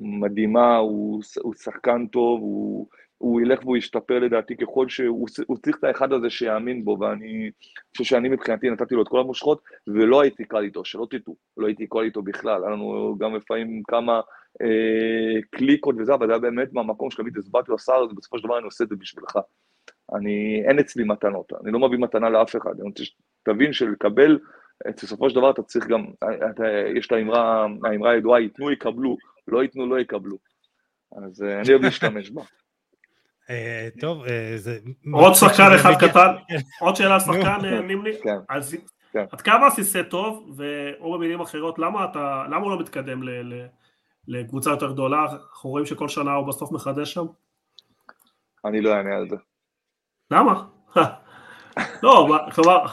[0.00, 2.86] מדהימה, הוא, הוא שחקן טוב, הוא,
[3.18, 5.28] הוא ילך והוא ישתפר לדעתי ככל שהוא
[5.62, 7.50] צריך את האחד הזה שיאמין בו, ואני
[7.96, 11.66] חושב שאני מבחינתי נתתי לו את כל המושכות, ולא הייתי קל איתו, שלא תטעו, לא
[11.66, 14.20] הייתי קל איתו בכלל, היה לנו גם לפעמים כמה
[15.50, 18.64] קליקות וזה, אבל זה היה באמת מהמקום שתמיד הסברתי לו, שר, בסופו של דבר אני
[18.64, 19.38] עושה את זה בשבילך.
[20.14, 24.38] אני, אין אצלי מתנות, אני לא מביא מתנה לאף אחד, אני רוצה שתבין שלקבל,
[24.86, 26.04] בסופו של דבר אתה צריך גם,
[26.50, 26.64] אתה,
[26.96, 29.16] יש את האמרה, האמרה הידועה, ייתנו יקבלו,
[29.48, 30.36] לא ייתנו לא יקבלו.
[31.16, 32.42] אז אה, אני אוהב להשתמש בה.
[33.50, 34.24] אה, טוב,
[34.56, 34.78] זה...
[35.12, 36.34] עוד שחקן אחד קטן,
[36.80, 38.36] עוד שאלה שחקן נימני, כן.
[38.48, 38.76] אז
[39.12, 39.24] כן.
[39.32, 40.60] עד כמה עשית טוב,
[41.00, 43.22] או במילים אחרות, למה הוא לא מתקדם
[44.28, 47.26] לקבוצה יותר גדולה, אנחנו רואים שכל שנה הוא בסוף מחדש שם?
[48.64, 49.36] אני לא אענה על זה.
[50.30, 50.64] למה?
[52.02, 52.86] לא, כלומר,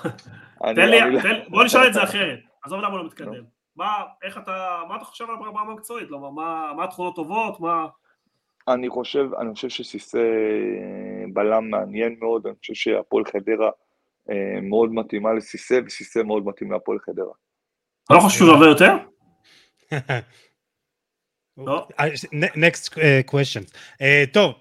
[0.75, 3.33] תן לי, לא- בוא נשאל את זה אחרת, עזוב למה לא מתקדם.
[3.33, 3.43] לא.
[3.75, 6.11] מה, איך אתה, מה אתה חושב על ברמה המקצועית?
[6.11, 7.59] למה, מה, מה התכונות טובות?
[7.59, 7.85] מה...
[8.67, 10.23] אני חושב, אני חושב שסיסא
[11.33, 13.69] בלם מעניין מאוד, אני חושב שהפועל חדרה
[14.29, 17.33] אה, מאוד מתאימה לסיסא, וסיסא מאוד מתאים להפועל חדרה.
[18.05, 18.95] אתה לא חושב שהוא שווה יותר?
[21.65, 21.87] לא.
[21.99, 22.07] אה,
[22.55, 23.77] next אה, question.
[24.01, 24.53] אה, טוב,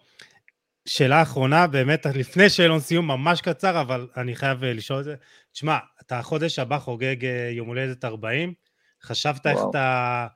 [0.87, 5.15] שאלה אחרונה, באמת, לפני שאלון סיום ממש קצר, אבל אני חייב לשאול את זה.
[5.53, 7.17] תשמע, אתה החודש הבא חוגג
[7.53, 8.55] יום הולדת 40,
[9.03, 10.27] חשבת איך אתה,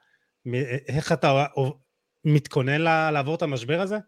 [0.88, 1.44] איך אתה
[2.24, 2.80] מתכונן
[3.12, 3.98] לעבור את המשבר הזה?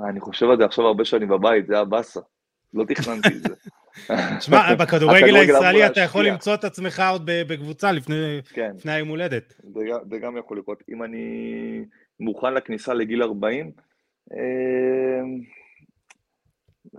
[0.00, 2.20] אני חושב על זה עכשיו הרבה שנים בבית, זה הבאסה.
[2.74, 3.54] לא תכננתי את זה.
[4.38, 8.72] תשמע, בכדורגל הישראלי אתה יכול למצוא את עצמך עוד בקבוצה לפני כן.
[8.84, 9.54] היום הולדת.
[10.10, 10.82] זה גם יכול לקרות.
[10.88, 11.84] אם אני
[12.20, 13.70] מוכן לכניסה לגיל 40,
[14.32, 14.38] אמ,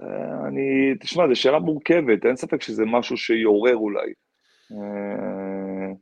[0.01, 4.13] אה, אני, תשמע, זו שאלה מורכבת, אין ספק שזה משהו שיעורר אולי.
[4.71, 5.93] אה,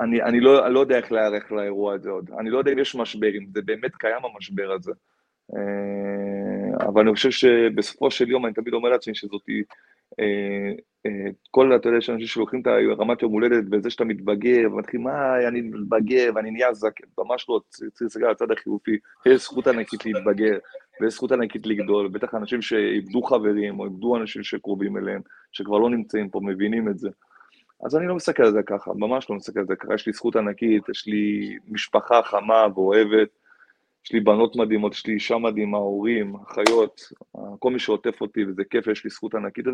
[0.00, 2.30] אני, אני לא, לא יודע איך להיערך לאירוע הזה עוד.
[2.38, 4.92] אני לא יודע אם יש משבר, אם זה באמת קיים המשבר הזה.
[5.54, 9.42] אה, אבל אני חושב שבסופו של יום, אני תמיד אומר לעצמי שזאת
[10.20, 10.24] אה,
[11.06, 12.66] אה, כל, אתה יודע, יש אנשים שלוקחים את
[12.98, 17.60] רמת יום הולדת וזה שאתה מתבגר, ומתחיל, מה, אני מתבגר ואני נהיה זקן, ממש לא,
[17.68, 20.58] צריך להסתכל על הצד החיובי, יש זכות ענקית להתבגר,
[21.00, 25.20] ויש זכות ענקית לגדול, בטח אנשים שאיבדו חברים, או איבדו אנשים שקרובים אליהם,
[25.52, 27.08] שכבר לא נמצאים פה, מבינים את זה.
[27.84, 30.12] אז אני לא מסתכל על זה ככה, ממש לא מסתכל על זה ככה, יש לי
[30.12, 33.28] זכות ענקית, יש לי משפחה חמה ואוהבת,
[34.04, 37.00] יש לי בנות מדהימות, יש לי אישה מדהימה, הורים, אחיות,
[37.58, 39.64] כל מי שעוטף אותי, וזה כיף, יש לי זכות ענקית,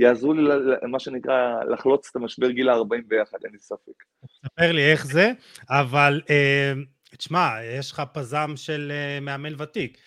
[0.00, 0.42] ויעזרו לי,
[0.88, 4.04] מה שנקרא, לחלוץ את המשבר גיל ה-40 ביחד, אין לי ספק.
[4.42, 5.32] תספר לי איך זה,
[5.70, 6.72] אבל אה,
[7.18, 7.48] תשמע,
[7.78, 9.98] יש לך פזם של אה, מאמן ותיק.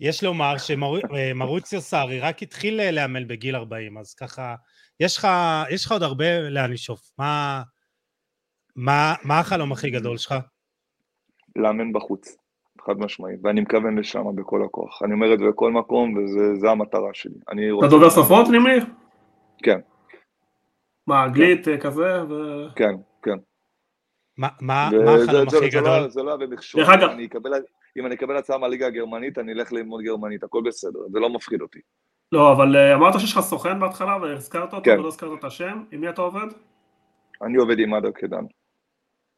[0.00, 4.54] יש לומר שמרוציו אה, סארי רק התחיל לאמן בגיל 40, אז ככה,
[5.00, 5.28] יש לך,
[5.70, 7.00] יש לך עוד הרבה לאן לשאוף.
[7.18, 7.62] מה,
[8.76, 10.34] מה, מה החלום הכי גדול שלך?
[11.56, 12.36] לאמן בחוץ.
[12.90, 15.02] חד משמעית, ואני מכוון לשם בכל הכוח.
[15.02, 17.34] אני אומר את זה בכל מקום, וזו המטרה שלי.
[17.78, 18.70] אתה דובר שפות, נימי?
[19.62, 19.80] כן.
[21.06, 21.80] מה, אנגלית כן.
[21.80, 22.24] כזה?
[22.28, 22.34] ו...
[22.76, 23.36] כן, כן.
[24.38, 25.08] מה החלום
[25.48, 26.08] הכי לא- גדול?
[26.10, 26.84] זה לא היה במכשול.
[27.98, 31.60] אם אני אקבל הצעה מהליגה הגרמנית, אני אלך ללמוד גרמנית, הכל בסדר, זה לא מפחיד
[31.60, 31.78] אותי.
[32.32, 34.98] לא, אבל אה, אמרת שיש לך סוכן בהתחלה והזכרת אותו, כן.
[34.98, 36.46] ולא הזכרת את השם, עם מי אתה עובד?
[37.42, 38.44] אני עובד עם אדר קדן.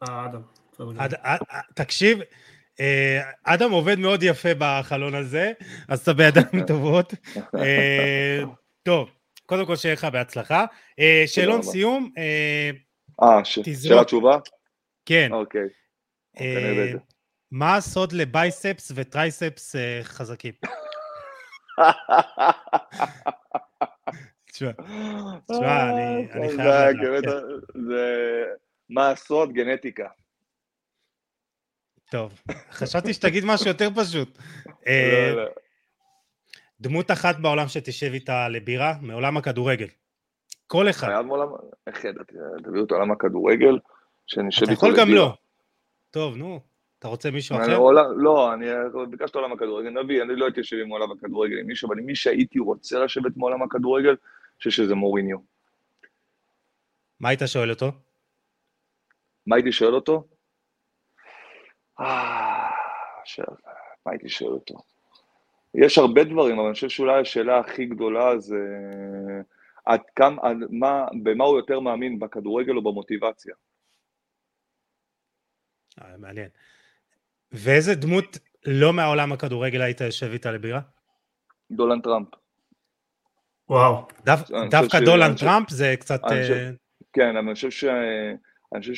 [0.09, 0.41] אה, אדם.
[0.99, 1.15] אד-
[1.75, 2.25] תקשיב, אה,
[3.45, 5.53] אדם עובד מאוד יפה בחלון הזה,
[5.89, 7.15] אז אתה בידיים טובות.
[7.59, 8.41] אה,
[8.83, 9.11] טוב,
[9.47, 10.65] קודם כל שיהיה לך בהצלחה.
[10.99, 11.63] אה, שאלון.
[11.63, 12.71] סיום, אה,
[13.23, 13.45] אה.
[13.45, 14.39] שאלה תשובה?
[15.07, 15.61] כן, אוקיי.
[16.41, 16.99] אה, זה.
[17.51, 20.53] מה הסוד לבייספס וטרייספס אה, חזקים?
[24.53, 24.71] תשמע,
[25.51, 27.29] תשמע, אני- חייב כן.
[28.91, 29.53] מה הסוד?
[29.53, 30.09] גנטיקה.
[32.13, 34.39] טוב, חשבתי שתגיד משהו יותר פשוט.
[34.87, 35.51] אה, לא, לא.
[36.81, 39.87] דמות אחת בעולם שתשב איתה לבירה, מעולם הכדורגל.
[40.67, 41.07] כל אחד.
[41.07, 41.49] חייב מעולם...
[41.87, 42.35] איך ידעתי?
[42.65, 43.79] תביאו את עולם הכדורגל,
[44.27, 45.25] שנשב אתה איתו יכול גם לבירה.
[45.25, 45.35] לא.
[46.11, 46.61] טוב, נו,
[46.99, 47.77] אתה רוצה מישהו אחר?
[47.77, 48.67] עולם- לא, אני
[49.11, 52.15] ביקשת עולם הכדורגל, נביא, אני לא הייתי יושב עם עולם הכדורגל עם מישהו, אבל מי
[52.17, 54.17] שהייתי רוצה לשבת מעולם הכדורגל, אני
[54.59, 55.39] חושב שזה מוריניו.
[57.21, 57.93] מה היית שואל אותו?
[59.47, 60.25] מה הייתי שואל אותו?
[62.03, 62.71] אה,
[63.25, 63.47] שאלה,
[64.07, 64.75] מה הייתי שואל אותו?
[65.75, 68.57] יש הרבה דברים, אבל אני חושב שאולי השאלה הכי גדולה זה
[69.85, 73.55] עד כמה, עד מה, במה הוא יותר מאמין, בכדורגל או במוטיבציה?
[76.03, 76.49] אה, מעניין.
[77.53, 80.81] ואיזה דמות לא מהעולם הכדורגל היית יושב איתה לבירה?
[81.71, 82.29] דולן טראמפ.
[83.69, 84.09] וואו.
[84.25, 86.21] דווקא חושב- טראמפ זה קצת...
[86.25, 86.71] אה,
[87.13, 87.85] כן, אבל אני חושב, ש...
[88.75, 88.95] אני חושב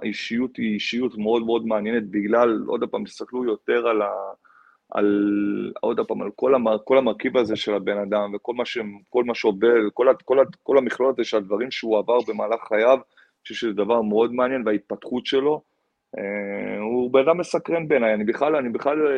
[0.00, 4.10] שהאישיות היא אישיות מאוד מאוד מעניינת בגלל, עוד פעם, תסתכלו יותר על ה...
[4.90, 8.78] על, עוד פעם, על כל, המר, כל המרכיב הזה של הבן אדם וכל מה, ש,
[9.10, 12.92] כל מה שעובר, כל, כל, ה- כל המכלול הזה של הדברים שהוא עבר במהלך חייו,
[12.94, 13.02] אני
[13.42, 15.62] חושב שזה דבר מאוד מעניין וההתפתחות שלו,
[16.18, 19.12] אה, הוא בן אדם מסקרן בעיניי, אני בכלל, אני בכלל אה,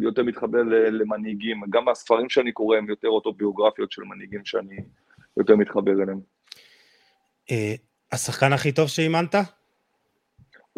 [0.00, 4.76] יותר מתחבר ל- למנהיגים, גם הספרים שאני קורא הם יותר אוטוביוגרפיות של מנהיגים שאני
[5.36, 6.20] יותר מתחבר אליהם.
[7.50, 7.74] אה,
[8.12, 9.34] השחקן הכי טוב שאימנת?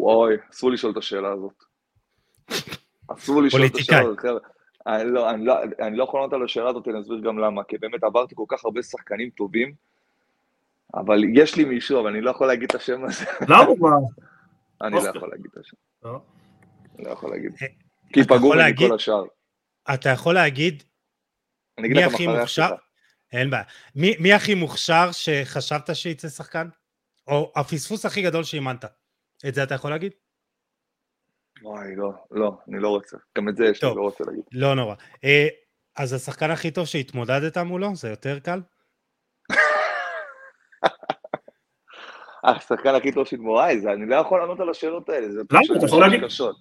[0.01, 1.63] וואי, אסור לשאול את השאלה הזאת.
[3.07, 3.99] אסור לשאול את השאלה.
[3.99, 4.41] הזאת.
[4.87, 7.63] אני לא, אני, לא, אני לא יכול לענות על השאלה הזאת, אני אסביר גם למה,
[7.63, 9.73] כי באמת עברתי כל כך הרבה שחקנים טובים,
[10.95, 13.65] אבל יש לי מישהו, אבל אני לא יכול להגיד את השם הזה, למה?
[13.79, 13.89] מה?
[14.87, 15.09] אני לא.
[15.15, 16.19] יכול להגיד את השם, לא.
[16.99, 17.51] לא יכול להגיד.
[17.61, 17.67] אה,
[18.13, 19.23] כי פגעו ממני להגיד- כל השאר.
[19.93, 20.83] אתה יכול להגיד
[21.79, 22.69] מי הכי מוכשר?
[23.31, 23.63] אין בעיה.
[23.95, 26.67] מי הכי מוכשר שחשבת שיצא שחקן?
[27.27, 28.85] או הפספוס הכי גדול שאימנת?
[29.47, 30.11] את זה אתה יכול להגיד?
[31.61, 33.17] וואי, לא, לא, אני לא רוצה.
[33.37, 33.89] גם את זה יש לי.
[33.95, 34.43] לא רוצה להגיד.
[34.51, 34.95] לא נורא.
[35.23, 35.47] אה,
[35.97, 38.61] אז השחקן הכי טוב שהתמודדת מולו, זה יותר קל?
[42.43, 45.41] השחקן הכי טוב של מוראי, זה אני לא יכול לענות על השאלות האלה, זה?
[45.49, 46.23] פשוט שאלות.
[46.23, 46.55] קשות.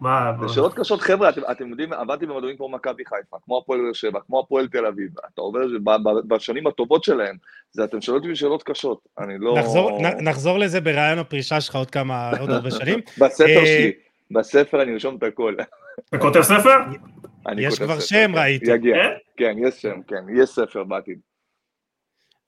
[0.00, 0.32] מה?
[0.40, 3.92] זה שאלות קשות, חבר'ה, אתם, אתם יודעים, עבדתי במועדונים כמו מכבי חיפה, כמו הפועל באר
[3.92, 7.36] שבע, כמו הפועל תל אביב, אתה עובר ב- ב- בשנים הטובות שלהם,
[7.72, 9.54] זה אתם שואלים אותי שאלות קשות, אני לא...
[9.58, 12.98] נחזור, נ, נחזור לזה ברעיון הפרישה שלך עוד כמה, עוד הרבה שנים.
[13.20, 13.92] בספר אה, שלי,
[14.30, 15.54] בספר אני ארשום את הכל.
[16.08, 16.78] אתה כותב ספר?
[17.48, 18.38] אני יש כבר ספר, שם, כן.
[18.38, 18.70] ראיתי.
[18.70, 19.08] יגיע, כן?
[19.36, 21.18] כן, יש שם, כן, יש ספר בעתיד.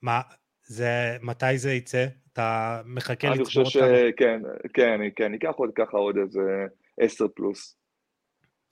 [0.02, 0.20] מה,
[0.62, 2.06] זה, מתי זה יצא?
[2.32, 3.92] אתה מחכה אני חושב לצפות כמה?
[4.10, 4.40] שכן,
[4.74, 6.66] כן, כן, ייקח עוד ככה עוד איזה
[7.00, 7.76] עשר פלוס.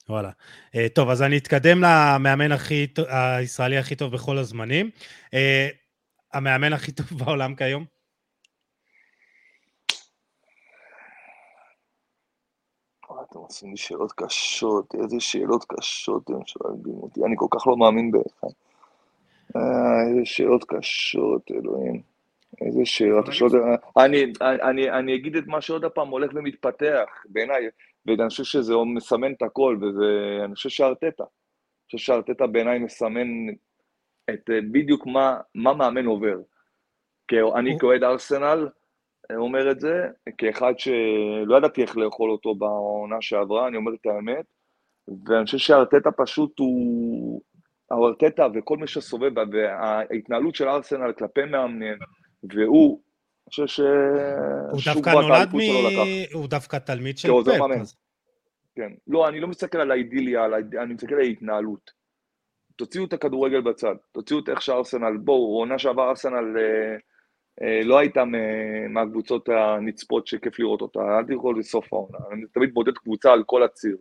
[0.08, 0.30] וואלה.
[0.74, 4.90] אה, טוב, אז אני אתקדם למאמן הכי, הישראלי הכי טוב בכל הזמנים.
[5.34, 5.68] אה,
[6.32, 7.84] המאמן הכי טוב בעולם כיום?
[13.30, 17.76] אתם עושים לי שאלות קשות, איזה שאלות קשות הם שואלים אותי, אני כל כך לא
[17.76, 18.44] מאמין בך.
[19.56, 22.02] אה, איזה שאלות קשות, אלוהים.
[22.60, 23.24] איזה שאלות,
[23.96, 27.68] אני, אני אגיד את מה שעוד הפעם הולך ומתפתח, בעיניי,
[28.06, 31.24] ואני חושב שזה מסמן את הכל, ואני חושב שארטטה.
[31.24, 33.28] אני חושב שארטטה בעיניי מסמן
[34.30, 36.36] את אה, בדיוק מה, מה מאמן עובר.
[37.28, 38.68] כי אני כאוהד ארסנל,
[39.36, 40.06] אומר את זה,
[40.38, 44.44] כאחד שלא ידעתי איך לאכול אותו בעונה שעברה, אני אומר את האמת,
[45.26, 47.42] ואני חושב שארטטה פשוט הוא...
[47.92, 51.98] ארטטה וכל מי שסובב, וההתנהלות של ארסנל כלפי מאמנים,
[52.52, 53.00] והוא,
[53.46, 53.80] אני חושב ש...
[54.70, 55.58] הוא דווקא נולד מ...
[55.58, 56.32] לקח.
[56.34, 57.92] הוא דווקא תלמיד של פפ.
[58.74, 58.92] כן.
[59.06, 61.90] לא, אני לא מסתכל על האידיליה, על האיד- אני מסתכל על ההתנהלות.
[62.76, 66.96] תוציאו את הכדורגל בצד, תוציאו את איך שארסנל, בואו, עונה שעבר ארסנל אה,
[67.62, 68.24] אה, לא הייתה
[68.88, 73.62] מהקבוצות הנצפות שכיף לראות אותה, אל תלכו לסוף העונה, אני תמיד בודד קבוצה על כל
[73.62, 73.96] הציר.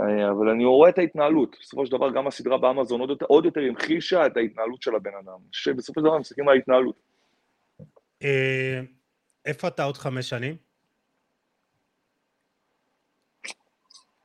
[0.00, 3.44] אה, אבל אני רואה את ההתנהלות, בסופו של דבר גם הסדרה באמזון עוד יותר, עוד
[3.44, 7.09] יותר המחישה את ההתנהלות של הבן אדם, שבסופו של דבר הם מסתכלים על ההתנהלות.
[8.22, 8.80] אה,
[9.44, 10.56] איפה אתה עוד חמש שנים?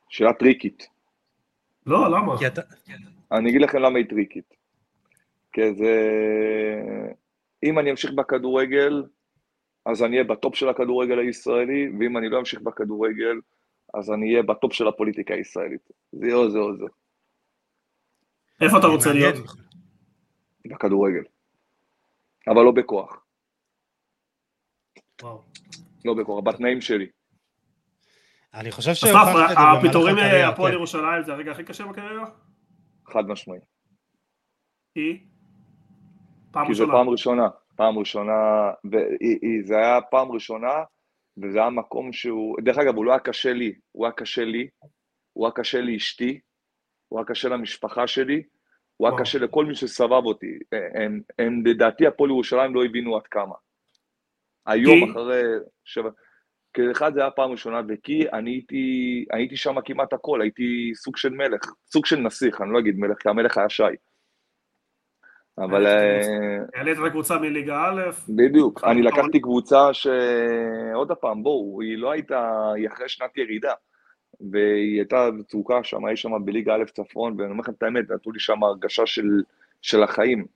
[0.08, 0.88] שאלה טריקית.
[1.86, 2.38] לא, למה?
[2.38, 2.60] כי אתה...
[3.32, 4.54] אני אגיד לכם למה היא טריקית.
[5.52, 5.92] כי זה...
[7.64, 9.02] אם אני אמשיך בכדורגל,
[9.86, 13.40] אז אני אהיה בטופ של הכדורגל הישראלי, ואם אני לא אמשיך בכדורגל,
[13.94, 15.90] אז אני אהיה בטופ של הפוליטיקה הישראלית.
[16.12, 16.84] זה או זה או זה.
[18.60, 19.34] איפה אתה רוצה להיות?
[20.66, 21.22] בכדורגל.
[22.48, 23.25] אבל לא בכוח.
[25.22, 25.42] וואו.
[26.04, 27.06] לא בכוח, בתנאים שלי.
[28.54, 30.76] אני חושב אסף, שהוכחת את זה במהלך הפיטורים הקריירה, מהפועל כן.
[30.76, 32.26] ירושלים זה הרגע הכי קשה בקריירה?
[33.12, 33.58] חד משמעי.
[34.94, 35.24] כי?
[36.50, 36.86] פעם כי זו.
[36.86, 37.48] פעם ראשונה.
[37.76, 40.74] פעם ראשונה, וזה היה פעם ראשונה,
[41.42, 44.68] וזה היה מקום שהוא, דרך אגב, הוא לא היה קשה לי, הוא היה קשה לי,
[45.32, 46.40] הוא היה קשה לאשתי,
[47.08, 48.42] הוא היה קשה למשפחה שלי,
[48.96, 49.18] הוא היה.
[49.18, 50.58] קשה לכל מי שסבב אותי.
[50.94, 53.54] הם, הם לדעתי, הפועל ירושלים לא הבינו עד כמה.
[54.66, 55.10] היום?
[55.10, 55.42] אחרי
[55.84, 56.10] שבע...
[56.74, 61.16] כי אחד זה היה פעם ראשונה, וכי אני הייתי, הייתי שם כמעט הכל, הייתי סוג
[61.16, 63.82] של מלך, סוג של נסיך, אני לא אגיד מלך, כי המלך היה שי.
[65.58, 65.86] אבל...
[65.86, 70.06] אה, העלית את הקבוצה מליגה א', בדיוק, אני לקחתי קבוצה ש...
[70.94, 73.72] עוד פעם, בואו, היא לא הייתה, היא אחרי שנת ירידה,
[74.50, 78.32] והיא הייתה בצוקה שם, היא שם בליגה א' צפון, ואני אומר לכם את האמת, נתנו
[78.32, 79.42] לי שם הרגשה של,
[79.82, 80.55] של החיים.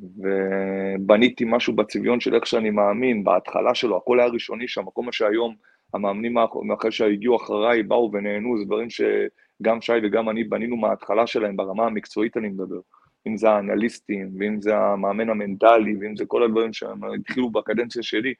[0.00, 5.12] ובניתי משהו בצביון של איך שאני מאמין, בהתחלה שלו, הכל היה ראשוני שם, כל מה
[5.12, 5.54] שהיום
[5.94, 6.36] המאמנים
[6.78, 11.86] אחרי שהגיעו אחריי באו ונהנו, זה דברים שגם שי וגם אני בנינו מההתחלה שלהם, ברמה
[11.86, 12.80] המקצועית אני מדבר.
[13.26, 18.34] אם זה האנליסטים, ואם זה המאמן המנטלי, ואם זה כל הדברים שהם התחילו בקדנציה שלי,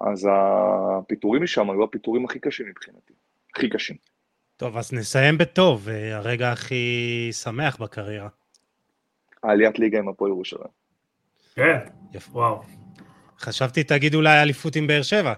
[0.00, 3.12] אז הפיטורים משם היו הפיטורים הכי קשים מבחינתי.
[3.54, 3.96] הכי קשים.
[4.56, 8.28] טוב, אז נסיים בטוב, אה, הרגע הכי שמח בקריירה.
[9.44, 10.68] העליית ליגה עם הפועל ירושלים.
[11.54, 11.78] כן,
[12.14, 12.38] יפה.
[12.38, 12.60] וואו.
[13.38, 15.32] חשבתי תגיד אולי אליפות עם באר שבע.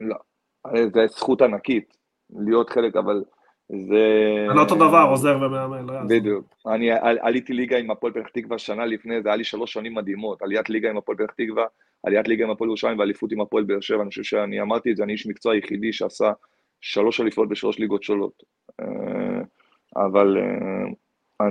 [0.00, 0.16] לא.
[0.94, 1.96] זו זכות ענקית
[2.38, 3.24] להיות חלק, אבל
[3.68, 3.76] זה...
[4.48, 6.08] זה לא אותו דבר, עוזר ומאמן, לא יעזור.
[6.08, 6.54] בדיוק.
[6.66, 9.94] אני על- עליתי ליגה עם הפועל פתח תקווה שנה לפני, זה היה לי שלוש שנים
[9.94, 10.42] מדהימות.
[10.42, 11.64] עליית ליגה עם הפועל פתח תקווה,
[12.06, 14.02] עליית ליגה עם הפועל ירושלים ואליפות עם הפועל באר שבע.
[14.02, 16.32] אני חושב שאני אמרתי את זה, אני איש מקצוע היחידי שעשה
[16.80, 18.42] שלוש אליפויות בשלוש ליגות שונות.
[18.80, 18.86] אה,
[19.96, 20.92] אבל אה,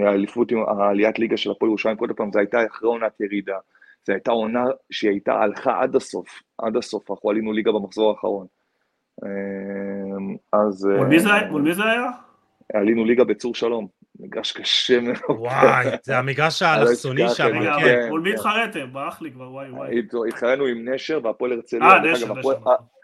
[0.07, 3.57] האליפות עם העליית ליגה של הפועל ירושלים, כל פעם, זו הייתה אחרי עונת ירידה.
[4.07, 6.27] זו הייתה עונה שהיא הייתה, הלכה עד הסוף,
[6.57, 8.47] עד הסוף, אנחנו עלינו ליגה במחזור האחרון.
[9.23, 9.29] אה,
[10.59, 10.85] אז...
[10.85, 11.51] מול מי זה אה, היה?
[11.51, 12.09] מול מי זה היה?
[12.73, 13.87] עלינו ליגה בצור שלום,
[14.19, 15.39] מגרש קשה מאוד.
[15.39, 17.67] וואי, זה המגרש האלכסוני שם, כן.
[17.67, 18.35] אבל כן, מול מי כן.
[18.35, 18.93] התחרתם?
[18.93, 20.01] ברח לי כבר, וואי וואי.
[20.27, 22.39] התחרנו עם נשר והפועל הרצליה, אה, נשר, נשר.
[22.39, 22.57] הפועל-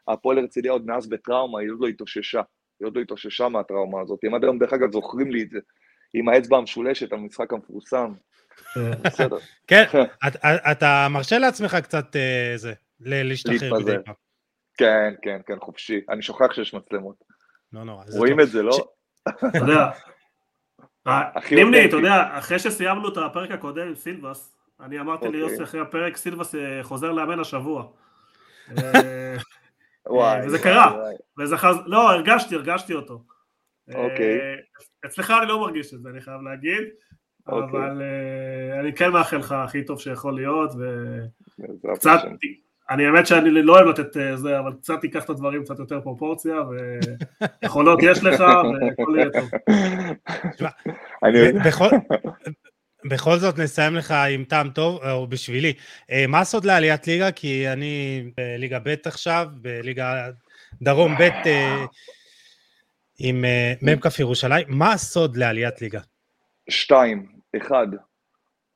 [0.08, 2.42] הפועל הרצליה עוד מאז בטראומה, היא עוד לא התאוששה,
[2.80, 5.60] היא עוד לא התאוששה מהטראומה הזאת, הם עד היום דרך אגב זוכרים לי את זה,
[6.14, 8.14] עם האצבע המשולשת, המשחק המפורסם,
[9.02, 9.84] בסדר, כן,
[10.28, 10.36] את-
[10.72, 13.80] אתה מרשה לעצמך קצת אה, זה, להשתחרר.
[13.80, 14.14] מדי פעם.
[14.78, 17.16] כן, כן, כן, חופשי, אני שוכח שיש מצלמות,
[17.74, 18.04] לא נורא.
[18.18, 18.40] רואים.
[18.40, 18.78] את זה, לא?
[19.30, 19.90] אתה יודע.
[21.08, 21.22] אה,
[21.52, 21.86] נימני.
[21.86, 25.40] אתה יודע, אחרי שסיימנו את הפרק הקודם עם סילבס, אני אמרתי אוקיי.
[25.42, 27.88] ליוסי אחרי הפרק, סילבס אה, חוזר לאמן השבוע.
[30.46, 30.94] וזה קרה.
[30.98, 31.16] וואי.
[31.40, 31.76] וזה חז...
[31.86, 33.24] לא, הרגשתי, הרגשתי אותו.
[33.96, 34.40] אוקיי.
[34.40, 34.56] אה,
[35.06, 36.84] אצלך אני לא מרגיש את זה, אני חייב להגיד,
[37.48, 37.80] אוקיי.
[37.80, 40.72] אבל אה, אני כן מאחל לך הכי טוב שיכול להיות,
[41.84, 42.20] וקצת.
[42.90, 46.02] אני האמת שאני לא אוהב לתת אה, זה, אבל קצת תיקח את הדברים קצת יותר
[46.02, 46.56] פרופורציה,
[47.64, 49.50] ויכולות יש לך, והכל יהיה טוב.
[51.66, 51.90] בכל-
[53.10, 55.74] בכל זאת נסיים לך עם טעם טוב, או בשבילי.
[56.28, 57.32] מה הסוד לעליית ליגה?
[57.32, 60.28] כי אני בליגה ב' עכשיו, בליגה
[60.82, 61.30] דרום ב'
[63.20, 64.68] עם אה, מ"כ ירושלים.
[64.70, 66.00] מה הסוד לעליית ליגה?
[66.70, 67.28] שתיים,
[67.58, 67.88] אחד,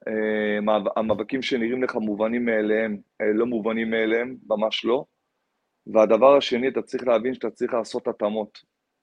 [0.07, 5.05] אה, מאב- המאבקים שנראים לך מובנים מאליהם, אה, לא מובנים מאליהם, ממש לא.
[5.87, 8.59] והדבר השני, אתה צריך להבין שאתה צריך לעשות התאמות.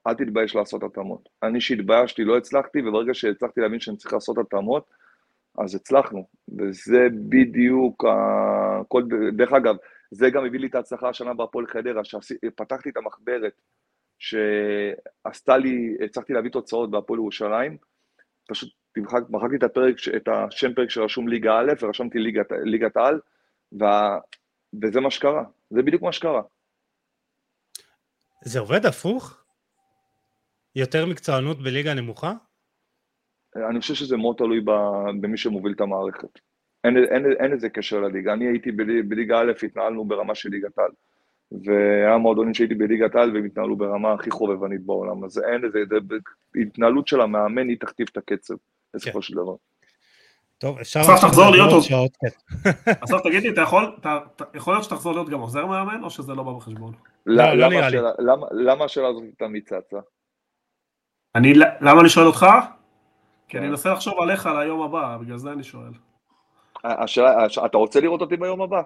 [0.06, 1.28] אל תתבייש לעשות התאמות.
[1.42, 4.84] אני שהתביישתי לא הצלחתי, וברגע שהצלחתי להבין שאני צריך לעשות התאמות,
[5.58, 6.26] אז הצלחנו.
[6.58, 8.82] וזה בדיוק, ה...
[8.88, 9.02] כל...
[9.36, 9.76] דרך אגב,
[10.10, 13.52] זה גם הביא לי את ההצלחה השנה בהפועל חדרה, שפתחתי את המחברת,
[14.18, 17.76] שעשתה לי, הצלחתי להביא תוצאות בהפועל ירושלים,
[18.48, 23.20] פשוט תמחק, מחקתי את הפרק, את השם פרק שרשום ליגה א', ורשמתי ליגת, ליגת על,
[23.72, 24.18] וה...
[24.82, 26.42] וזה מה שקרה, זה בדיוק מה שקרה.
[28.44, 29.44] זה עובד הפוך?
[30.74, 32.32] יותר מקצוענות בליגה נמוכה?
[33.56, 34.60] אני חושב שזה מאוד תלוי
[35.20, 36.38] במי שמוביל את המערכת.
[36.84, 38.32] אין, אין, אין איזה קשר לליגה.
[38.32, 40.90] אני הייתי בלי, בליגה א', התנהלנו ברמה של ליגת על.
[41.52, 45.24] והיה מועדונים שהייתי בליגת על והם התנהלו ברמה הכי חובבנית בעולם.
[45.24, 45.96] אז אין איזה, זה,
[46.60, 48.54] התנהלות של המאמן היא תכתיב את הקצב,
[48.94, 49.22] בסופו כן.
[49.22, 49.54] של דבר.
[50.58, 51.00] טוב, אפשר...
[51.00, 52.80] אסף, תחזור לדבר להיות עוד שעות, כן.
[53.00, 56.10] עכשיו תגיד לי, אתה יכול, אתה, אתה, יכול להיות שתחזור להיות גם עוזר מאמן, או
[56.10, 56.94] שזה לא בא בחשבון?
[57.26, 57.86] לא, לא למה לי.
[57.86, 59.98] השאלה- למה- למה השאלה הזאת תמיד צצה?
[61.34, 62.46] אני, למה אני שואל אותך?
[63.48, 63.70] כי אני כן.
[63.70, 65.90] מנסה לחשוב עליך ליום הבא, בגלל זה אני שואל.
[66.84, 68.82] השאלה, הש- אתה רוצה לראות אותי ביום הבא?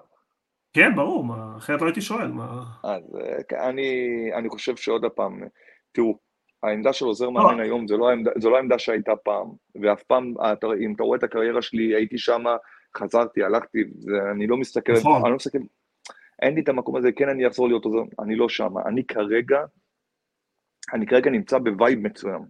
[0.73, 2.63] כן, ברור, מה, אחרת לא הייתי שואל, מה...
[2.83, 5.41] אז אה, אני, אני חושב שעוד פעם,
[5.91, 6.19] תראו,
[6.63, 7.63] העמדה של עוזר מאמן לא.
[7.63, 9.47] היום זה לא, העמדה, זה לא העמדה שהייתה פעם,
[9.81, 12.43] ואף פעם, אתה, אם אתה רואה את הקריירה שלי, הייתי שם,
[12.97, 13.83] חזרתי, הלכתי,
[14.31, 15.21] אני לא מסתכל, נכון.
[15.21, 15.57] אני לא מסתכל,
[16.41, 19.63] אין לי את המקום הזה, כן אני אחזור להיות עוזר, אני לא שם, אני כרגע,
[20.93, 22.41] אני כרגע נמצא ב vibe מצוין,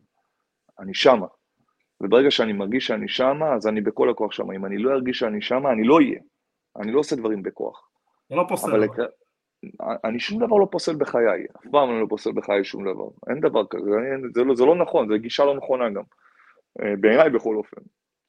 [0.79, 1.27] אני שמה,
[2.01, 5.41] וברגע שאני מרגיש שאני שמה, אז אני בכל הכוח שמה, אם אני לא ארגיש שאני
[5.41, 6.19] שמה, אני לא אהיה,
[6.81, 7.92] אני לא עושה דברים בכוח.
[8.34, 8.68] זה לא פוסל.
[8.68, 13.07] אבל אני שום דבר לא פוסל בחיי, אף פעם אני לא פוסל בחיי שום דבר,
[13.30, 16.03] אין דבר כזה, אני, זה, לא, זה לא נכון, זו גישה לא נכונה גם,
[16.81, 17.81] אה, בעיניי בכל אופן.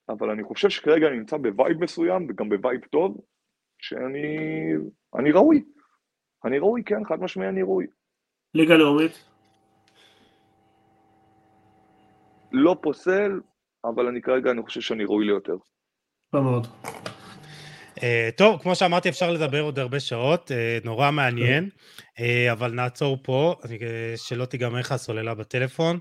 [0.09, 3.21] אבל אני חושב שכרגע אני נמצא ב vibe מסוים, וגם ב vibe טוב,
[3.79, 4.27] שאני
[5.15, 5.65] אני ראוי.
[6.45, 7.87] אני ראוי, כן, חד משמעי אני ראוי.
[8.55, 9.25] ליגה לאומית?
[12.53, 13.41] לא פוסל,
[13.85, 15.57] אבל אני כרגע, אני חושב שאני ראוי ליותר.
[16.31, 16.67] טוב מאוד.
[17.97, 18.01] אה,
[18.37, 21.69] טוב, כמו שאמרתי, אפשר לדבר עוד הרבה שעות, אה, נורא מעניין,
[22.19, 22.23] אה,
[22.53, 23.55] אבל נעצור פה,
[24.17, 25.99] שלא תיגמר לך הסוללה בטלפון.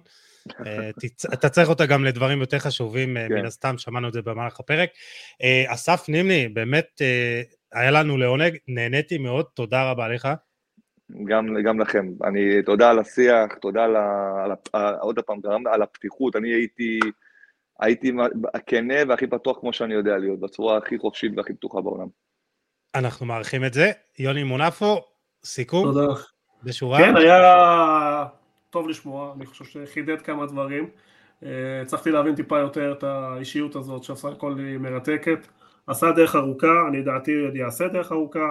[1.34, 3.34] אתה צריך אותה גם לדברים יותר חשובים, כן.
[3.34, 4.90] מן הסתם, שמענו את זה במהלך הפרק.
[5.68, 7.02] אסף נימני, באמת
[7.74, 10.28] היה לנו לעונג, נהניתי מאוד, תודה רבה לך.
[11.26, 12.08] גם, גם לכם.
[12.24, 15.40] אני, תודה על השיח, תודה על, ה, על ה, עוד פעם,
[15.74, 16.36] על הפתיחות.
[16.36, 17.00] אני הייתי...
[17.84, 18.12] הייתי
[18.66, 22.08] כנה והכי פתוח כמו שאני יודע להיות, בצורה הכי חופשית והכי פתוחה בעולם.
[22.96, 23.92] אנחנו מעריכים את זה.
[24.20, 25.02] יוני מונפו,
[25.46, 25.84] סיכום?
[25.84, 26.14] תודה.
[26.64, 27.00] בשורה?
[27.00, 28.26] כן, היה
[28.70, 30.90] טוב לשמוע, אני חושב שחידד כמה דברים.
[31.44, 35.48] אה, הצלחתי להבין טיפה יותר את האישיות הזאת, שעשה הכל היא מרתקת.
[35.88, 38.50] עשה דרך ארוכה, אני דעתי עוד יעשה דרך ארוכה.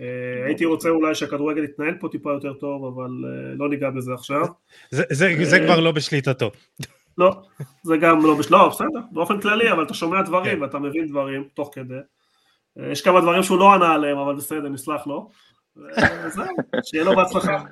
[0.00, 0.06] אה,
[0.46, 4.46] הייתי רוצה אולי שהכדורגל יתנהל פה טיפה יותר טוב, אבל אה, לא ניגע בזה עכשיו.
[4.90, 6.50] זה כבר לא בשליטתו.
[7.18, 7.42] לא,
[7.82, 10.62] זה גם לא, לא, בסדר, באופן כללי, אבל אתה שומע דברים כן.
[10.62, 11.94] ואתה מבין דברים תוך כדי.
[12.76, 15.28] יש כמה דברים שהוא לא ענה עליהם, אבל בסדר, נסלח לו.
[16.28, 16.44] זהו,
[16.84, 17.62] שיהיה לו בהצלחה.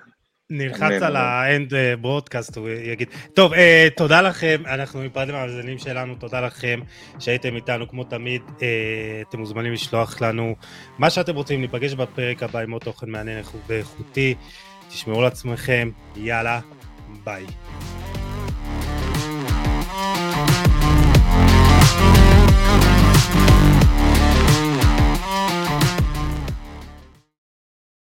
[0.51, 3.09] נלחץ על האנד ברודקאסט, הוא יגיד.
[3.35, 6.81] טוב, אה, תודה לכם, אנחנו ניפרד מהמאזינים שלנו, תודה לכם
[7.19, 8.43] שהייתם איתנו כמו תמיד.
[8.63, 10.55] אה, אתם מוזמנים לשלוח לנו
[10.99, 14.35] מה שאתם רוצים, ניפגש בפרק הבא עם עוד תוכן מעניין ואיכותי.
[14.89, 16.61] תשמעו לעצמכם, יאללה,
[17.25, 17.47] ביי.